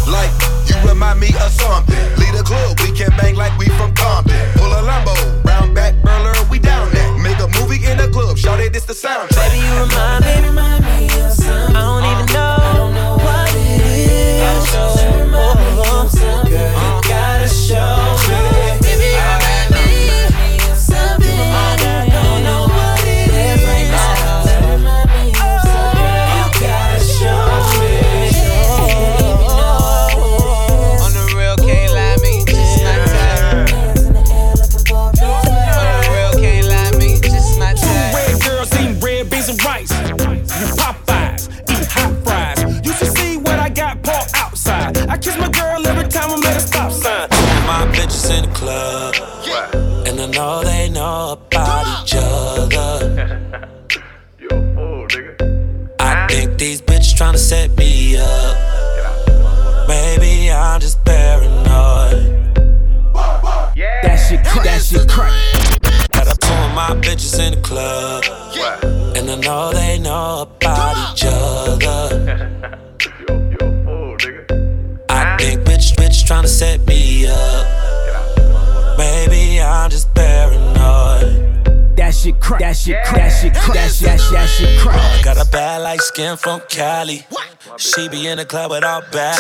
Like, 0.07 0.31
you 0.71 0.89
remind 0.89 1.19
me 1.19 1.31
of 1.35 1.51
something. 1.51 1.99
Lead 2.15 2.39
a 2.39 2.45
club, 2.45 2.79
we 2.79 2.93
can 2.93 3.11
bang 3.19 3.35
like 3.35 3.59
we 3.59 3.67
from 3.71 3.93
Compton. 3.93 4.39
Pull 4.55 4.71
a 4.71 4.87
Lambo, 4.87 5.45
round 5.45 5.75
back 5.75 6.01
burler, 6.01 6.33
we 6.49 6.61
down 6.61 6.89
that. 6.93 7.19
Make 7.19 7.41
a 7.41 7.49
movie 7.59 7.85
in 7.85 7.97
the 7.99 8.07
club, 8.07 8.39
shout 8.39 8.61
it, 8.61 8.73
this 8.73 8.85
the 8.85 8.93
soundtrack. 8.93 9.51
Baby, 9.51 9.67
you 9.67 9.83
remind 9.83 10.25
me, 10.27 10.47
remind 10.47 10.85
me 10.85 11.07
of 11.07 11.33
something. 11.33 11.75
I 11.75 11.83
don't 11.91 12.05
even 12.07 12.27
know. 12.31 12.55
I 12.63 13.19
what 13.19 13.51
it 13.57 13.83
is. 13.83 14.71
I 14.73 14.95
don't 15.11 15.33
know. 15.35 16.07
You. 16.47 17.11
Gotta 17.11 17.49
show. 17.49 17.75
Oh, 17.75 17.83
oh, 17.83 18.15
oh. 18.15 18.20
And 50.41 50.49
I 50.49 50.65
they 50.65 50.89
know 50.89 51.33
about 51.33 52.03
each 52.03 52.15
other. 52.17 53.69
I 56.01 56.27
think 56.29 56.59
these 56.59 56.81
bitches 56.81 57.15
tryna 57.15 57.39
set 57.39 57.77
me 57.77 58.17
up. 58.17 58.57
Maybe 59.89 60.51
I'm 60.51 60.81
just 60.81 61.05
paranoid. 61.05 62.55
That 63.75 64.17
shit, 64.17 64.45
cra- 64.45 64.65
that 64.65 64.83
shit 64.83 65.09
crack. 65.09 65.33
Got 66.13 66.29
up 66.29 66.39
two 66.39 66.53
of 66.53 66.75
my 66.75 66.91
bitches 67.01 67.39
in 67.39 67.55
the 67.55 67.61
club, 67.61 68.25
and 69.17 69.31
I 69.31 69.37
know 69.37 69.73
they 69.73 69.99
know 69.99 70.43
about 70.43 71.13
each 71.13 71.25
other. 71.27 72.57
I 75.11 75.37
think 75.39 75.61
bitch, 75.63 75.95
bitch 75.97 76.25
tryna 76.25 76.49
set 76.49 76.87
me 76.87 77.27
up. 77.27 77.90
Maybe 79.61 79.69
I'm 79.69 79.91
just 79.91 80.15
paranoid. 80.15 81.97
That 81.97 82.15
shit 82.15 82.41
crack. 82.41 82.61
That 82.61 82.77
shit 82.77 83.05
crack. 83.05 83.17
That 83.17 83.29
shit 83.29 83.55
crack. 83.55 83.75
That 83.75 83.91
shit, 83.93 84.07
that 84.07 84.21
shit, 84.21 84.33
that 84.33 84.47
shit 84.49 84.81
crack. 84.81 85.25
Got 85.25 85.37
a 85.37 85.51
bad 85.51 85.83
like 85.83 86.01
skin 86.01 86.39
from 86.39 86.63
Cali. 86.71 87.27
She 87.77 88.09
be 88.09 88.27
in 88.27 88.39
the 88.39 88.47
club 88.47 88.71
with 88.71 88.85
all 88.85 89.03
bad. 89.13 89.39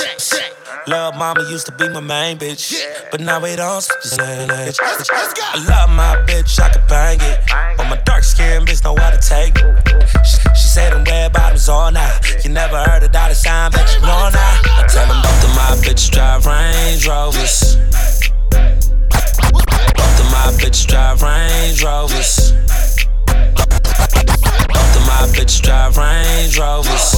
Love 0.87 1.16
mama 1.16 1.41
used 1.49 1.66
to 1.66 1.73
be 1.73 1.89
my 1.89 2.01
main 2.01 2.39
bitch, 2.39 2.83
but 3.11 3.21
now 3.21 3.41
we 3.41 3.57
don't 3.57 3.87
just 4.03 4.18
manage. 4.18 4.77
I 4.83 5.64
love 5.68 5.91
my 5.91 6.16
bitch, 6.27 6.61
I 6.61 6.68
can 6.68 6.87
bang 6.87 7.18
it, 7.21 7.41
but 7.77 7.89
my 7.89 7.97
dark 8.05 8.25
skin 8.25 8.64
bitch 8.64 8.85
know 8.85 8.97
how 8.97 9.11
to 9.11 9.18
take 9.18 9.57
it. 9.57 10.09
She, 10.27 10.37
she 10.55 10.68
said 10.68 10.93
them 10.93 11.05
red 11.05 11.33
bottoms 11.33 11.68
all 11.68 11.91
night. 11.91 12.45
You 12.45 12.51
never 12.51 12.77
heard 12.85 13.03
a 13.03 13.09
dollar 13.09 13.35
sign, 13.35 13.73
bet 13.73 13.91
you 13.95 14.01
know 14.01 14.29
now. 14.33 14.61
I 14.77 14.87
tell 14.89 15.07
them 15.07 15.23
both 15.23 15.45
of 15.45 15.55
my 15.57 15.77
bitches 15.87 16.11
drive 16.11 16.47
Range 16.47 17.07
Rovers. 17.07 17.77
Both 19.53 20.20
of 20.20 20.26
my 20.30 20.53
bitches 20.59 20.86
drive 20.86 21.22
Range 21.22 21.82
Rovers. 21.82 22.53
Both 24.72 24.96
of 24.96 25.05
my 25.07 25.26
bitches 25.34 25.61
drive 25.62 25.96
Range 25.96 26.59
Rovers. 26.59 27.14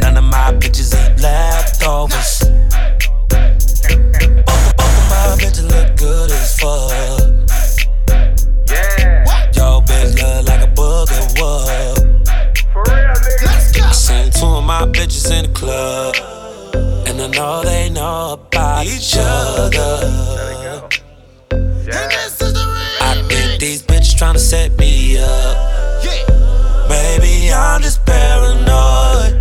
None 0.00 0.16
of 0.16 0.24
my 0.24 0.52
bitches 0.58 0.94
eat 0.94 1.20
leftovers. 1.20 2.40
Both, 4.46 4.76
both 4.76 4.96
of 5.00 5.06
my 5.10 5.36
bitches 5.38 5.68
look 5.70 5.96
good 5.96 6.30
as 6.30 6.58
fuck. 6.58 6.90
Yo, 9.56 9.80
bitch 9.82 10.14
look 10.20 10.48
like 10.48 10.62
a 10.62 10.68
booger 10.74 11.24
wood. 11.38 11.96
Seen 13.94 14.30
two 14.30 14.46
of 14.46 14.64
my 14.64 14.82
bitches 14.86 15.30
in 15.30 15.44
the 15.44 15.52
club, 15.52 16.14
and 17.20 17.36
I 17.36 17.62
they 17.64 17.90
know 17.90 18.32
about 18.32 18.86
each 18.86 19.14
other. 19.18 19.78
I 23.00 23.22
think 23.28 23.60
these 23.60 23.82
bitches 23.82 24.16
tryna 24.16 24.38
set 24.38 24.78
me 24.78 25.18
up. 25.18 25.56
Maybe 26.88 27.52
I'm 27.52 27.82
just 27.82 28.04
paranoid. 28.06 29.36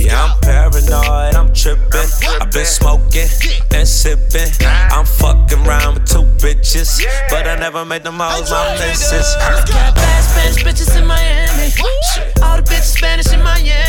Yeah, 0.00 0.24
I'm 0.24 0.40
paranoid, 0.40 1.34
I'm 1.34 1.52
tripping. 1.54 2.08
I've 2.40 2.52
been 2.52 2.66
smoking 2.66 3.28
and 3.74 3.86
sipping. 3.86 4.50
I'm 4.66 5.04
fucking 5.04 5.66
around 5.66 5.94
with 5.94 6.06
two 6.06 6.24
bitches, 6.44 7.02
but 7.30 7.46
I 7.46 7.56
never 7.56 7.84
made 7.84 8.02
them 8.02 8.18
hoes 8.18 8.50
my 8.50 8.74
missus. 8.78 9.34
Got 9.36 9.94
bad 9.94 10.24
Spanish 10.24 10.64
bitches 10.64 10.96
in 10.98 11.06
Miami. 11.06 11.72
All 12.42 12.56
the 12.56 12.62
bitches 12.62 12.96
Spanish 12.96 13.32
in 13.32 13.42
Miami. 13.42 13.87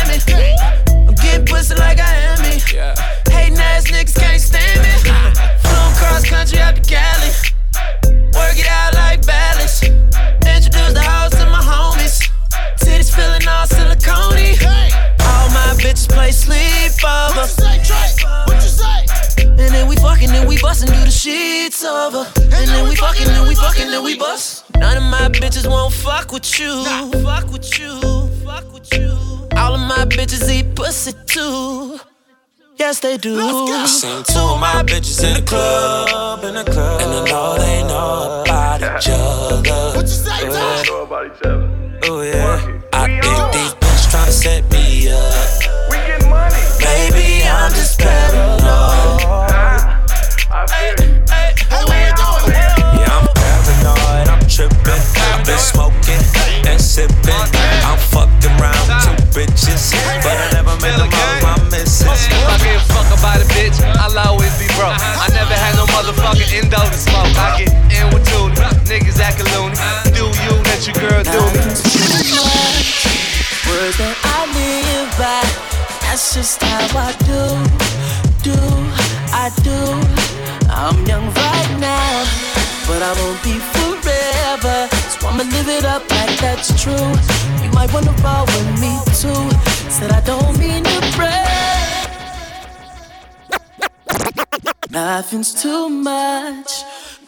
Yes, 32.90 32.98
they 32.98 33.18
do. 33.18 33.38
I 33.38 33.86
seen 33.86 34.24
two 34.24 34.40
of 34.40 34.58
my 34.58 34.82
bitches 34.82 35.22
in 35.22 35.34
the 35.34 35.42
club, 35.42 36.42
in 36.42 36.54
the 36.54 36.64
club, 36.64 37.00
and 37.00 37.12
I 37.12 37.30
know 37.30 37.56
they 37.56 37.82
know 37.84 38.42
about 38.42 38.80
each 38.80 39.08
other. 39.08 39.62
What 39.94 40.02
you 40.02 40.08
say, 40.08 40.48
Know 40.48 41.04
about 41.04 41.26
each 41.26 41.40
other. 41.46 42.00
Oh 42.02 42.22
yeah. 42.22 42.80
I 42.92 43.06
think 43.06 43.52
these 43.52 43.74
bitches 43.74 44.10
tryna 44.10 44.32
set 44.32 44.69
motherfucking 66.30 66.62
endo 66.62 66.76
to 66.76 66.98
smoke. 66.98 67.36
I 67.36 67.58
get 67.58 67.72
in 67.92 68.06
with 68.14 68.24
two 68.28 68.48
niggas 68.86 69.20
acting 69.20 69.46
loony. 69.54 69.76
Do 70.14 70.24
you, 70.44 70.54
let 70.64 70.86
your 70.86 70.96
girl 70.96 71.22
do 71.22 71.40
me. 71.54 71.64
Words 73.66 73.96
that 73.98 74.16
I 74.24 74.38
live 74.54 75.10
by. 75.18 75.42
That's 76.02 76.34
just 76.34 76.60
how 76.62 76.98
I 76.98 77.12
do, 77.22 77.42
do, 78.42 78.58
I 79.32 79.50
do. 79.62 79.78
I'm 80.68 81.06
young 81.06 81.26
right 81.26 81.70
now, 81.78 82.24
but 82.86 83.02
I 83.02 83.12
won't 83.18 83.42
be 83.42 83.54
forever. 83.74 84.88
So 85.08 85.28
I'ma 85.28 85.44
live 85.44 85.68
it 85.68 85.84
up 85.84 86.02
like 86.10 86.36
that's 86.40 86.70
true. 86.82 87.14
You 87.62 87.70
might 87.72 87.92
wanna 87.92 88.14
roll 88.22 88.44
with 88.46 88.80
me 88.80 88.98
too. 89.20 89.50
Said 89.88 90.10
I 90.10 90.20
don't 90.22 90.58
mean 90.58 90.82
to 90.84 91.16
brag. 91.16 91.60
Nothing's 94.90 95.54
too 95.54 95.88
much. 95.88 96.82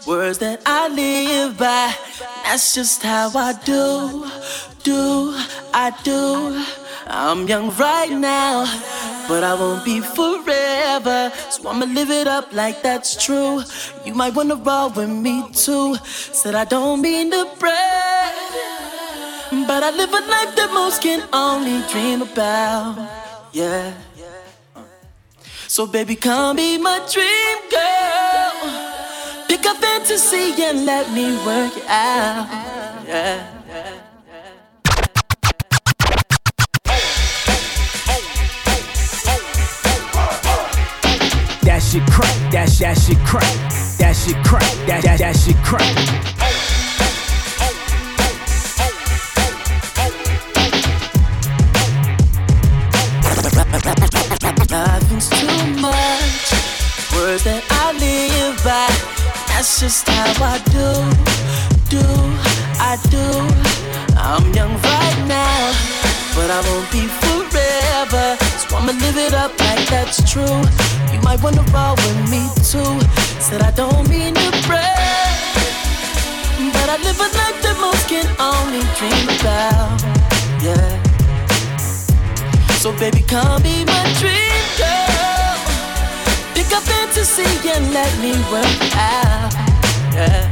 Words 0.04 0.38
that 0.38 0.62
I 0.66 0.88
live 0.88 1.56
by. 1.56 1.94
That's 2.42 2.74
just 2.74 3.02
how 3.04 3.30
I 3.36 3.52
do, 3.64 4.26
do, 4.82 5.32
I 5.72 5.94
do. 6.02 6.64
I'm 7.06 7.46
young 7.46 7.70
right 7.76 8.10
now, 8.10 8.64
but 9.28 9.44
I 9.44 9.54
won't 9.54 9.84
be 9.84 10.00
forever. 10.00 11.30
So 11.50 11.68
I'ma 11.68 11.86
live 11.86 12.10
it 12.10 12.26
up 12.26 12.52
like 12.52 12.82
that's 12.82 13.24
true. 13.24 13.62
You 14.04 14.14
might 14.14 14.34
wanna 14.34 14.56
roll 14.56 14.90
with 14.90 15.08
me 15.08 15.48
too. 15.52 15.94
Said 16.04 16.56
I 16.56 16.64
don't 16.64 17.00
mean 17.00 17.30
to 17.30 17.48
brag, 17.60 18.34
but 19.68 19.84
I 19.84 19.90
live 19.90 20.10
a 20.10 20.22
life 20.26 20.56
that 20.56 20.70
most 20.74 21.00
can 21.00 21.22
only 21.32 21.80
dream 21.92 22.22
about. 22.22 23.08
Yeah. 23.52 23.94
So 25.72 25.86
baby, 25.86 26.16
come 26.16 26.56
be 26.56 26.76
my 26.76 26.98
dream 27.10 27.58
girl. 27.70 29.46
Pick 29.48 29.64
a 29.64 29.74
fantasy 29.74 30.52
and 30.62 30.84
let 30.84 31.10
me 31.14 31.34
work 31.46 31.74
it 31.74 31.88
out. 31.88 32.46
Yeah. 33.08 33.48
That 41.62 41.80
shit 41.80 42.02
crack. 42.10 42.52
That 42.52 42.68
shit, 42.68 42.80
that 42.80 42.98
shit 42.98 43.18
crack. 43.24 43.42
That 43.96 44.14
shit 44.14 44.36
crack. 44.44 44.86
That 44.86 45.02
that 45.04 45.18
that 45.20 45.36
shit 45.38 45.56
crack. 45.64 46.41
Words 57.32 57.44
that 57.44 57.64
I 57.80 57.96
live 57.96 58.60
by. 58.60 58.92
That's 59.48 59.80
just 59.80 60.04
how 60.04 60.52
I 60.52 60.60
do, 60.68 60.88
do, 61.88 62.04
I 62.76 63.00
do. 63.08 63.24
I'm 64.20 64.52
young 64.52 64.76
right 64.76 65.20
now, 65.24 65.72
but 66.36 66.52
I 66.52 66.60
won't 66.60 66.92
be 66.92 67.08
forever. 67.24 68.36
So 68.60 68.76
I'ma 68.76 68.92
live 69.00 69.16
it 69.16 69.32
up 69.32 69.48
like 69.64 69.80
that's 69.88 70.20
true. 70.28 70.60
You 71.08 71.24
might 71.24 71.40
wanna 71.40 71.64
roll 71.72 71.96
with 72.04 72.20
me 72.28 72.44
too. 72.68 73.00
Said 73.40 73.64
I 73.64 73.72
don't 73.72 74.04
mean 74.12 74.36
to 74.36 74.48
brag, 74.68 75.56
but 76.76 76.86
I 76.92 77.00
live 77.00 77.16
a 77.16 77.28
life 77.32 77.58
that 77.64 77.76
most 77.80 78.12
can 78.12 78.28
only 78.36 78.84
dream 79.00 79.24
about. 79.40 80.04
Yeah. 80.60 81.00
So 82.76 82.92
baby, 83.00 83.24
come 83.24 83.62
be 83.62 83.86
my 83.88 84.04
dream 84.20 84.41
up 87.22 87.28
fantasy 87.28 87.68
and 87.68 87.92
let 87.92 88.18
me 88.20 88.32
work 88.50 88.96
out. 88.96 89.52
Yeah. 90.14 90.51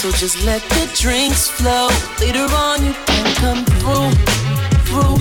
So 0.00 0.10
just 0.12 0.42
let 0.46 0.62
the 0.62 0.88
drinks 0.98 1.50
flow. 1.50 1.88
Later 2.20 2.48
on, 2.56 2.82
you 2.86 2.94
can 3.04 3.26
come 3.36 3.64
through, 3.84 4.08
through, 4.88 5.20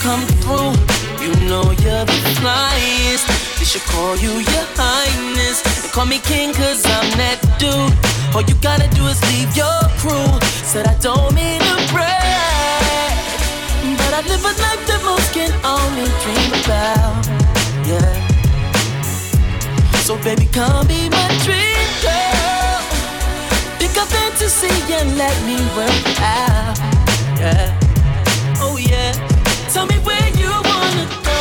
come 0.00 0.24
through. 0.40 0.72
You 1.20 1.28
know 1.44 1.64
you're 1.84 2.06
the 2.08 2.20
flyest. 2.40 3.28
They 3.58 3.66
should 3.66 3.82
call 3.82 4.16
you 4.16 4.32
your 4.32 4.66
highness. 4.80 5.60
And 5.84 5.92
call 5.92 6.06
me 6.06 6.20
king, 6.20 6.54
cause 6.54 6.86
I'm 6.86 7.04
that 7.20 7.36
dude. 7.60 7.92
All 8.34 8.40
you 8.40 8.56
gotta 8.64 8.88
do 8.96 9.04
is 9.08 9.20
leave 9.28 9.54
your 9.54 9.80
crew. 10.00 10.40
Said 10.64 10.86
I 10.86 10.96
don't 11.04 11.34
mean 11.34 11.60
to 11.60 11.76
brag. 11.92 13.12
But 14.00 14.10
I 14.16 14.20
live 14.24 14.40
a 14.40 14.52
life 14.56 14.82
that 14.88 15.02
most 15.04 15.34
can 15.36 15.52
only 15.68 16.08
dream 16.24 16.50
about. 16.64 17.28
Yeah. 17.84 18.08
So 20.00 20.16
baby, 20.24 20.46
come 20.46 20.86
be 20.86 21.10
my 21.10 21.28
dream. 21.44 21.73
Up 24.04 24.10
fantasy 24.10 24.68
and 24.92 25.16
let 25.16 25.34
me 25.46 25.56
work 25.74 26.20
out. 26.20 26.76
Yeah. 27.40 27.72
Oh 28.60 28.76
yeah. 28.76 29.12
Tell 29.72 29.86
me 29.86 29.96
where 30.04 30.28
you 30.36 30.50
wanna 30.50 31.06
go, 31.24 31.40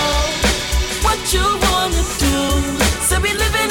what 1.03 1.19
you 1.33 1.43
wanna 1.67 2.03
do. 2.23 2.39
Say 3.07 3.19
we 3.19 3.33
living 3.33 3.62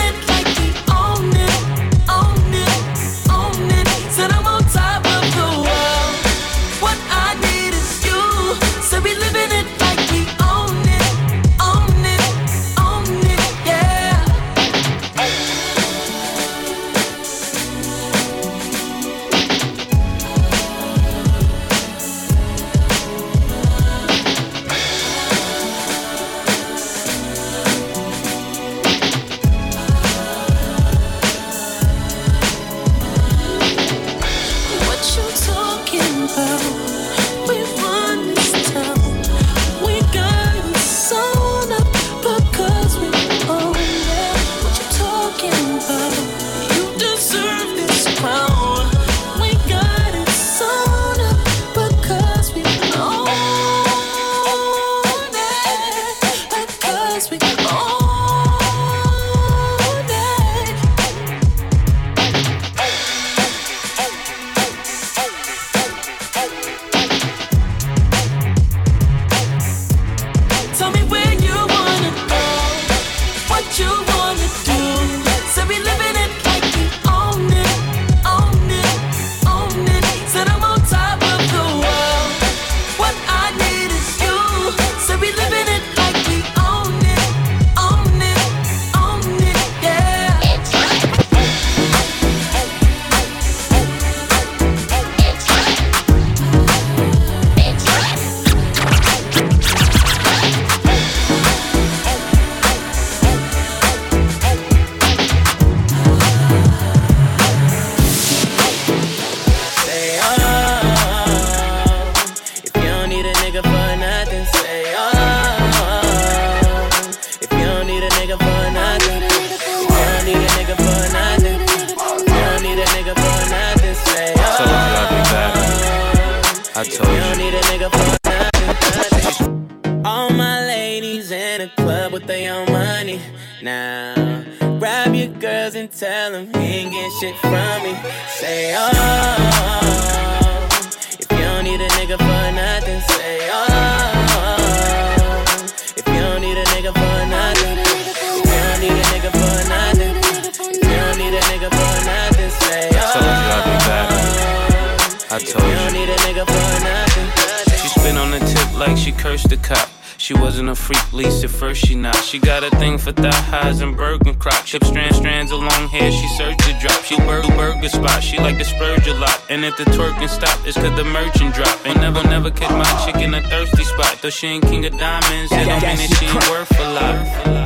a 160.73 160.75
freak, 160.75 161.27
at 161.45 161.51
first 161.51 161.85
she 161.85 161.95
not. 161.95 162.17
She 162.17 162.39
got 162.39 162.65
a 162.65 162.71
thing 162.77 162.97
for 162.97 163.13
thigh 163.13 163.43
highs 163.53 163.81
and 163.83 163.95
Bergen 163.97 164.35
crop. 164.37 164.65
Chip 164.65 164.83
strand 164.85 165.15
strands 165.15 165.53
of 165.53 165.61
long 165.61 165.87
hair, 165.89 166.11
she 166.11 166.27
search 166.29 166.57
to 166.67 166.73
drop. 166.81 167.05
She 167.05 167.17
burger 167.29 167.55
burger 167.57 167.89
spot, 167.89 168.23
she 168.23 168.39
like 168.39 168.57
to 168.59 168.65
splurge 168.65 169.07
a 169.07 169.15
lot. 169.15 169.39
And 169.51 169.65
if 169.65 169.77
the 169.77 169.85
twerking 169.85 170.29
stop, 170.29 170.59
it's 170.67 170.77
cause 170.77 170.97
the 170.97 171.05
merchant 171.05 171.55
drop. 171.55 171.87
Ain't 171.87 172.01
never 172.01 172.23
never 172.25 172.51
catch 172.51 172.71
my 172.71 172.91
chick 173.05 173.17
in 173.23 173.35
a 173.35 173.43
thirsty 173.43 173.85
spot. 173.85 174.19
Though 174.23 174.31
she 174.31 174.47
ain't 174.47 174.65
king 174.65 174.85
of 174.87 174.97
diamonds, 174.99 175.53
it 175.53 175.65
don't 175.67 175.83
mean 175.83 175.99
that 175.99 176.17
she 176.19 176.27
ain't 176.27 176.49
worth 176.49 176.81
a 176.81 176.89
lot. 176.99 177.15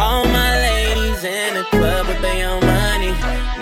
All 0.01 0.25
my 0.25 0.53
ladies 0.69 1.23
in 1.23 1.55
the 1.55 1.65
club 1.65 2.09
with 2.09 2.21
their 2.21 2.51
own 2.51 2.61
money. 2.61 3.13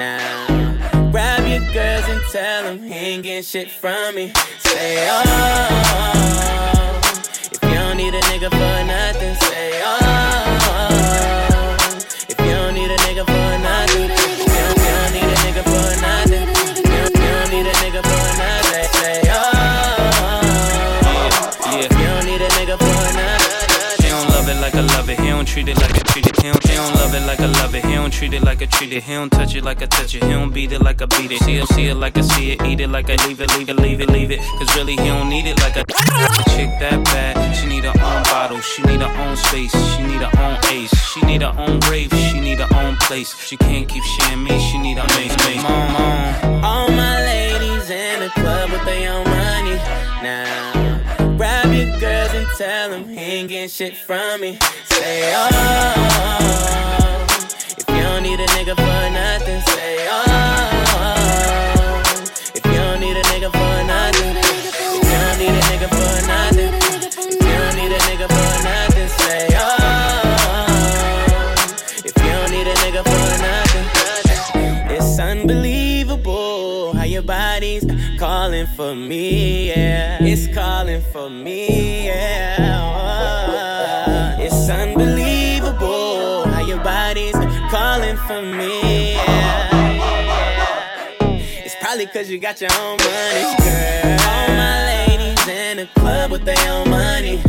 Now, 0.00 1.10
grab 1.10 1.46
your 1.46 1.64
girls 1.72 2.04
and 2.08 2.22
tell 2.32 2.62
them 2.64 2.82
he 2.82 2.94
ain't 2.94 3.22
getting 3.22 3.42
shit 3.42 3.70
from 3.70 4.14
me. 4.14 4.32
Say, 4.60 5.06
oh. 5.10 6.73
Don't 7.94 8.02
need 8.02 8.14
a 8.14 8.20
nigga 8.22 8.50
for 8.50 8.84
nothing, 8.86 9.34
say, 9.36 9.80
oh. 9.84 10.00
If 12.28 12.40
you 12.40 12.50
don't 12.50 12.74
need 12.74 12.90
a 12.90 12.96
nigga 12.96 13.24
for 13.24 13.58
nothing, 13.62 13.93
like 24.64 24.74
I 24.76 24.80
love 24.96 25.10
it. 25.10 25.20
He 25.20 25.28
don't 25.28 25.46
treat 25.46 25.68
it 25.68 25.76
like 25.76 25.96
a 26.00 26.04
treat 26.04 26.26
it. 26.26 26.36
He 26.40 26.48
don't, 26.50 26.64
he 26.64 26.74
don't 26.74 26.94
love 26.94 27.14
it 27.14 27.26
like 27.26 27.40
I 27.40 27.46
love 27.60 27.74
it. 27.74 27.84
He 27.84 27.94
don't 27.94 28.10
treat 28.10 28.32
it 28.32 28.42
like 28.42 28.62
a 28.62 28.66
treat 28.66 28.92
it. 28.94 29.02
He 29.02 29.12
don't 29.12 29.30
touch 29.30 29.54
it 29.54 29.62
like 29.62 29.82
I 29.82 29.86
touch 29.86 30.14
it. 30.14 30.24
He 30.24 30.30
don't 30.30 30.52
beat 30.52 30.72
it 30.72 30.80
like 30.80 31.02
I 31.02 31.06
beat 31.06 31.32
it. 31.32 31.40
See 31.42 31.56
it, 31.56 31.68
see 31.68 31.86
it 31.88 31.96
like 31.96 32.16
I 32.16 32.22
see 32.22 32.52
it. 32.52 32.62
Eat 32.62 32.80
it 32.80 32.88
like 32.88 33.10
I 33.10 33.16
leave 33.26 33.40
it, 33.42 33.50
leave 33.58 33.68
it, 33.68 33.76
leave 33.76 34.00
it, 34.00 34.08
leave 34.08 34.30
it. 34.30 34.40
Cause 34.58 34.74
really 34.76 34.96
he 34.96 35.08
don't 35.08 35.28
need 35.28 35.46
it 35.46 35.60
like 35.60 35.76
a 35.76 35.84
chick 36.54 36.70
that 36.80 37.04
bad. 37.12 37.34
She 37.54 37.66
need 37.66 37.84
her 37.84 37.90
own 37.90 38.22
bottle. 38.32 38.60
She 38.60 38.80
need 38.82 39.00
her 39.00 39.12
own 39.22 39.36
space. 39.36 39.74
She 39.94 40.02
need 40.02 40.22
her 40.22 40.32
own 40.40 40.56
ace. 40.72 40.94
She 41.12 41.20
need 41.26 41.42
her 41.42 41.54
own 41.58 41.80
grave. 41.80 42.10
She 42.30 42.40
need 42.40 42.60
her 42.60 42.72
own 42.74 42.96
place. 42.96 43.36
She 43.46 43.58
can't 43.58 43.86
keep 43.86 44.04
sharing 44.16 44.44
me. 44.44 44.58
She 44.70 44.78
need 44.78 44.96
her 44.96 45.08
mace. 45.16 45.36
Mom, 45.62 45.92
mom. 45.92 46.64
All 46.64 46.88
my 46.88 47.20
ladies 47.20 47.90
in 47.90 48.20
the 48.20 48.30
club 48.40 48.70
with 48.70 48.84
their 48.86 49.12
own 49.12 49.24
money. 49.28 49.76
Now, 50.24 50.72
your 50.72 50.73
and 52.44 52.56
tell 52.58 52.90
them 52.90 53.08
he 53.08 53.18
ain't 53.18 53.48
getting 53.48 53.68
shit 53.68 53.96
from 53.96 54.40
me. 54.40 54.58
Say, 54.84 55.32
oh, 55.34 55.46
if 57.78 57.88
you 57.88 58.02
don't 58.02 58.22
need 58.22 58.40
a 58.40 58.46
nigga 58.46 58.74
for 58.76 59.10
nothing, 59.10 59.60
say, 59.72 60.06
oh, 60.10 60.24
if 62.54 62.64
you 62.66 62.72
don't 62.72 63.00
need 63.00 63.16
a 63.16 63.22
nigga 63.32 63.50
for 63.52 63.84
nothing, 63.86 64.36
if 64.36 64.80
you 64.80 65.18
don't 65.24 65.38
need 65.38 65.54
a 65.54 65.62
nigga 65.70 65.88
for 65.88 66.26
nothing, 66.26 66.72
if 66.74 67.40
you 67.40 67.40
don't 67.40 67.76
need 67.76 67.92
a 67.92 67.98
nigga 68.08 68.26
for 68.28 68.52
nothing, 68.64 69.08
say, 69.08 69.48
oh, 69.54 69.64
if 72.04 72.14
you 72.16 72.30
don't 72.30 72.50
need 72.50 72.66
a 72.66 72.74
nigga 72.84 73.02
for 73.04 73.38
nothing, 73.42 73.86
it's 74.96 75.18
unbelievable 75.18 75.93
how 76.92 77.04
your 77.04 77.22
body's 77.22 77.84
calling 78.18 78.66
for 78.66 78.94
me, 78.94 79.68
yeah. 79.68 80.18
It's 80.20 80.46
calling 80.54 81.00
for 81.12 81.30
me, 81.30 82.06
yeah. 82.06 83.16
It's 84.38 84.68
unbelievable 84.68 86.44
how 86.46 86.60
your 86.66 86.82
body's 86.82 87.34
calling 87.70 88.16
for 88.26 88.42
me, 88.42 89.14
yeah. 89.14 89.70
It's 91.64 91.76
probably 91.80 92.06
cause 92.06 92.28
you 92.30 92.38
got 92.38 92.60
your 92.60 92.72
own 92.72 92.98
money, 92.98 93.56
girl. 93.62 94.18
All 94.28 94.48
my 94.48 95.06
ladies 95.08 95.48
in 95.48 95.76
the 95.78 95.88
club 95.94 96.30
with 96.30 96.44
their 96.44 96.70
own 96.72 96.90
money. 96.90 97.40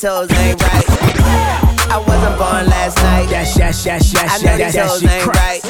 These 0.00 0.08
hoes 0.08 0.32
ain't 0.32 0.62
right. 0.62 0.84
I 1.90 2.02
wasn't 2.06 2.38
born 2.38 2.66
last 2.66 2.96
night. 3.02 3.28
Yes, 3.30 3.58
yes, 3.58 3.84
yes, 3.84 4.12
yes, 4.14 4.42
I 4.42 4.46
know 4.46 4.56
yes, 4.56 4.72
these 4.72 4.74
yes, 4.76 4.90
hoes 4.90 5.04
ain't 5.04 5.26
right. 5.26 5.69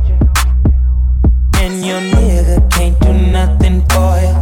and 1.63 1.85
your 1.85 2.01
nigga 2.01 2.57
can't 2.71 2.99
do 2.99 3.13
nothing 3.13 3.81
for 3.91 4.13
you. 4.23 4.35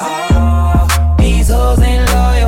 Oh, 0.00 0.28
ah, 0.32 1.16
these 1.18 1.48
hoes 1.48 1.80
ain't 1.80 2.04
loyal. 2.12 2.45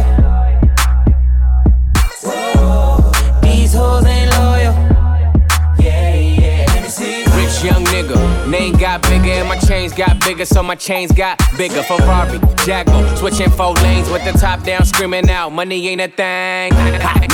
Name 8.48 8.74
got 8.76 9.02
bigger 9.02 9.30
and 9.30 9.48
my 9.48 9.58
chains 9.58 9.92
got 9.92 10.20
bigger, 10.20 10.44
so 10.44 10.62
my 10.62 10.74
chains 10.74 11.12
got 11.12 11.40
bigger. 11.56 11.82
Ferrari, 11.82 12.38
Jaguar, 12.64 13.16
switching 13.16 13.50
four 13.50 13.74
lanes 13.74 14.08
with 14.10 14.24
the 14.24 14.32
top 14.32 14.62
down, 14.64 14.84
screaming 14.84 15.28
out, 15.30 15.50
money 15.50 15.88
ain't 15.88 16.00
a 16.00 16.08
thing. 16.08 16.72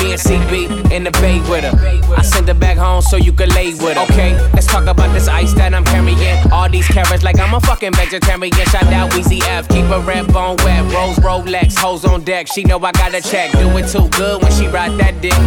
Me 0.00 0.12
and 0.12 0.20
CB 0.20 0.90
in 0.90 1.04
the 1.04 1.10
bay 1.12 1.40
with 1.48 1.64
her. 1.64 2.14
I 2.16 2.22
send 2.22 2.48
her 2.48 2.54
back 2.54 2.76
home 2.76 3.02
so 3.02 3.16
you 3.16 3.32
can 3.32 3.48
lay 3.50 3.72
with 3.74 3.96
her. 3.96 4.04
Okay, 4.04 4.36
let's 4.52 4.66
talk 4.66 4.86
about 4.86 5.12
this 5.12 5.28
ice 5.28 5.54
that 5.54 5.74
I'm 5.74 5.84
carrying. 5.84 6.52
All 6.52 6.68
these 6.68 6.88
carrots 6.88 7.22
like 7.22 7.38
I'm 7.38 7.54
a 7.54 7.60
fucking 7.60 7.94
vegetarian. 7.94 8.52
Shout 8.52 8.84
out 8.92 9.10
Weezy 9.12 9.40
F, 9.42 9.68
keep 9.68 9.84
a 9.86 10.00
red 10.00 10.32
bone 10.32 10.56
wet. 10.64 10.82
Rose 10.92 11.16
Rolex, 11.16 11.78
hoes 11.78 12.04
on 12.04 12.24
deck. 12.24 12.48
She 12.48 12.64
know 12.64 12.78
I 12.78 12.92
got 12.92 13.14
a 13.14 13.20
check. 13.20 13.52
Do 13.52 13.76
it 13.78 13.88
too 13.88 14.08
good 14.10 14.42
when 14.42 14.52
she 14.52 14.66
ride 14.68 14.98
that 14.98 15.20
dick. 15.20 15.38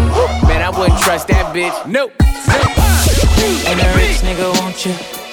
Man, 0.48 0.62
I 0.62 0.70
wouldn't 0.70 1.00
trust 1.02 1.28
that 1.28 1.54
bitch. 1.54 1.88
Nope. 1.88 2.14
And 3.68 3.80
a 3.80 3.98
rich 3.98 4.18
nigga 4.22 4.60
want 4.62 4.86
you. 4.86 5.27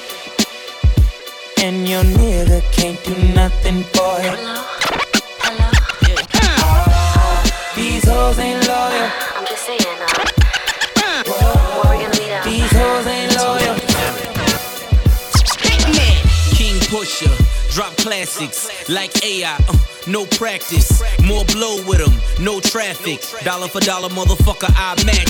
And 1.62 1.88
your 1.88 2.04
nigga 2.04 2.60
can't 2.72 3.02
do 3.04 3.14
nothing 3.34 3.82
for 3.94 4.20
you. 4.20 4.36
These 7.74 8.04
hoes 8.08 8.38
ain't 8.38 8.66
loyal. 8.68 9.10
I'm 9.34 9.46
just 9.46 9.64
saying, 9.64 9.80
uh, 9.80 10.24
These 12.44 12.72
hoes 12.72 13.06
ain't 13.06 13.34
loyal. 13.36 13.76
King 16.56 16.78
Pusher, 16.90 17.34
drop 17.74 17.96
classics 17.96 18.88
like 18.88 19.10
AI, 19.24 19.52
uh, 19.52 19.76
no 20.06 20.24
practice. 20.26 21.02
More 21.24 21.44
blow 21.46 21.82
with 21.88 22.00
'em, 22.00 22.14
no 22.38 22.60
traffic. 22.60 23.20
Dollar 23.42 23.66
for 23.66 23.80
dollar, 23.80 24.08
motherfucker, 24.10 24.70
I 24.76 24.94
match. 25.04 25.28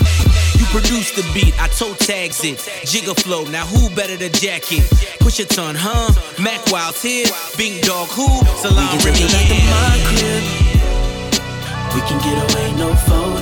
You 0.58 0.66
produce 0.66 1.10
the 1.12 1.24
beat, 1.32 1.54
I 1.58 1.68
toe 1.68 1.94
tags 1.94 2.44
it. 2.44 2.58
Jigger 2.84 3.14
flow, 3.14 3.44
now 3.44 3.64
who 3.64 3.88
better 3.96 4.18
to 4.18 4.28
jack 4.28 4.70
it? 4.72 4.84
Push 5.20 5.40
a 5.40 5.46
ton, 5.46 5.74
huh? 5.74 6.12
Mac 6.38 6.60
Wild's 6.70 7.00
here, 7.00 7.26
Big 7.56 7.80
Dog 7.82 8.08
who? 8.08 8.28
Salon 8.60 8.98
We 8.98 9.04
can 9.04 9.14
take 9.14 9.24
it 9.24 9.32
back 9.32 9.48
to 9.48 9.58
my 9.72 9.96
crib. 10.08 10.44
We 11.94 12.00
can 12.08 12.18
get 12.26 12.36
away, 12.44 12.72
no 12.72 12.94
photographs. 12.94 13.33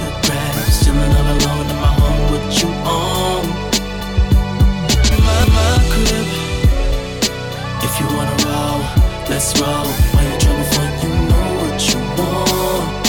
Let's 9.28 9.58
roll. 9.60 9.86
Why 10.12 10.22
you 10.22 10.38
tryna 10.42 10.66
front? 10.74 11.02
You 11.02 11.10
know 11.30 11.48
what 11.60 11.78
you 11.88 12.00
want. 12.18 13.06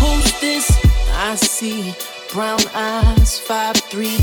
Hostess, 0.00 0.68
I 1.14 1.34
see 1.36 1.94
brown 2.32 2.60
eyes, 2.74 3.38
five 3.38 3.76
three, 3.76 4.18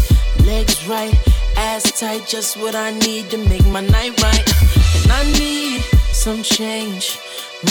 legs 0.46 0.88
right, 0.88 1.14
ass 1.58 2.00
tight, 2.00 2.26
just 2.28 2.58
what 2.58 2.76
I 2.76 2.92
need 2.92 3.30
to 3.32 3.38
make 3.38 3.66
my 3.68 3.82
night 3.82 4.22
right. 4.24 4.46
And 5.04 5.12
I 5.12 5.24
need 5.38 5.82
some 6.14 6.44
change. 6.44 7.20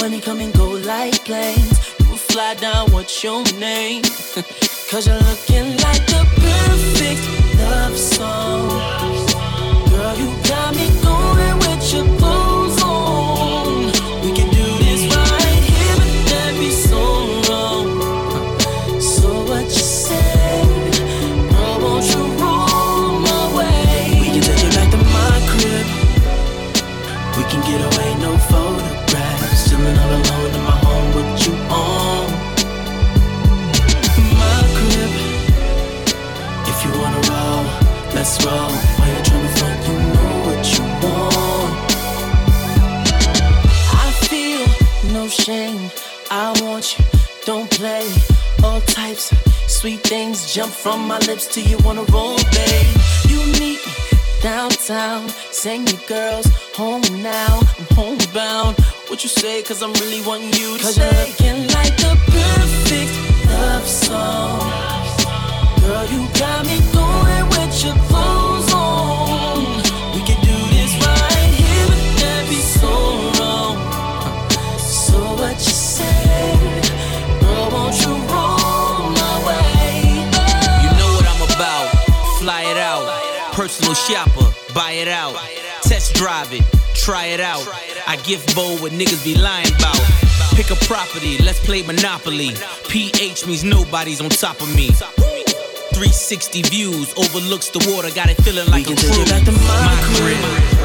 Money 0.01 0.21
come 0.21 0.41
and 0.41 0.53
go 0.55 0.69
like 0.71 1.25
planes. 1.25 1.95
You 2.01 2.17
fly 2.17 2.55
down, 2.55 2.91
what's 2.93 3.23
your 3.23 3.43
name? 3.59 4.03
Cause 4.91 5.07
you're 5.07 5.17
looking 5.17 5.77
like 5.79 6.05
the 6.07 6.25
perfect 6.37 7.23
love 7.71 7.97
song. 7.97 9.26
Going 11.93 12.11
with 12.11 12.26
sweet 49.87 50.03
things 50.03 50.53
jump 50.53 50.73
from 50.73 51.07
my 51.07 51.17
lips 51.29 51.47
to 51.47 51.61
you 51.63 51.79
wanna 51.85 52.03
roll, 52.11 52.37
babe. 52.51 52.97
You 53.29 53.39
meet 53.61 53.79
me 53.87 53.95
downtown, 54.43 55.29
sing 55.53 55.87
your 55.87 56.01
girls 56.09 56.47
home 56.75 57.07
now. 57.23 57.61
I'm 57.79 57.87
homebound. 57.95 58.75
What 59.07 59.23
you 59.23 59.31
say? 59.31 59.63
Cause 59.63 59.85
I'm 59.85 59.93
really 60.03 60.23
wanting 60.27 60.53
you 60.55 60.77
to 60.79 60.83
Cause 60.83 60.99
you're 60.99 61.19
looking 61.23 61.69
like 61.77 61.95
the 62.05 62.13
perfect 62.35 63.13
love 63.47 63.87
song. 63.87 64.59
Girl, 65.83 66.07
you 66.15 66.21
got 66.37 66.67
me 66.67 66.79
going 66.93 67.47
with 67.55 67.85
your 67.85 67.95
clothes 68.09 68.36
shopper, 83.97 84.53
buy 84.75 84.93
it 84.93 85.09
out. 85.09 85.35
Test 85.83 86.15
drive 86.15 86.53
it, 86.53 86.63
try 86.95 87.27
it 87.27 87.41
out. 87.41 87.67
I 88.07 88.17
gift 88.17 88.55
bowl 88.55 88.77
what 88.79 88.93
niggas 88.93 89.25
be 89.25 89.35
lying 89.35 89.69
about. 89.69 90.01
Pick 90.55 90.71
a 90.71 90.77
property, 90.87 91.39
let's 91.39 91.61
play 91.61 91.83
Monopoly. 91.83 92.51
PH 92.89 93.47
means 93.47 93.65
nobody's 93.65 94.21
on 94.21 94.29
top 94.29 94.61
of 94.61 94.75
me. 94.77 94.89
360 95.97 96.63
views, 96.63 97.15
overlooks 97.17 97.71
the 97.71 97.81
water, 97.91 98.11
got 98.15 98.29
it 98.29 98.37
feeling 98.43 98.69
like 98.71 98.87
We 98.87 98.93
a 98.93 98.97
can 98.97 99.11
take 99.11 99.19
it 99.19 99.29
back 99.31 99.45
to 99.45 99.53
my 99.53 99.97
crib. 100.21 100.77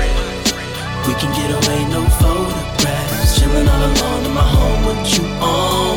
We 1.07 1.13
can 1.19 1.31
get 1.35 1.51
away, 1.51 1.83
no 1.89 2.05
photographs. 2.21 3.39
Chilling 3.39 3.67
all 3.67 3.83
alone 3.83 4.25
in 4.25 4.31
my 4.33 4.41
home 4.41 4.85
with 4.85 5.17
you 5.17 5.25
on. 5.43 5.90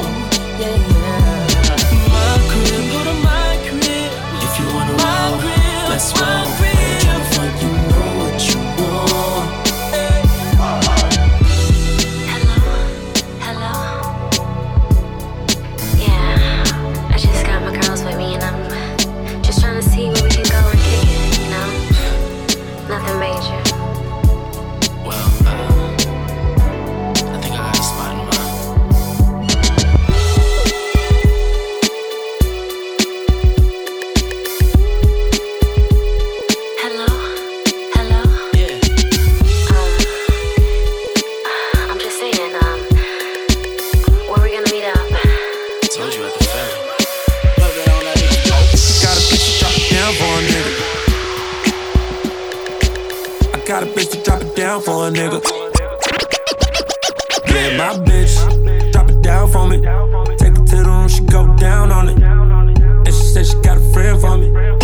Got 53.66 53.82
a 53.82 53.86
bitch 53.86 54.10
to 54.12 54.22
drop 54.22 54.42
it 54.42 54.54
down 54.54 54.82
for 54.82 55.08
a 55.08 55.10
nigga. 55.10 55.42
Yeah, 57.48 57.76
my 57.78 58.04
bitch, 58.04 58.92
drop 58.92 59.08
it 59.08 59.22
down 59.22 59.50
for 59.50 59.66
me. 59.66 59.80
Take 60.36 60.52
it 60.52 60.66
to 60.66 60.76
the 60.76 60.84
room, 60.84 61.08
she 61.08 61.22
go 61.24 61.56
down 61.56 61.90
on 61.90 62.08
it. 62.10 62.22
And 62.22 63.06
she 63.06 63.22
said 63.22 63.46
she 63.46 63.54
got 63.62 63.78
a 63.78 63.92
friend 63.92 64.20
for 64.20 64.36
me. 64.36 64.83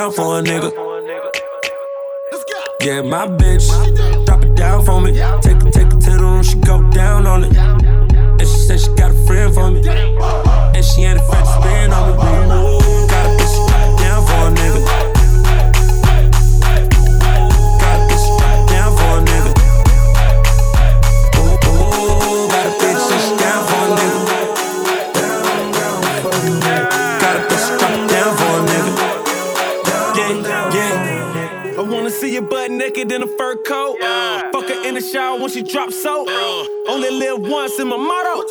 Down 0.00 0.12
for 0.12 0.38
a 0.38 0.42
nigga. 0.42 0.72
Yeah, 2.80 3.02
my 3.02 3.26
bitch, 3.26 3.66
drop 4.24 4.42
it 4.42 4.54
down 4.54 4.82
for 4.82 4.98
me. 4.98 5.12
Take 5.42 5.62
it, 5.62 5.72
take 5.74 5.92
it 5.92 6.00
to 6.00 6.10
the 6.10 6.18
room, 6.20 6.42
she 6.42 6.56
go 6.60 6.90
down 6.90 7.26
on 7.26 7.44
it. 7.44 7.54
And 7.54 8.40
she 8.40 8.58
said 8.66 8.80
she 8.80 8.88
got 8.94 9.10
a 9.10 9.26
friend 9.26 9.52
for 9.52 9.70
me. 9.70 9.86
And 9.86 10.84
she 10.84 11.02
ain't 11.02 11.20
afraid 11.20 11.44
to 11.44 11.52
spin 11.60 11.92
on 11.92 12.16
me. 12.16 12.29
Fuck 35.10 35.22
her 35.22 35.28
shower 35.28 35.40
when 35.40 35.50
she 35.50 35.62
drops 35.62 36.02
soap. 36.02 36.28
Only 36.88 37.10
live 37.10 37.40
once 37.40 37.78
in 37.78 37.88
my 37.88 37.96
motto. 37.96 38.42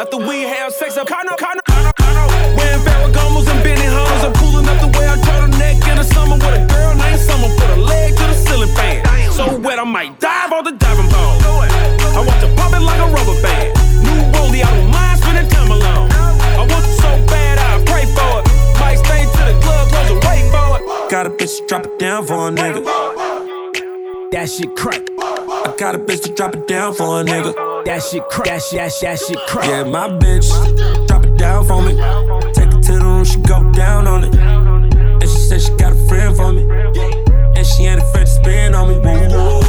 After 0.00 0.16
we 0.18 0.42
have 0.42 0.72
sex, 0.72 0.96
I'm 0.96 1.06
kinda, 1.06 1.36
kinda, 1.36 1.62
kinda, 1.66 1.92
kinda. 1.98 2.26
Wearing 2.56 2.80
Ferragamos 2.80 3.48
and 3.48 3.62
Benny 3.62 3.84
Hunters. 3.84 4.24
I'm 4.24 4.32
cool 4.34 4.58
enough 4.58 4.80
the 4.80 4.98
way 4.98 5.06
I 5.08 5.16
turtleneck 5.16 5.88
in 5.90 5.96
the 5.96 6.04
summer 6.04 6.36
with 6.36 6.60
a 6.60 6.66
girl 6.66 6.94
named 6.94 7.20
Summer. 7.20 7.48
Put 7.56 7.70
a 7.70 7.80
leg 7.80 8.16
to 8.16 8.24
the 8.24 8.34
ceiling 8.34 8.74
fan. 8.74 9.32
So 9.32 9.58
wet, 9.58 9.78
I 9.78 9.84
might 9.84 10.18
dive 10.20 10.52
on 10.52 10.64
the 10.64 10.72
diving 10.72 11.08
board. 11.08 11.70
I 12.16 12.20
want 12.26 12.40
to 12.40 12.48
pop 12.56 12.72
it 12.72 12.80
like 12.80 13.00
a 13.00 13.08
rubber 13.08 13.40
band. 13.42 13.74
New 14.04 14.20
rollie, 14.32 14.64
I 14.64 14.70
don't 14.76 14.90
mind 14.90 15.18
spending 15.20 15.48
time 15.48 15.70
alone. 15.70 16.10
I 16.12 16.66
want 16.70 16.84
you 16.86 16.96
so 17.04 17.10
bad, 17.26 17.58
I 17.58 17.84
pray 17.84 18.06
for 18.16 18.40
it. 18.40 18.44
Might 18.80 18.98
stay 19.04 19.24
to 19.24 19.42
the 19.50 19.56
club, 19.62 19.88
close 19.88 20.10
and 20.10 20.20
wait 20.24 20.44
for 20.52 20.78
it. 20.78 21.10
Got 21.10 21.26
a 21.26 21.30
bitch 21.30 21.58
to 21.58 21.66
drop 21.66 21.86
it 21.86 21.98
down 21.98 22.26
for 22.26 22.48
a 22.48 22.50
nigga. 22.50 22.84
That 24.32 24.48
shit 24.48 24.74
crack. 24.76 25.02
I 25.68 25.76
got 25.76 25.94
a 25.94 25.98
bitch 25.98 26.22
to 26.22 26.32
drop 26.32 26.54
it 26.54 26.66
down 26.66 26.94
for 26.94 27.20
a 27.20 27.24
nigga. 27.24 27.84
That 27.84 28.02
shit 28.02 28.26
crack. 28.30 28.46
That 28.46 28.62
shit, 28.62 28.78
that 28.78 28.90
shit, 28.90 29.02
that 29.02 29.18
shit 29.18 29.38
crack. 29.46 29.68
Yeah, 29.68 29.84
my 29.84 30.08
bitch, 30.08 30.48
drop 31.06 31.26
it 31.26 31.36
down 31.36 31.66
for 31.66 31.82
me. 31.82 31.92
Take 32.54 32.72
it 32.72 32.82
to 32.84 32.92
the 32.94 33.00
room, 33.02 33.24
she 33.24 33.38
go 33.40 33.70
down 33.72 34.06
on 34.06 34.24
it. 34.24 34.34
And 34.34 35.22
she 35.22 35.36
said 35.36 35.60
she 35.60 35.70
got 35.76 35.92
a 35.92 36.08
friend 36.08 36.34
for 36.34 36.54
me. 36.54 36.62
And 37.54 37.66
she 37.66 37.84
ain't 37.84 38.00
afraid 38.00 38.24
to 38.24 38.32
spend 38.32 38.74
on 38.74 38.88
me. 38.88 39.67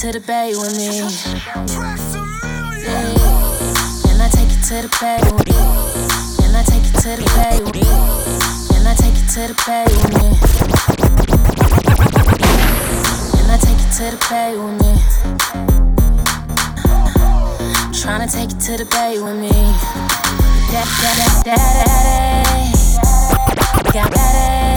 To 0.00 0.12
the 0.12 0.20
bay 0.20 0.52
with 0.56 0.76
me. 0.78 0.86
Yeah. 2.80 3.04
Can 4.02 4.18
I 4.18 4.28
take 4.32 4.48
you 4.48 4.56
to 4.62 4.80
the 4.80 4.96
bay 4.98 5.20
with 5.30 5.44
me? 5.46 5.52
Can 6.40 6.56
I 6.56 6.62
take 6.64 6.84
you 6.88 6.92
to 7.04 7.16
the 7.20 7.24
bay 7.36 7.60
with 7.60 7.74
me? 7.74 7.84
Can 8.72 8.86
I 8.86 8.94
take 8.96 9.12
you 9.12 9.26
to 9.28 9.48
the 9.48 9.54
bay 9.66 9.84
with 9.84 10.08
me? 10.16 10.28
Can 13.36 13.50
I 13.50 13.58
take 13.60 13.76
you 13.76 13.90
to 13.92 14.04
the 14.08 14.20
bay 14.30 14.56
with 14.56 14.76
me? 14.80 14.92
Tryna 17.92 18.28
take 18.32 18.52
you 18.52 18.58
to 18.58 18.72
the 18.82 18.86
bay 18.90 19.20
with 19.20 19.36
me. 19.36 19.52
Da, 20.72 20.80
da, 21.02 21.10
da, 21.20 21.28
da, 21.44 21.56
da, 23.04 23.92
got 23.92 24.10
daddy. 24.14 24.69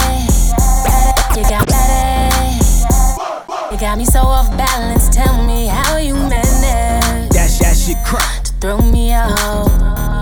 Got 3.84 3.98
me 3.98 4.06
so 4.06 4.22
off 4.22 4.50
balance. 4.56 5.10
Tell 5.10 5.44
me 5.44 5.68
how 5.68 5.98
you 5.98 6.14
manage 6.16 7.30
That's 7.36 7.60
that 7.60 7.76
shit 7.76 7.98
crack. 8.06 8.46
to 8.46 8.54
throw 8.62 8.78
me 8.78 9.12
out. 9.12 9.28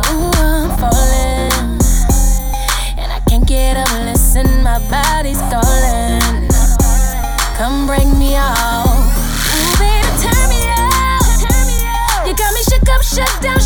Ooh, 0.09 0.33
I'm 0.41 0.73
falling, 0.81 1.53
and 2.97 3.11
I 3.13 3.21
can't 3.29 3.45
get 3.45 3.77
up. 3.77 3.91
Listen, 4.09 4.47
my 4.63 4.79
body's 4.89 5.37
stalling. 5.37 6.49
Come 7.53 7.85
break 7.85 8.09
me 8.17 8.33
out. 8.33 8.89
Ooh, 9.53 9.77
baby, 9.77 10.09
turn 10.25 10.41
me 10.49 10.65
out. 10.65 12.25
You 12.25 12.33
got 12.33 12.51
me 12.55 12.61
shook 12.65 12.89
up, 12.89 13.03
shut 13.03 13.29
down, 13.43 13.60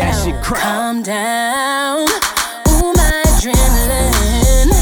that 0.00 0.24
shit, 0.24 0.42
crack. 0.42 0.62
Calm 0.62 1.02
down. 1.02 2.08
Ooh, 2.72 2.92
my 2.96 3.22
adrenaline 3.28 4.72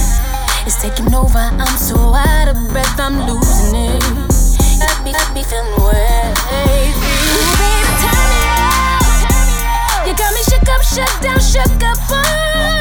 is 0.66 0.76
taking 0.76 1.12
over. 1.14 1.38
I'm 1.38 1.76
so 1.76 1.96
out 2.14 2.48
of 2.48 2.56
breath, 2.70 2.98
I'm 2.98 3.26
losing 3.26 3.74
it. 3.74 4.02
Got 4.78 5.02
me, 5.04 5.12
got 5.12 5.34
me 5.34 5.42
feeling 5.42 5.74
wet. 5.82 6.38
Ooh, 6.38 6.94
baby, 7.58 7.92
turn 8.02 8.24
me 8.30 8.40
out. 8.46 10.06
You 10.06 10.14
got 10.14 10.30
me 10.34 10.42
shook 10.46 10.68
up, 10.70 10.82
shut 10.82 11.12
down, 11.22 11.40
shook 11.40 11.82
up 11.82 11.98
on 12.10 12.77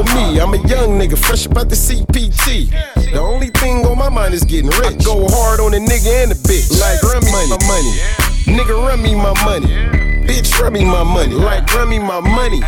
about 0.00 0.14
me. 0.14 0.40
I'm 0.40 0.52
a 0.52 0.58
young 0.68 0.98
nigga, 0.98 1.18
fresh 1.18 1.46
about 1.46 1.68
the 1.68 1.76
CPT. 1.76 2.70
The 3.12 3.18
only 3.18 3.48
thing 3.48 3.84
on 3.86 3.98
my 3.98 4.08
mind 4.08 4.34
is 4.34 4.44
getting 4.44 4.70
rich. 4.70 5.04
Go 5.04 5.26
hard 5.28 5.60
on 5.60 5.74
a 5.74 5.78
nigga 5.78 6.22
and 6.22 6.32
a 6.32 6.34
bitch. 6.34 6.70
Like 6.80 7.02
run 7.02 7.24
me 7.24 7.32
my 7.48 7.58
money. 7.66 7.92
Nigga 8.46 8.76
run 8.76 9.02
me 9.02 9.14
my 9.14 9.32
money. 9.44 9.66
Bitch 10.26 10.58
run 10.60 10.72
me 10.72 10.84
my 10.84 11.02
money. 11.02 11.34
Like 11.34 11.72
run 11.74 11.88
me 11.88 11.98
my 11.98 12.20
money. 12.20 12.60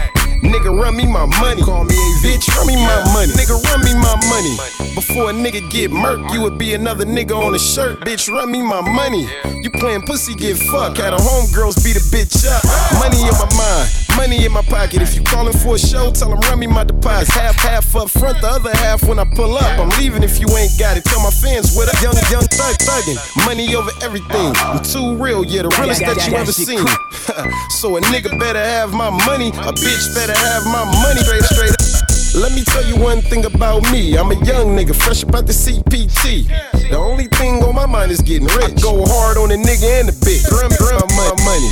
Nigga 0.42 0.70
run 0.70 0.96
me 0.96 1.06
my 1.06 1.26
money. 1.40 1.62
Call 1.62 1.84
me 1.84 1.94
a 1.94 2.12
bitch, 2.24 2.48
run 2.56 2.66
me 2.66 2.76
my 2.76 3.02
money. 3.12 3.32
Nigga 3.32 3.60
run 3.64 3.80
me 3.84 3.94
my 3.94 4.14
money. 4.30 4.94
Before 4.94 5.30
a 5.30 5.32
nigga 5.32 5.68
get 5.70 5.90
murked, 5.90 6.32
you 6.32 6.42
would 6.42 6.59
be 6.59 6.74
another 6.74 7.05
nigga 7.05 7.36
on 7.36 7.55
a 7.55 7.59
shirt. 7.59 8.00
Bitch, 8.00 8.32
run 8.32 8.50
me 8.50 8.62
my 8.62 8.80
money. 8.80 9.28
You 9.62 9.70
playing 9.70 10.02
pussy, 10.02 10.34
get 10.34 10.56
fucked. 10.56 10.98
Had 10.98 11.12
a 11.12 11.16
homegirls 11.16 11.84
beat 11.84 11.96
a 11.96 12.05
bitch 12.14 12.46
up. 12.46 12.62
Money 12.98 13.20
in 13.20 13.34
my 13.34 13.48
mind. 13.56 14.07
Money 14.19 14.45
in 14.45 14.51
my 14.51 14.62
pocket. 14.62 15.01
If 15.01 15.15
you 15.15 15.23
calling 15.23 15.53
for 15.53 15.77
a 15.77 15.78
show, 15.78 16.11
tell 16.11 16.31
them 16.31 16.40
run 16.51 16.59
me 16.59 16.66
my 16.66 16.82
deposit. 16.82 17.32
Half, 17.32 17.55
half 17.55 17.95
up 17.95 18.11
front, 18.11 18.40
the 18.40 18.49
other 18.49 18.74
half 18.74 19.05
when 19.07 19.16
I 19.20 19.24
pull 19.36 19.57
up. 19.57 19.78
I'm 19.78 19.90
leaving 20.01 20.24
if 20.24 20.40
you 20.40 20.49
ain't 20.59 20.74
got 20.77 20.97
it. 20.97 21.05
Tell 21.05 21.23
my 21.23 21.31
fans 21.31 21.77
what 21.77 21.86
up. 21.86 21.95
Young, 22.03 22.19
young 22.27 22.43
thug 22.51 22.74
thuggin'. 22.82 23.15
Money 23.47 23.77
over 23.77 23.93
everything. 24.03 24.51
I'm 24.59 24.82
too 24.82 25.15
real, 25.23 25.45
yeah, 25.45 25.62
the 25.62 25.70
realest 25.78 26.01
that 26.01 26.19
you 26.27 26.35
ever 26.35 26.51
seen. 26.51 26.82
so 27.78 27.97
a 27.97 28.01
nigga 28.11 28.35
better 28.40 28.59
have 28.59 28.93
my 28.93 29.09
money. 29.09 29.55
A 29.55 29.70
bitch 29.70 30.12
better 30.12 30.35
have 30.35 30.66
my 30.66 30.82
money. 30.99 31.23
Straight, 31.23 31.47
straight 31.47 31.70
up. 31.70 32.43
Let 32.43 32.51
me 32.59 32.65
tell 32.65 32.85
you 32.85 32.99
one 32.99 33.23
thing 33.23 33.45
about 33.45 33.86
me. 33.93 34.19
I'm 34.19 34.32
a 34.32 34.39
young 34.43 34.74
nigga, 34.74 34.99
fresh 34.99 35.23
about 35.23 35.47
the 35.47 35.55
CPT. 35.55 36.51
The 36.90 36.99
only 36.99 37.28
thing 37.39 37.62
on 37.62 37.73
my 37.73 37.86
mind 37.86 38.11
is 38.11 38.20
getting 38.20 38.49
rich. 38.49 38.82
I 38.82 38.82
Go 38.82 39.07
hard 39.07 39.39
on 39.39 39.53
a 39.53 39.55
nigga 39.55 40.01
and 40.03 40.09
a 40.09 40.12
bitch. 40.12 40.51
Run, 40.51 40.74
run 40.82 41.07
my 41.15 41.31
money. 41.47 41.70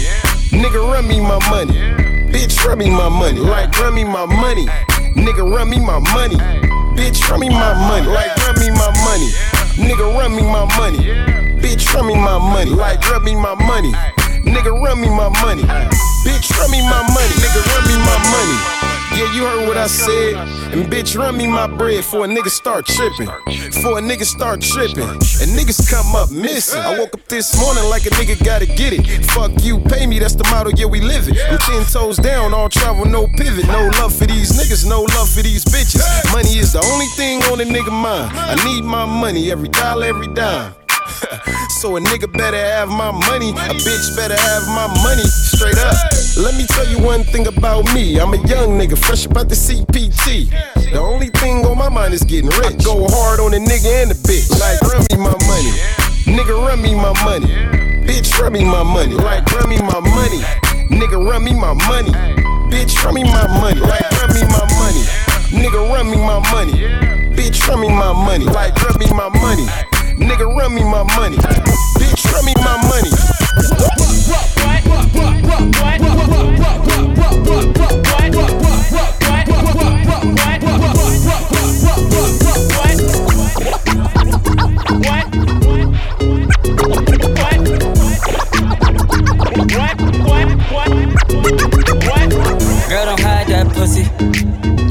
Nigga, 0.55 0.78
run 0.78 1.09
me 1.09 1.18
my 1.18 1.43
money. 1.51 2.15
Bitch, 2.36 2.66
run 2.66 2.76
me 2.76 2.90
my 2.90 3.08
money. 3.08 3.40
Like, 3.40 3.72
run 3.78 3.94
me 3.94 4.04
my 4.04 4.26
money. 4.26 4.66
Nigga, 5.16 5.40
run 5.40 5.70
me 5.70 5.80
my 5.80 5.98
money. 6.12 6.36
Bitch, 6.94 7.26
run 7.30 7.40
me 7.40 7.48
my 7.48 7.72
money. 7.72 8.06
Like, 8.06 8.36
run 8.36 8.60
me 8.60 8.70
my 8.72 8.92
money. 9.08 9.30
Nigga, 9.80 10.04
run 10.14 10.36
me 10.36 10.42
my 10.42 10.68
money. 10.76 10.98
Bitch, 11.62 11.94
run 11.94 12.06
me 12.06 12.14
my 12.14 12.36
money. 12.36 12.72
Like, 12.72 13.00
run 13.08 13.24
me 13.24 13.34
my 13.34 13.54
money. 13.54 13.90
Nigga, 14.44 14.70
run 14.70 15.00
me 15.00 15.08
my 15.08 15.30
money. 15.40 15.62
Bitch, 15.62 16.52
run 16.58 16.70
me 16.70 16.82
my 16.82 17.00
money. 17.08 17.34
Nigga, 17.40 17.74
run 17.74 17.88
me 17.88 17.96
my 18.04 18.18
money. 18.30 18.85
Yeah, 19.16 19.32
you 19.32 19.47
heard 19.47 19.66
what 19.66 19.78
I 19.78 19.86
said. 19.86 20.34
And 20.74 20.93
bitch, 20.93 21.18
run 21.18 21.38
me 21.38 21.47
my 21.47 21.66
bread 21.66 22.05
for 22.05 22.26
a 22.26 22.28
nigga 22.28 22.51
start 22.51 22.84
tripping. 22.84 23.28
For 23.80 23.97
a 23.97 24.02
nigga 24.02 24.24
start 24.24 24.60
tripping. 24.60 25.09
And 25.09 25.48
niggas 25.56 25.90
come 25.90 26.14
up 26.14 26.30
missing. 26.30 26.82
I 26.82 26.98
woke 26.98 27.14
up 27.14 27.24
this 27.26 27.59
morning 27.59 27.88
like 27.88 28.05
a 28.05 28.10
nigga 28.10 28.36
gotta 28.44 28.66
get 28.66 28.93
it. 28.93 29.24
Fuck 29.30 29.64
you, 29.64 29.78
pay 29.78 30.06
me, 30.06 30.18
that's 30.18 30.34
the 30.34 30.44
motto, 30.51 30.70
yeah, 30.76 30.84
we 30.84 31.01
live 31.01 31.28
it. 31.28 31.38
I'm 31.51 31.56
ten 31.59 31.82
toes 31.86 32.18
down, 32.18 32.52
all 32.52 32.68
travel, 32.68 33.06
no 33.06 33.26
pivot. 33.38 33.66
No 33.68 33.88
love 34.01 34.14
for 34.14 34.26
these 34.26 34.52
niggas, 34.52 34.86
no 34.86 35.01
love 35.16 35.30
for 35.30 35.40
these 35.40 35.64
bitches. 35.64 36.05
Money 36.32 36.59
is 36.59 36.74
the 36.74 36.84
only 36.93 37.06
thing 37.16 37.43
on 37.44 37.59
a 37.60 37.64
nigga 37.64 37.90
mind. 37.90 38.30
I 38.36 38.55
need 38.66 38.84
my 38.84 39.06
money, 39.06 39.51
every 39.51 39.68
dollar, 39.70 40.05
every 40.05 40.28
dime. 40.34 40.74
So 41.80 41.96
a 41.96 42.00
nigga 42.00 42.30
better 42.32 42.56
have 42.56 42.88
my 42.88 43.10
money, 43.10 43.50
a 43.50 43.74
bitch 43.84 44.16
better 44.16 44.36
have 44.36 44.66
my 44.68 44.86
money, 45.02 45.22
straight 45.22 45.78
up. 45.78 45.94
Let 46.36 46.54
me 46.54 46.66
tell 46.66 46.86
you 46.86 46.98
one 47.02 47.24
thing 47.24 47.46
about 47.46 47.84
me. 47.94 48.18
I'm 48.20 48.32
a 48.34 48.38
young 48.48 48.78
nigga, 48.78 48.98
fresh 48.98 49.26
about 49.26 49.48
the 49.48 49.54
CPT. 49.54 50.50
The 50.92 50.98
only 50.98 51.28
thing 51.28 51.64
on 51.64 51.78
my 51.78 51.88
mind 51.88 52.14
is 52.14 52.22
getting 52.22 52.50
rich. 52.50 52.80
I 52.80 52.84
Go 52.84 53.06
hard 53.08 53.40
on 53.40 53.54
a 53.54 53.58
nigga 53.58 54.02
and 54.02 54.10
a 54.10 54.14
bitch. 54.14 54.50
Like 54.60 54.80
run 54.82 55.04
me 55.10 55.16
my 55.16 55.36
money, 55.46 55.72
nigga 56.26 56.54
run 56.56 56.82
me 56.82 56.94
my 56.94 57.12
money, 57.24 57.48
bitch 58.04 58.38
run 58.38 58.52
me 58.52 58.64
my 58.64 58.82
money. 58.82 59.14
Like 59.14 59.50
run 59.52 59.68
me 59.68 59.78
my 59.80 60.00
money, 60.00 60.40
nigga 60.90 61.18
run 61.18 61.44
me 61.44 61.54
my 61.54 61.72
money, 61.88 62.12
bitch 62.70 63.02
run 63.04 63.14
me 63.14 63.24
my 63.24 63.46
money. 63.60 63.80
Like 63.80 64.10
run 64.20 64.34
me 64.34 64.42
my 64.42 64.66
money, 64.76 65.04
nigga 65.54 65.80
run 65.92 66.10
me 66.10 66.16
my 66.16 66.40
money, 66.52 66.72
bitch 67.34 67.66
run 67.68 67.80
me 67.80 67.88
my 67.88 68.12
money. 68.12 68.44
Like 68.44 68.74
run 68.82 68.98
me 68.98 69.06
my 69.12 69.28
money. 69.40 69.95
Nigga, 70.18 70.47
run 70.47 70.74
me 70.74 70.82
my 70.82 71.02
money. 71.16 71.36
Bitch, 71.98 72.32
run 72.32 72.44
me 72.44 72.55
my 72.56 72.76
money. 72.88 73.10
Girl, 92.88 93.05
don't 93.05 93.20
hide 93.20 93.47
that 93.48 93.66
pussy. 93.74 94.02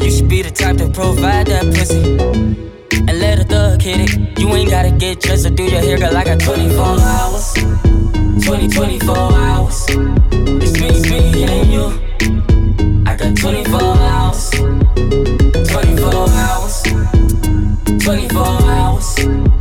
You 0.04 0.12
should 0.12 0.30
be 0.30 0.42
the 0.42 0.52
type 0.52 0.78
to 0.78 0.90
provide 0.90 1.48
that 1.48 1.66
pussy 1.74 2.75
let 3.20 3.40
a 3.40 3.44
thug 3.44 3.82
hit 3.82 4.00
it. 4.02 4.40
You 4.40 4.50
ain't 4.56 4.70
gotta 4.70 4.92
get 4.92 5.22
dressed 5.22 5.46
or 5.46 5.50
do 5.50 5.64
your 5.64 5.82
hair, 5.82 5.98
girl. 5.98 6.16
I 6.16 6.24
got 6.24 6.40
24 6.40 6.84
hours, 6.84 7.54
20, 8.46 8.68
24 8.70 9.16
hours. 9.18 9.86
It's 10.62 10.74
me, 10.80 10.90
me, 11.10 11.44
and 11.44 11.72
you. 11.72 11.86
I 13.06 13.16
got 13.16 13.36
24 13.38 13.82
hours, 13.82 14.50
24 15.70 16.30
hours, 16.30 16.84
24 18.04 18.46
hours. 18.46 19.55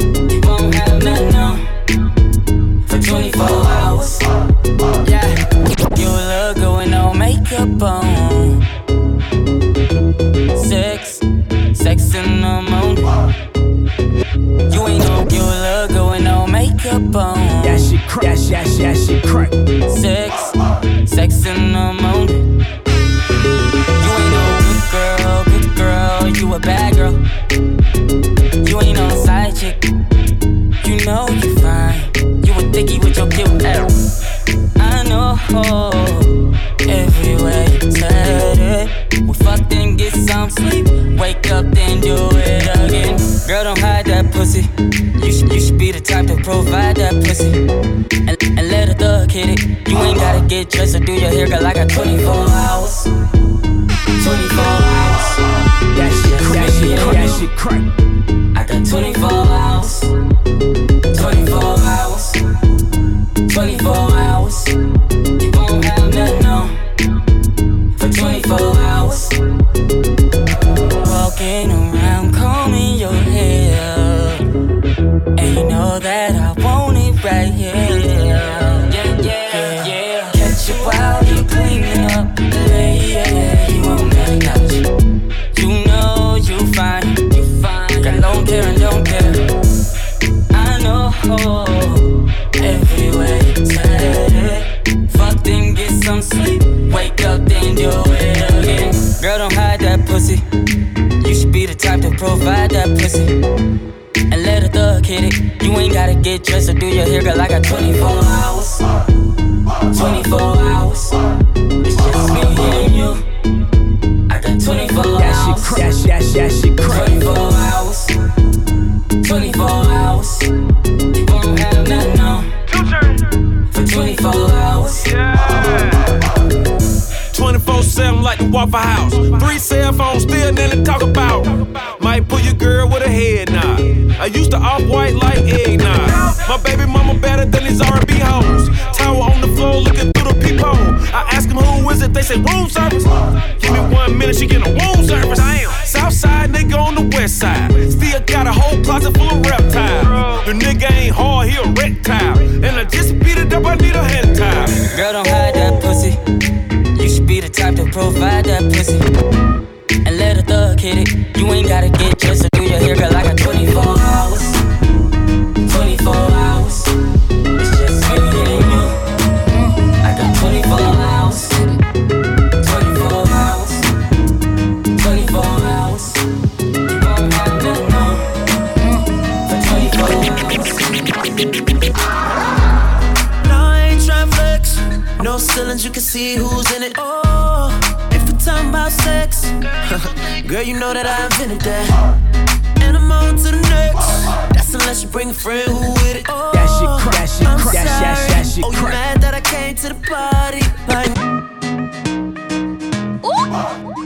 ceilings, 185.55 185.85
you 185.85 185.91
can 185.93 186.03
see 186.03 186.35
who's 186.35 186.71
in 186.73 186.83
it. 186.83 186.95
Oh, 186.99 187.71
if 188.11 188.23
we're 188.29 188.39
talking 188.39 188.71
about 188.71 188.91
sex, 188.91 189.51
girl, 190.49 190.63
you 190.63 190.79
know 190.81 190.93
that 190.93 191.07
I 191.07 191.27
invented 191.27 191.61
that. 191.61 192.83
And 192.83 192.97
I'm 192.97 193.13
on 193.13 193.37
to 193.37 193.51
the 193.55 193.63
next. 193.71 194.25
That's 194.55 194.75
unless 194.75 195.05
you 195.05 195.09
bring 195.11 195.31
a 195.31 195.35
friend 195.35 195.71
who 195.71 195.93
with 195.93 196.17
it. 196.17 196.27
Oh, 196.29 196.51
that 196.55 196.67
shit 196.75 196.91
crack, 197.03 197.15
that 197.15 197.29
shit 197.31 197.47
crack, 197.63 197.75
that, 197.87 198.29
that 198.31 198.47
shit. 198.47 198.65
Oh, 198.65 198.73
oh 198.75 198.81
you 198.81 198.83
mad 198.83 199.21
that 199.23 199.35
I 199.35 199.41
came 199.41 199.77
to 199.77 199.89
the 199.91 199.95
party? 199.95 200.65
Like, 200.91 201.15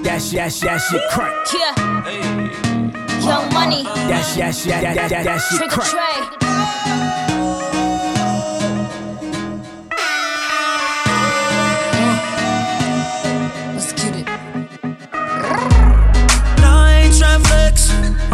that 0.05 0.21
shit, 0.21 0.37
that 0.37 0.53
shit, 0.53 0.69
that 0.69 0.81
shit 0.85 1.03
crack. 1.11 1.33
Yeah. 1.55 2.03
Hey. 2.05 3.25
Young 3.25 3.53
money. 3.55 3.85
That 3.85 4.23
shit, 4.23 4.39
that 4.39 4.55
shit, 4.55 4.69
that, 4.69 5.09
that, 5.09 5.25
that, 5.25 5.39
shit 5.39 5.71
crack. 5.71 5.89
Trick 5.89 6.29
or 6.29 6.39
trade. 6.39 6.48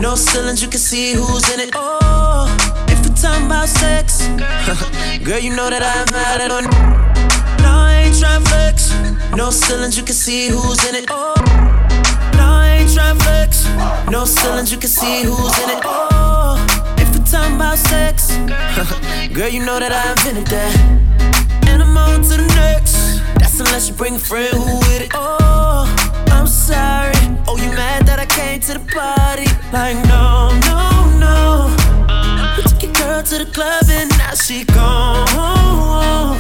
No 0.05 0.17
ceilings, 0.17 0.61
you 0.63 0.69
can 0.69 0.81
see 0.81 1.15
who's 1.15 1.51
in 1.55 1.61
it. 1.61 1.71
Oh, 1.75 2.45
if 2.91 3.01
we're 3.09 3.17
talking 3.17 3.47
about 3.47 3.69
sex, 3.69 4.29
girl, 5.25 5.39
you 5.39 5.57
know 5.57 5.71
that 5.71 5.81
I'm 5.81 6.13
out 6.13 6.45
it 6.45 6.53
on. 6.53 6.65
No, 7.65 7.73
I 7.73 8.05
ain't 8.05 8.21
trying 8.21 8.45
flex. 8.45 8.93
No 9.35 9.49
ceilings, 9.49 9.97
you 9.97 10.05
can 10.05 10.15
see 10.15 10.49
who's 10.49 10.85
in 10.85 10.95
it. 10.95 11.07
Oh, 11.09 11.33
no, 12.37 12.45
I 12.45 12.81
ain't 12.81 12.93
trying 12.93 13.17
flex. 13.17 13.65
No 14.11 14.27
ceilings, 14.27 14.71
you 14.71 14.77
can 14.77 14.91
see 14.91 15.25
who's 15.25 15.59
in 15.65 15.71
it. 15.71 15.81
Oh, 15.85 16.61
if 16.99 17.09
we're 17.17 17.25
talking 17.25 17.57
about 17.57 17.79
sex, 17.79 18.37
girl, 19.33 19.49
you 19.49 19.65
know 19.65 19.81
that 19.81 19.91
I 19.91 20.05
invented 20.13 20.49
that. 20.49 21.67
And 21.67 21.83
I'm 21.83 21.97
on 21.97 22.21
to 22.21 22.37
the 22.37 22.47
next. 22.61 23.23
That's 23.41 23.59
unless 23.59 23.89
you 23.89 23.95
bring 23.95 24.17
a 24.17 24.19
friend 24.19 24.53
who 24.53 24.77
with 24.81 25.01
it. 25.01 25.13
Oh, 25.15 25.89
I'm 26.31 26.47
sorry. 26.47 27.14
Oh, 27.55 27.57
you 27.57 27.71
mad 27.71 28.05
that 28.07 28.19
I 28.19 28.27
came 28.27 28.59
to 28.67 28.73
the 28.75 28.85
party? 28.91 29.47
Like, 29.71 29.95
no, 30.11 30.51
no, 30.67 31.07
no. 31.23 31.71
We 32.57 32.63
took 32.67 32.83
your 32.83 32.93
girl 32.95 33.23
to 33.23 33.39
the 33.39 33.47
club 33.47 33.85
and 33.89 34.11
now 34.19 34.35
she 34.35 34.65
gone. 34.65 36.35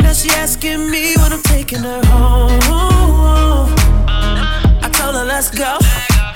Now 0.00 0.12
she 0.14 0.30
asking 0.30 0.90
me 0.90 1.14
when 1.16 1.30
I'm 1.30 1.42
taking 1.42 1.80
her 1.80 2.00
home. 2.06 3.68
I 4.80 4.88
told 4.94 5.14
her, 5.14 5.24
let's 5.26 5.50
go. 5.50 5.76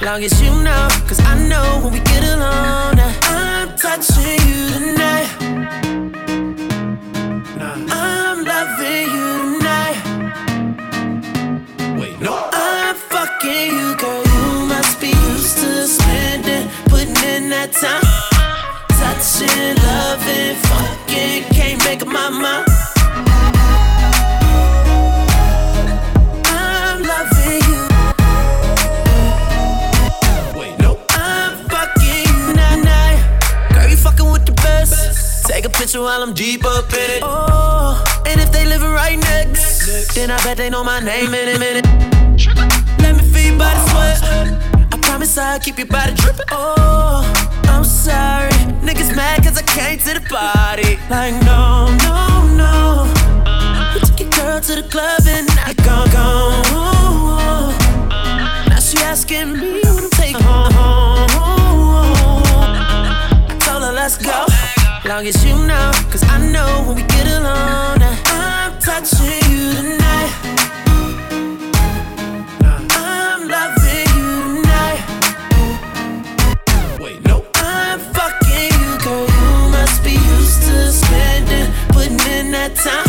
Long 0.02 0.22
as 0.22 0.38
you 0.42 0.50
know, 0.50 0.88
cause 1.08 1.20
I 1.20 1.38
know 1.48 1.80
when 1.82 1.94
we 1.94 2.00
get 2.00 2.24
alone, 2.24 3.00
I'm 3.00 3.74
touching 3.78 4.36
you 4.48 4.68
tonight. 4.76 5.28
I'm 7.88 8.44
loving 8.44 9.08
you 9.16 9.56
tonight. 9.56 9.67
Time. 17.80 18.02
Touching, 18.98 19.76
loving, 19.86 20.56
fucking, 20.66 21.44
can't 21.54 21.84
make 21.84 22.02
up 22.02 22.08
my 22.08 22.28
mind. 22.28 22.66
I'm 26.46 27.02
loving 27.02 27.62
you. 27.70 27.82
Wait, 30.58 30.78
no. 30.80 30.98
I'm 31.10 31.68
fucking 31.68 32.26
you 32.26 32.54
night 32.54 32.82
night. 32.82 33.20
Girl, 33.72 33.88
you 33.88 33.96
fucking 33.96 34.30
with 34.32 34.44
the 34.44 34.52
best. 34.52 35.46
Take 35.46 35.64
a 35.64 35.70
picture 35.70 36.02
while 36.02 36.22
I'm 36.22 36.34
deep 36.34 36.64
up 36.64 36.92
in 36.92 36.98
it. 36.98 37.22
Oh, 37.22 38.02
and 38.26 38.40
if 38.40 38.50
they 38.50 38.64
living 38.64 38.90
right 38.90 39.18
next, 39.18 40.14
then 40.14 40.32
I 40.32 40.42
bet 40.42 40.56
they 40.56 40.68
know 40.68 40.82
my 40.82 40.98
name 40.98 41.32
in 41.32 41.54
a 41.54 41.58
minute. 41.58 41.86
Let 42.98 43.16
me 43.16 43.22
feel 43.22 43.50
your 43.50 43.58
body 43.58 43.90
sweat. 43.90 44.57
I 45.36 45.58
keep 45.58 45.76
your 45.76 45.86
body 45.88 46.14
dripping. 46.14 46.46
Oh, 46.50 47.22
I'm 47.64 47.84
sorry. 47.84 48.50
Niggas 48.80 49.14
mad 49.14 49.42
cause 49.44 49.58
I 49.58 49.62
came 49.62 49.98
to 49.98 50.14
the 50.14 50.20
party. 50.26 50.96
Like, 51.10 51.34
no, 51.44 51.94
no, 52.06 52.46
no. 52.56 53.04
You 53.92 54.00
took 54.00 54.20
your 54.20 54.30
girl 54.30 54.60
to 54.60 54.74
the 54.76 54.88
club 54.88 55.20
and 55.26 55.46
I 55.50 55.74
gone, 55.84 56.08
gone. 56.10 57.74
Now 58.70 58.80
she 58.80 58.96
asking 58.98 59.52
me 59.52 59.80
what 59.82 60.04
I'm 60.04 60.10
taking 60.10 60.40
home. 60.40 61.28
I 62.80 63.56
told 63.60 63.82
her, 63.82 63.92
let's 63.92 64.16
go. 64.16 64.46
Long 65.06 65.26
as 65.26 65.44
you 65.44 65.54
know, 65.66 65.92
cause 66.10 66.24
I 66.24 66.38
know 66.50 66.84
when 66.86 66.96
we 66.96 67.02
get 67.02 67.26
alone, 67.26 68.00
I'm 68.00 68.78
touching 68.80 69.26
you 69.50 69.72
tonight. 69.74 70.87
Putting 81.98 82.20
in 82.30 82.52
that 82.52 82.76
time. 82.76 83.07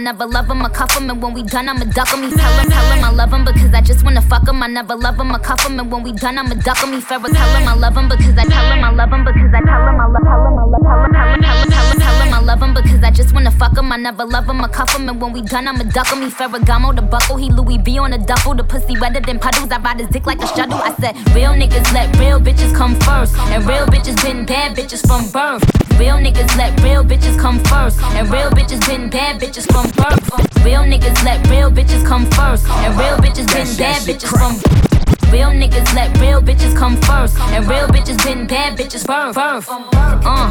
Never 0.00 0.26
love 0.26 0.50
him, 0.50 0.64
I 0.64 0.68
cuff 0.68 0.96
him, 0.96 1.10
and 1.10 1.22
when 1.22 1.34
we 1.34 1.42
done, 1.42 1.68
I'ma 1.68 1.84
duck 1.84 2.08
him. 2.08 2.22
He 2.22 2.30
tell 2.30 2.52
him, 2.58 2.70
tell 2.70 2.92
him 2.92 3.04
I 3.04 3.10
love 3.10 3.32
him 3.32 3.44
because 3.44 3.72
I 3.72 3.80
just 3.80 4.04
wanna 4.04 4.22
fuck 4.22 4.48
him. 4.48 4.62
I 4.62 4.66
never 4.66 4.96
love 4.96 5.18
him, 5.20 5.32
I 5.32 5.38
cuff 5.38 5.64
him, 5.64 5.78
and 5.78 5.92
when 5.92 6.02
we 6.02 6.12
done, 6.12 6.38
I'ma 6.38 6.54
duck 6.54 6.78
him. 6.78 6.92
He 6.92 7.00
fair, 7.00 7.18
tell 7.18 7.56
him 7.56 7.68
I 7.68 7.74
love 7.74 7.96
him 7.96 8.08
because 8.08 8.36
I 8.36 8.44
tell 8.44 8.72
him 8.72 8.84
I 8.84 8.90
love 8.90 9.12
him 9.12 9.24
because 9.24 9.54
I 9.54 9.60
tell 9.60 9.88
him 9.88 10.00
I 10.00 10.06
love, 10.06 10.22
him 10.22 10.28
I 10.28 10.36
love, 10.36 11.04
him, 11.04 11.14
him, 11.14 11.42
him, 11.42 12.00
tell 12.00 12.22
him, 12.22 12.34
I 12.34 12.40
love 12.40 12.62
him 12.62 12.74
because 12.74 13.02
I 13.02 13.10
just 13.10 13.34
wanna 13.34 13.50
fuck 13.50 13.76
him. 13.76 13.92
I 13.92 13.96
never 13.96 14.24
love 14.24 14.48
him, 14.48 14.64
I 14.64 14.68
cuff 14.68 14.94
him, 14.96 15.08
and 15.08 15.20
when 15.20 15.32
we 15.32 15.42
done, 15.42 15.68
I'ma 15.68 15.84
duck 15.84 16.08
him. 16.08 16.22
He 16.22 16.30
Ferragamo 16.30 16.94
the 16.96 17.02
buckle, 17.02 17.36
he 17.36 17.50
Louis 17.50 17.78
V 17.78 17.98
on 17.98 18.12
a 18.12 18.18
duffel. 18.18 18.54
The 18.54 18.64
pussy 18.64 18.98
wetter 18.98 19.20
than 19.20 19.38
puddles. 19.38 19.70
I 19.70 19.78
ride 19.78 20.00
his 20.00 20.08
dick 20.08 20.26
like 20.26 20.40
a 20.40 20.46
shuttle. 20.46 20.74
I 20.74 20.94
said, 20.94 21.16
real 21.34 21.52
niggas 21.52 21.92
let 21.92 22.16
real 22.18 22.40
bitches 22.40 22.74
come 22.74 22.94
first, 23.00 23.36
and 23.52 23.64
real 23.66 23.86
bitches 23.86 24.22
been 24.22 24.46
bad 24.46 24.76
bitches 24.76 25.06
from 25.06 25.30
birth. 25.30 25.89
Real 26.00 26.16
niggas 26.16 26.56
let 26.56 26.80
real 26.82 27.04
bitches 27.04 27.38
come 27.38 27.58
first, 27.64 28.00
and 28.16 28.30
real 28.30 28.48
bitches 28.52 28.80
been 28.88 29.10
bad 29.10 29.38
bitches 29.38 29.70
from 29.70 29.84
birth. 30.00 30.64
Real 30.64 30.80
niggas 30.80 31.22
let 31.24 31.46
real 31.50 31.70
bitches 31.70 32.02
come 32.06 32.24
first, 32.30 32.66
and 32.66 32.98
real 32.98 33.18
bitches 33.18 33.46
been 33.52 33.68
bad 33.76 34.00
bitches 34.08 34.30
from. 34.30 34.54
Birth. 34.54 35.30
Real 35.30 35.50
niggas 35.50 35.94
let 35.94 36.18
real 36.18 36.40
bitches 36.40 36.74
come 36.74 36.96
first, 37.02 37.38
and 37.52 37.68
real 37.68 37.86
bitches 37.86 38.16
been 38.24 38.46
bad 38.46 38.78
bitches 38.78 39.06
birth. 39.06 39.34
birth. 39.34 39.66
Uh, 39.68 40.48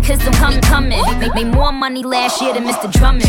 cause 0.00 0.26
I'm 0.26 0.32
coming, 0.32 0.62
coming. 0.62 1.34
Make 1.34 1.54
more 1.54 1.72
money 1.72 2.02
last 2.02 2.40
year 2.40 2.54
than 2.54 2.64
Mr. 2.64 2.90
Drummond. 2.90 3.26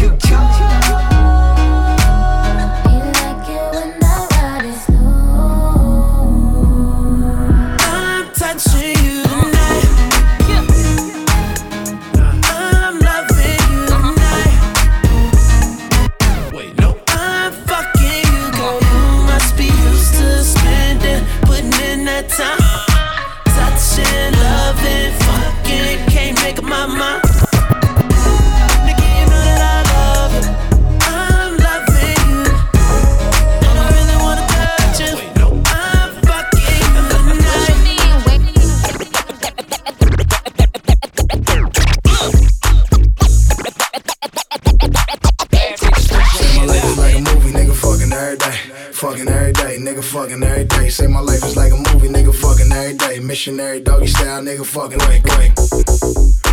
Missionary 53.27 53.81
doggy 53.81 54.07
style, 54.07 54.41
nigga 54.41 54.65
fucking 54.65 54.99
wait. 54.99 55.21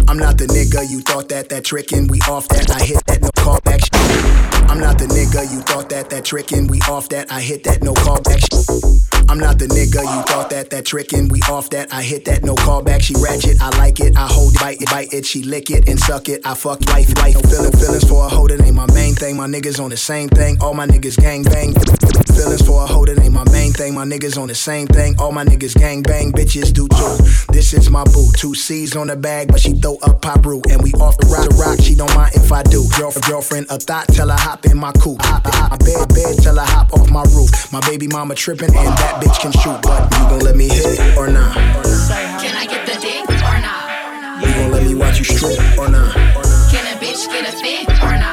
I'm 0.09 0.19
not 0.19 0.39
the 0.39 0.47
nigga 0.47 0.91
you 0.91 1.03
thought 1.03 1.29
that 1.29 1.49
that 1.51 1.63
trickin', 1.63 2.11
we 2.11 2.19
off 2.29 2.49
that, 2.49 2.69
I 2.69 2.83
hit 2.83 3.01
that 3.07 3.23
no 3.23 3.29
callback 3.29 3.81
shit. 3.81 4.54
I'm 4.69 4.81
not 4.81 4.99
the 4.99 5.07
nigga 5.07 5.51
you 5.53 5.61
thought 5.61 5.89
that 5.91 6.11
that 6.11 6.25
trickin', 6.25 6.71
we 6.71 6.81
off 6.89 7.09
that, 7.11 7.31
I 7.31 7.41
hit 7.41 7.65
that 7.65 7.83
no 7.83 7.95
callback 7.95 8.41
shit. 8.41 9.31
I'm 9.31 9.39
not 9.39 9.59
the 9.59 9.67
nigga 9.67 10.03
you 10.03 10.23
thought 10.23 10.51
that 10.51 10.71
that 10.71 10.85
trickin', 10.85 11.31
we 11.31 11.41
off 11.49 11.71
that, 11.71 11.93
I 11.93 12.03
hit 12.03 12.25
that 12.27 12.45
no 12.45 12.55
callback. 12.55 13.03
She 13.03 13.15
ratchet, 13.15 13.61
I 13.61 13.71
like 13.79 14.01
it, 14.01 14.17
I 14.17 14.27
hold 14.27 14.55
it, 14.55 14.61
bite 14.61 14.81
it, 14.81 14.91
bite 14.91 15.13
it, 15.13 15.27
she 15.27 15.43
lick 15.43 15.71
it 15.71 15.89
and 15.89 15.99
suck 15.99 16.29
it. 16.29 16.47
I 16.47 16.55
fuck 16.55 16.85
life, 16.89 17.15
life, 17.19 17.35
feelin' 17.51 17.73
feelings 17.73 18.09
for 18.09 18.27
a 18.27 18.29
hoe 18.29 18.49
that 18.49 18.61
ain't 18.61 18.75
my 18.75 18.87
main 18.93 19.15
thing. 19.15 19.37
My 19.37 19.47
niggas 19.47 19.83
on 19.83 19.91
the 19.91 19.97
same 19.97 20.29
thing, 20.29 20.61
all 20.61 20.75
my 20.75 20.87
niggas 20.87 21.19
gang 21.21 21.43
bang. 21.43 21.75
Feelings 22.35 22.67
for 22.67 22.83
a 22.83 22.87
hoe 22.87 23.05
that 23.05 23.19
ain't 23.21 23.33
my 23.33 23.45
main 23.53 23.73
thing. 23.73 23.95
My 23.95 24.05
niggas 24.05 24.37
on 24.41 24.49
the 24.49 24.55
same 24.55 24.87
thing, 24.89 25.15
all 25.21 25.33
my 25.33 25.45
niggas 25.45 25.79
gang 25.79 26.03
bang. 26.03 26.33
Bitches 26.33 26.73
do 26.73 26.89
too. 26.89 27.53
This 27.53 27.73
is 27.73 27.91
my 27.91 28.05
boo, 28.05 28.31
two 28.37 28.55
C's 28.55 28.97
on 28.97 29.07
the 29.07 29.17
bag, 29.17 29.49
but 29.49 29.61
she 29.61 29.73
throw 29.75 29.97
up 30.03 30.21
pop 30.21 30.45
root 30.45 30.67
and 30.71 30.83
we 30.83 30.93
off 30.95 31.17
the 31.19 31.27
rock. 31.27 31.49
Rock, 31.59 31.79
she 31.81 31.95
don't 31.95 32.13
mind 32.15 32.35
if 32.35 32.51
I 32.51 32.63
do. 32.63 32.85
Girlfriend, 32.99 33.25
girlfriend, 33.27 33.67
a 33.71 33.79
thought, 33.79 34.09
tell 34.09 34.29
her 34.29 34.37
hop 34.55 34.67
in 34.67 34.79
my 34.79 34.93
coupe. 34.93 35.21
Hop, 35.23 35.43
hop, 35.47 35.71
my 35.71 35.77
bed, 35.79 36.09
bed, 36.15 36.39
till 36.43 36.59
I 36.59 36.67
hop 36.67 36.93
off 36.93 37.11
my 37.11 37.25
roof. 37.35 37.73
My 37.73 37.81
baby 37.89 38.07
mama 38.07 38.35
trippin' 38.35 38.75
and 38.75 38.95
that 39.03 39.23
bitch 39.23 39.41
can 39.41 39.53
shoot, 39.53 39.81
but 39.83 40.03
you 40.13 40.25
gon' 40.31 40.41
let 40.41 40.57
me 40.57 40.69
hit 40.69 41.17
or 41.17 41.29
not? 41.29 41.55
Can 41.55 42.55
I 42.55 42.67
get 42.67 42.87
the 42.87 42.97
dick 43.01 43.29
or 43.29 43.59
not? 43.67 44.47
You 44.47 44.55
gon' 44.55 44.71
let 44.71 44.83
me 44.85 44.95
watch 44.95 45.19
you 45.19 45.25
strip 45.25 45.59
or 45.79 45.89
not? 45.89 46.15
Can 46.71 46.85
a 46.87 46.99
bitch 47.01 47.27
get 47.29 47.49
a 47.49 47.53
fit 47.53 47.89
or 48.03 48.17
not? 48.19 48.24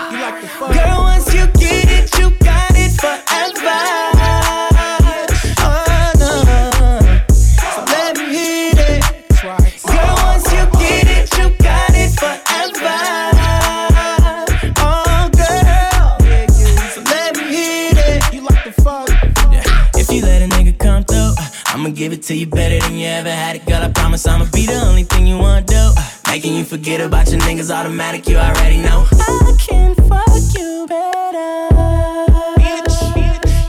I'ma 22.32 22.40
give 22.40 22.48
it 22.48 22.56
to 22.56 22.62
you 22.62 22.80
better 22.80 22.80
than 22.88 22.98
you 22.98 23.08
ever 23.08 23.30
had 23.30 23.56
it, 23.58 23.66
girl. 23.66 23.84
I 23.84 23.92
promise 23.92 24.26
I'ma 24.26 24.46
be 24.54 24.66
the 24.66 24.80
only 24.88 25.04
thing 25.04 25.28
you 25.28 25.38
wanna 25.38 25.66
do. 25.66 25.94
Making 26.28 26.56
you 26.56 26.64
forget 26.64 27.02
about 27.02 27.30
your 27.30 27.42
niggas 27.42 27.70
automatic, 27.70 28.28
you 28.28 28.38
already 28.38 28.78
know. 28.78 29.06
I 29.12 29.56
can 29.60 29.96
fuck 29.96 30.30
you 30.58 30.86
better. 30.88 31.68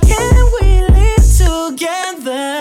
Can 0.06 0.34
we 0.60 0.82
live 0.94 1.26
together? 1.42 2.60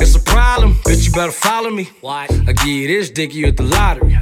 It's 0.00 0.16
a 0.16 0.20
problem, 0.20 0.74
bitch. 0.84 1.06
You 1.06 1.12
better 1.12 1.30
follow 1.32 1.70
me. 1.70 1.90
Why? 2.00 2.26
I 2.48 2.52
give 2.52 2.66
you 2.66 2.88
this 2.88 3.10
dick, 3.10 3.32
you 3.34 3.46
at 3.46 3.56
the 3.56 3.62
lottery. 3.62 4.18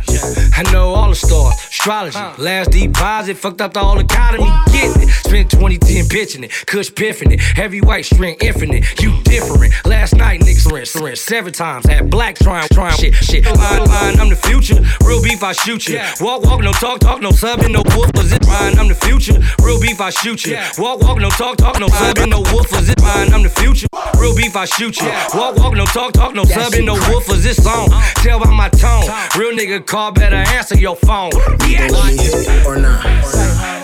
I 0.57 0.63
know 0.73 0.93
all 0.95 1.09
the 1.09 1.15
stars. 1.15 1.55
Astrology. 1.89 2.43
Last 2.43 2.71
deposit, 2.71 3.37
fucked 3.37 3.61
up 3.61 3.73
the 3.73 3.81
whole 3.81 3.99
economy. 3.99 4.47
Getting 4.73 5.03
it. 5.03 5.09
Spent 5.09 5.51
2010 5.51 6.09
pitching 6.09 6.45
it. 6.45 6.53
Kush 6.67 6.95
piffing 6.95 7.33
it. 7.33 7.41
Heavyweight 7.41 8.05
strength 8.05 8.43
infinite. 8.43 8.85
You 9.01 9.21
different. 9.23 9.73
Last 9.85 10.15
night, 10.15 10.41
niggas 10.41 10.71
rinse, 10.71 10.95
rinse 10.97 11.21
seven 11.21 11.53
times. 11.53 11.87
Had 11.87 12.11
black 12.11 12.37
trying, 12.39 12.69
trying 12.73 12.97
shit, 12.97 13.15
shit. 13.15 13.45
Line, 13.47 13.85
line, 13.85 14.21
I'm 14.21 14.29
the 14.29 14.37
future. 14.37 14.81
Real 15.05 15.23
beef, 15.23 15.43
I 15.43 15.53
shoot 15.53 15.89
you. 15.89 16.01
Walk, 16.21 16.43
walk, 16.43 16.61
no 16.61 16.73
talk, 16.73 17.01
talk, 17.01 17.21
no 17.23 17.31
subbing, 17.31 17.73
no 17.73 17.83
wolf. 17.97 18.11
Was 18.15 18.33
it 18.33 18.47
mine? 18.47 18.79
I'm 18.79 18.89
the 18.89 18.95
future. 18.95 19.39
Real 19.63 19.81
beef, 19.81 20.01
I 20.01 20.11
shoot 20.11 20.45
you. 20.47 20.57
Walk, 20.79 21.01
walk, 21.03 21.19
no 21.19 21.31
talk, 21.31 21.57
talk, 21.57 21.81
no 21.81 21.87
subbing, 21.89 22.29
no 22.31 22.41
wolf. 22.53 22.71
Was 22.73 22.89
it 22.89 23.01
mine? 23.01 23.33
I'm 23.33 23.43
the 23.43 23.51
future. 23.51 23.87
Real 24.19 24.35
beef, 24.37 24.55
I 24.57 24.65
shoot 24.67 25.01
you. 25.01 25.09
Walk, 25.35 25.57
walk, 25.57 25.75
no 25.75 25.87
talk, 25.87 26.13
talk, 26.13 26.35
no 26.35 26.45
subbing, 26.45 26.85
no 26.85 26.95
wolf. 27.11 27.29
Was 27.29 27.43
this 27.43 27.63
song? 27.63 27.89
Tell 28.17 28.39
by 28.39 28.51
my 28.51 28.69
tone. 28.69 29.05
Real 29.37 29.57
nigga 29.57 29.85
call, 29.85 30.13
better 30.13 30.37
answer 30.37 30.77
your 30.77 30.97
phone. 30.97 31.31
Yeah. 31.67 31.78
Or 31.79 32.77
not? 32.77 33.03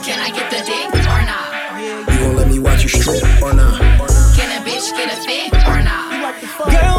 Can 0.02 0.18
I 0.18 0.30
get 0.34 0.50
the 0.50 0.60
dick 0.66 0.90
or 0.92 1.22
not? 1.30 1.80
You 2.12 2.18
gon' 2.18 2.36
let 2.36 2.48
me 2.48 2.58
watch 2.58 2.82
you 2.82 2.88
strip 2.88 3.22
or 3.40 3.54
not? 3.54 3.78
Can 4.34 4.50
a 4.50 4.64
bitch 4.66 4.90
get 4.96 5.16
a 5.16 5.22
fit 5.22 5.54
or 5.68 5.80
not? 5.80 6.34
Girl, 6.72 6.93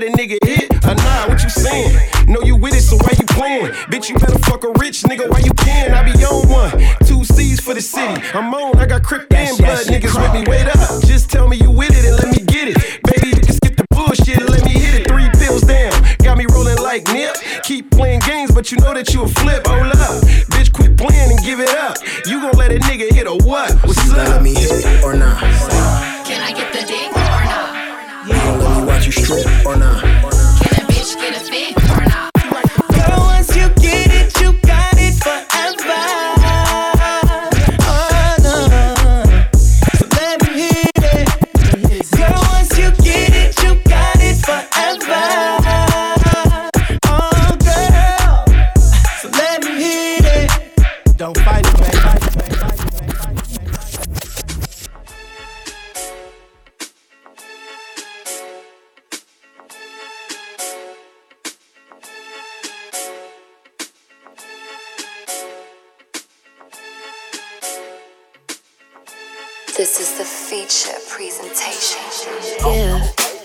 let 0.00 0.08
a 0.08 0.16
nigga 0.16 0.38
hit 0.44 0.72
or 0.84 0.94
nah? 0.94 1.28
What 1.28 1.42
you 1.42 1.50
saying? 1.50 2.10
Know 2.26 2.40
you 2.42 2.56
with 2.56 2.74
it, 2.74 2.80
so 2.82 2.96
why 2.96 3.12
you 3.18 3.26
playing? 3.26 3.66
Bitch, 3.90 4.08
you 4.08 4.18
better 4.18 4.38
fuck 4.40 4.64
a 4.64 4.72
rich 4.78 5.02
nigga 5.02 5.28
while 5.28 5.40
you 5.42 5.52
can. 5.54 5.92
I 5.92 6.02
be 6.02 6.12
on 6.24 6.48
one, 6.48 6.70
two 7.06 7.24
C's 7.24 7.60
for 7.60 7.74
the 7.74 7.80
city. 7.80 8.22
I'm 8.34 8.52
on, 8.54 8.78
I 8.78 8.86
got 8.86 9.02
Crip 9.02 9.32
and 9.32 9.56
blood 9.58 9.86
niggas 9.86 10.14
with 10.16 10.32
me. 10.32 10.50
Wait 10.50 10.66
up, 10.68 11.02
just 11.04 11.30
tell 11.30 11.48
me 11.48 11.56
you 11.58 11.70
with 11.70 11.90
it 11.92 12.04
and 12.04 12.16
let 12.16 12.28
me 12.28 12.44
get 12.44 12.68
it. 12.68 12.76
Baby, 13.04 13.28
you 13.36 13.42
can 13.42 13.54
skip 13.54 13.76
the 13.76 13.84
bullshit 13.90 14.40
and 14.40 14.48
let 14.48 14.64
me 14.64 14.72
hit 14.72 15.02
it. 15.02 15.08
Three 15.08 15.28
pills 15.38 15.62
down, 15.62 15.92
got 16.22 16.38
me 16.38 16.46
rolling 16.50 16.78
like 16.78 17.04
Nip. 17.12 17.36
Keep 17.64 17.90
playing 17.90 18.20
games, 18.20 18.52
but 18.52 18.70
you 18.72 18.78
know 18.78 18.94
that 18.94 19.12
you 19.12 19.22
a 19.24 19.28
flip. 19.28 19.66
Hold 19.66 19.92
up, 19.92 20.22
bitch, 20.54 20.72
quit 20.72 20.96
playing 20.96 21.30
and 21.32 21.40
give 21.44 21.60
it 21.60 21.70
up. 21.76 21.96
You 22.26 22.40
gon' 22.40 22.56
let 22.56 22.72
a 22.72 22.78
nigga 22.78 23.12
hit 23.12 23.26
a 23.26 23.34
what? 23.44 23.72
What's 23.84 24.04
You 24.06 24.12
gon' 24.12 24.26
up? 24.26 24.28
let 24.28 24.42
me 24.42 24.54
hit 24.54 24.70
it 24.70 25.04
or 25.04 25.14
not? 25.14 25.69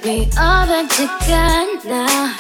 Me 0.06 0.26
all 0.38 0.68
that 0.69 0.86
you 0.99 1.07
got 1.26 1.84
now. 1.84 2.38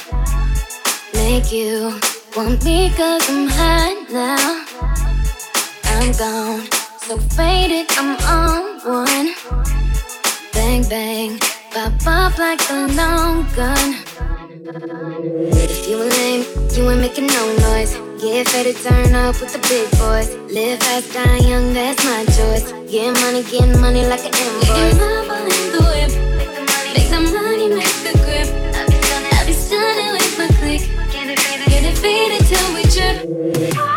Make 1.15 1.51
you 1.51 1.99
want 2.37 2.63
me 2.63 2.91
cause 2.91 3.27
I'm 3.27 3.47
hot 3.49 4.05
now. 4.13 4.65
I'm 5.97 6.11
gone, 6.13 6.61
so 7.01 7.17
faded, 7.33 7.87
I'm 7.97 8.15
on 8.37 8.63
one. 8.85 9.33
Bang, 10.53 10.83
bang, 10.89 11.39
pop 11.71 11.93
off 12.05 12.37
like 12.37 12.61
a 12.69 12.87
long 12.93 13.47
gun. 13.55 13.95
If 15.57 15.89
you 15.89 16.03
a 16.03 16.05
lame, 16.05 16.45
you 16.73 16.89
ain't 16.91 17.01
making 17.01 17.27
no 17.27 17.43
noise. 17.65 17.97
Get 18.21 18.53
ready 18.53 18.73
to 18.73 18.83
turn 18.83 19.15
up 19.15 19.41
with 19.41 19.53
the 19.53 19.59
big 19.69 19.89
boys. 19.97 20.29
Live 20.53 20.79
fast, 20.81 21.13
die 21.13 21.37
young, 21.49 21.73
that's 21.73 22.03
my 22.05 22.25
choice. 22.25 22.71
Get 22.91 23.11
money, 23.21 23.41
get 23.43 23.79
money 23.79 24.05
like 24.05 24.21
an 24.21 24.33
invoice. 24.37 24.99
Love 25.01 25.49
in 25.49 25.71
the 25.73 25.81
whip. 25.89 26.11
Make 26.95 27.09
the 27.09 27.19
money, 27.33 27.54
Yeah. 33.27 33.94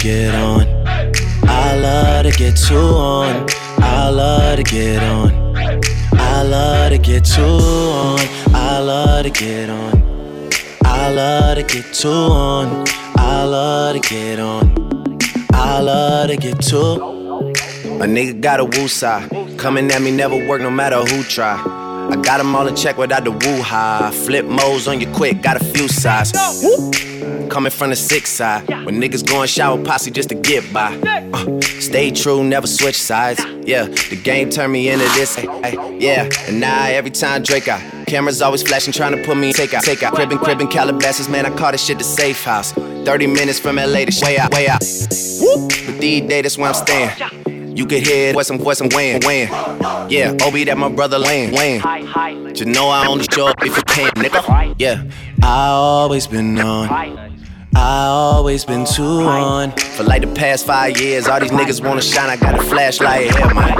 Get 0.00 0.34
on. 0.34 0.66
I 1.46 1.76
love 1.76 2.24
to 2.24 2.32
get 2.32 2.56
too 2.56 2.74
on. 2.74 3.46
I 3.78 4.08
love 4.08 4.56
to 4.56 4.62
get 4.62 5.02
on. 5.02 5.54
I 6.14 6.42
love 6.42 6.92
to 6.92 6.98
get 6.98 7.24
too 7.24 7.42
on. 7.42 8.18
I 8.54 8.78
love 8.78 9.24
to 9.24 9.30
get 9.30 9.68
on. 9.68 10.48
I 10.84 11.10
love 11.10 11.56
to 11.58 11.62
get 11.62 11.92
too 11.92 12.08
on. 12.08 12.86
I 13.16 13.44
love 13.44 13.94
to 13.94 14.08
get 14.08 14.40
on. 14.40 15.18
I 15.52 15.80
love 15.80 16.28
to 16.28 16.36
get 16.36 16.60
too. 16.62 16.94
A 18.00 18.06
nigga 18.06 18.40
got 18.40 18.60
a 18.60 18.64
woo 18.64 18.88
side. 18.88 19.28
Coming 19.58 19.90
at 19.90 20.00
me 20.00 20.10
never 20.10 20.48
work 20.48 20.62
no 20.62 20.70
matter 20.70 20.96
who 21.04 21.22
try. 21.24 21.56
I 22.10 22.16
got 22.22 22.38
them 22.38 22.56
all 22.56 22.66
in 22.66 22.74
check 22.74 22.96
without 22.96 23.24
the 23.24 23.32
woo 23.32 23.62
high. 23.62 24.10
Flip 24.10 24.46
modes 24.46 24.88
on 24.88 24.98
you 24.98 25.12
quick, 25.12 25.42
got 25.42 25.60
a 25.60 25.64
few 25.64 25.88
sides. 25.88 26.32
Coming 27.48 27.70
from 27.70 27.90
the 27.90 27.96
six 27.96 28.30
side. 28.30 28.68
When 28.68 29.00
niggas 29.00 29.26
going 29.26 29.48
shower 29.48 29.82
posse 29.82 30.10
just 30.10 30.28
to 30.30 30.34
get 30.34 30.72
by. 30.72 30.96
Uh, 31.32 31.60
stay 31.60 32.10
true, 32.10 32.42
never 32.44 32.66
switch 32.66 33.00
sides. 33.00 33.40
Yeah, 33.62 33.84
the 33.84 34.20
game 34.22 34.50
turned 34.50 34.72
me 34.72 34.88
into 34.88 35.04
this. 35.14 35.38
Ay, 35.38 35.46
ay, 35.64 35.96
yeah, 35.98 36.28
and 36.48 36.60
now 36.60 36.86
every 36.86 37.10
time 37.10 37.42
Drake 37.42 37.68
out. 37.68 37.80
Cameras 38.06 38.42
always 38.42 38.62
flashing, 38.62 38.92
trying 38.92 39.16
to 39.16 39.22
put 39.24 39.36
me 39.36 39.48
in 39.48 39.52
take 39.54 39.72
out. 39.74 39.84
Take 39.84 40.02
out. 40.02 40.14
Cribbin', 40.14 40.38
cribbin', 40.38 40.70
Calabasas, 40.70 41.28
man, 41.28 41.46
I 41.46 41.56
call 41.56 41.72
this 41.72 41.84
shit 41.84 41.98
the 41.98 42.04
safe 42.04 42.42
house. 42.42 42.72
30 42.72 43.26
minutes 43.28 43.58
from 43.58 43.76
LA 43.76 44.04
to 44.04 44.24
way 44.24 44.38
out, 44.38 44.52
way 44.52 44.68
out. 44.68 44.82
Whoop. 45.40 45.70
But 45.86 46.00
these 46.00 46.28
days, 46.28 46.42
that's 46.42 46.58
where 46.58 46.68
I'm 46.68 46.74
staying. 46.74 47.76
You 47.76 47.86
could 47.86 48.06
hear 48.06 48.32
voice, 48.32 48.50
I'm 48.50 48.58
voice, 48.58 48.80
I'm 48.80 48.88
weighing. 48.90 49.22
Yeah, 50.10 50.36
Obi, 50.42 50.64
that 50.64 50.76
my 50.76 50.88
brother 50.88 51.18
Lane, 51.18 51.52
You 52.58 52.66
know 52.66 52.88
I 52.88 53.06
only 53.06 53.24
show 53.32 53.46
up 53.46 53.62
if 53.62 53.76
you 53.76 53.82
can, 53.84 54.10
nigga. 54.12 54.74
Yeah, 54.78 55.04
I 55.42 55.68
always 55.68 56.26
been 56.26 56.58
on. 56.58 56.88
I 57.74 58.06
always 58.06 58.64
been 58.64 58.84
too 58.84 59.02
on. 59.02 59.72
For 59.72 60.02
like 60.02 60.22
the 60.22 60.34
past 60.34 60.66
five 60.66 61.00
years, 61.00 61.28
all 61.28 61.40
these 61.40 61.50
niggas 61.50 61.84
wanna 61.84 62.02
shine. 62.02 62.28
I 62.28 62.36
got 62.36 62.58
a 62.58 62.62
flashlight 62.62 63.34
here, 63.34 63.54
man. 63.54 63.78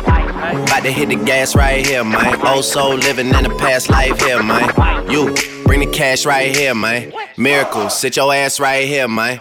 About 0.63 0.83
to 0.85 0.91
hit 0.91 1.09
the 1.09 1.17
gas 1.17 1.55
right 1.55 1.85
here, 1.85 2.05
man. 2.05 2.47
Old 2.47 2.65
soul 2.65 2.95
living 2.95 3.27
in 3.27 3.43
the 3.43 3.55
past 3.59 3.91
life 3.91 4.21
here, 4.23 4.43
man. 4.43 5.11
You 5.11 5.35
bring 5.65 5.81
the 5.81 5.91
cash 5.93 6.25
right 6.25 6.55
here, 6.55 6.75
man. 6.75 7.13
Miracle, 7.37 7.91
sit 7.91 8.17
your 8.17 8.33
ass 8.33 8.61
right 8.61 8.87
here, 8.87 9.09
man. 9.09 9.41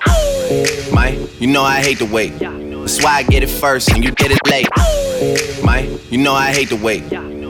Man, 0.93 1.27
you 1.39 1.47
know 1.47 1.63
I 1.63 1.81
hate 1.81 1.99
to 1.99 2.05
wait. 2.05 2.37
That's 2.39 3.03
why 3.03 3.17
I 3.17 3.23
get 3.23 3.43
it 3.43 3.49
first 3.49 3.91
and 3.91 4.03
you 4.03 4.11
get 4.11 4.31
it 4.31 4.39
late. 4.47 4.67
Man, 5.63 5.99
you 6.09 6.17
know 6.17 6.33
I 6.33 6.51
hate 6.51 6.69
to 6.69 6.75
wait. 6.75 7.03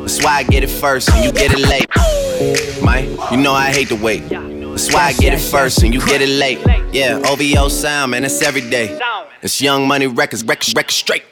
That's 0.09 0.23
why 0.23 0.37
I 0.37 0.43
get 0.43 0.63
it 0.63 0.71
first 0.71 1.07
and 1.11 1.23
you 1.23 1.31
get 1.31 1.51
it 1.53 1.59
late. 1.59 2.83
Man, 2.83 3.15
you 3.31 3.37
know 3.37 3.53
I 3.53 3.69
hate 3.71 3.89
to 3.89 3.95
wait. 3.95 4.27
That's 4.27 4.91
why 4.91 5.01
I 5.01 5.13
get 5.13 5.33
it 5.33 5.39
first 5.39 5.83
and 5.83 5.93
you 5.93 6.03
get 6.03 6.19
it 6.19 6.29
late. 6.29 6.57
Yeah, 6.91 7.21
OVO 7.27 7.67
sound, 7.69 8.09
man, 8.09 8.25
it's 8.25 8.41
every 8.41 8.67
day. 8.67 8.99
It's 9.43 9.61
Young 9.61 9.87
Money 9.87 10.07
Records, 10.07 10.43
records, 10.43 10.73
records 10.75 10.95
straight. 10.95 11.25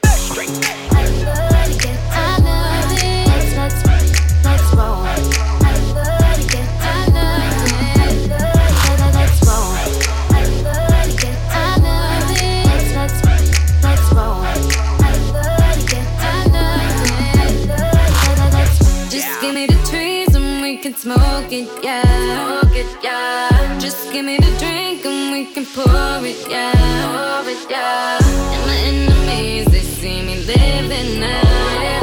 Yeah. 26.46 27.48
It, 27.48 27.70
yeah. 27.70 28.18
And 28.20 28.62
my 28.66 28.76
enemies, 28.76 29.66
they 29.66 29.80
see 29.80 30.22
me 30.22 30.36
living 30.44 31.20
now. 31.20 31.42
Living 31.42 31.97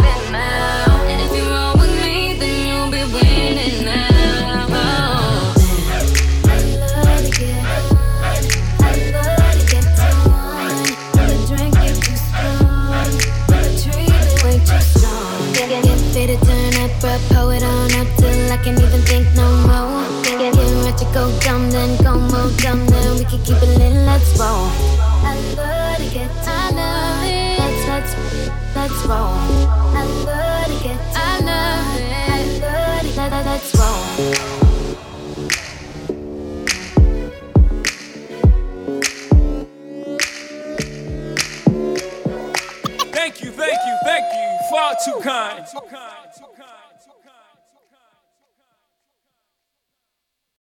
we 23.26 23.38
can 23.38 23.46
keep 23.46 23.58
it 23.58 23.78
lit, 23.78 23.94
let's 24.06 24.40
roll. 24.40 24.70
I 25.24 25.36
love 25.58 25.98
to 25.98 26.14
get 26.14 26.32
I 26.48 26.70
love 26.72 27.24
it. 27.26 27.60
Let's, 27.60 27.88
let's, 27.88 28.14
let's 28.76 29.06
roll. 29.06 29.34
I 29.96 30.04
love 30.26 30.68
to 30.68 30.84
get 30.84 31.00
I 31.16 31.40
love 31.40 32.00
it. 32.00 32.14
I 32.30 32.44
love 32.60 33.06
it. 33.06 33.16
Let, 33.18 33.32
let, 33.32 33.46
let's 33.46 33.76
roll. 33.76 34.04
Thank 43.12 43.42
you, 43.42 43.52
thank 43.52 43.80
you, 43.86 43.98
thank 44.04 44.26
you. 44.34 44.60
Far 44.70 44.96
too 45.04 45.20
kind. 45.22 46.25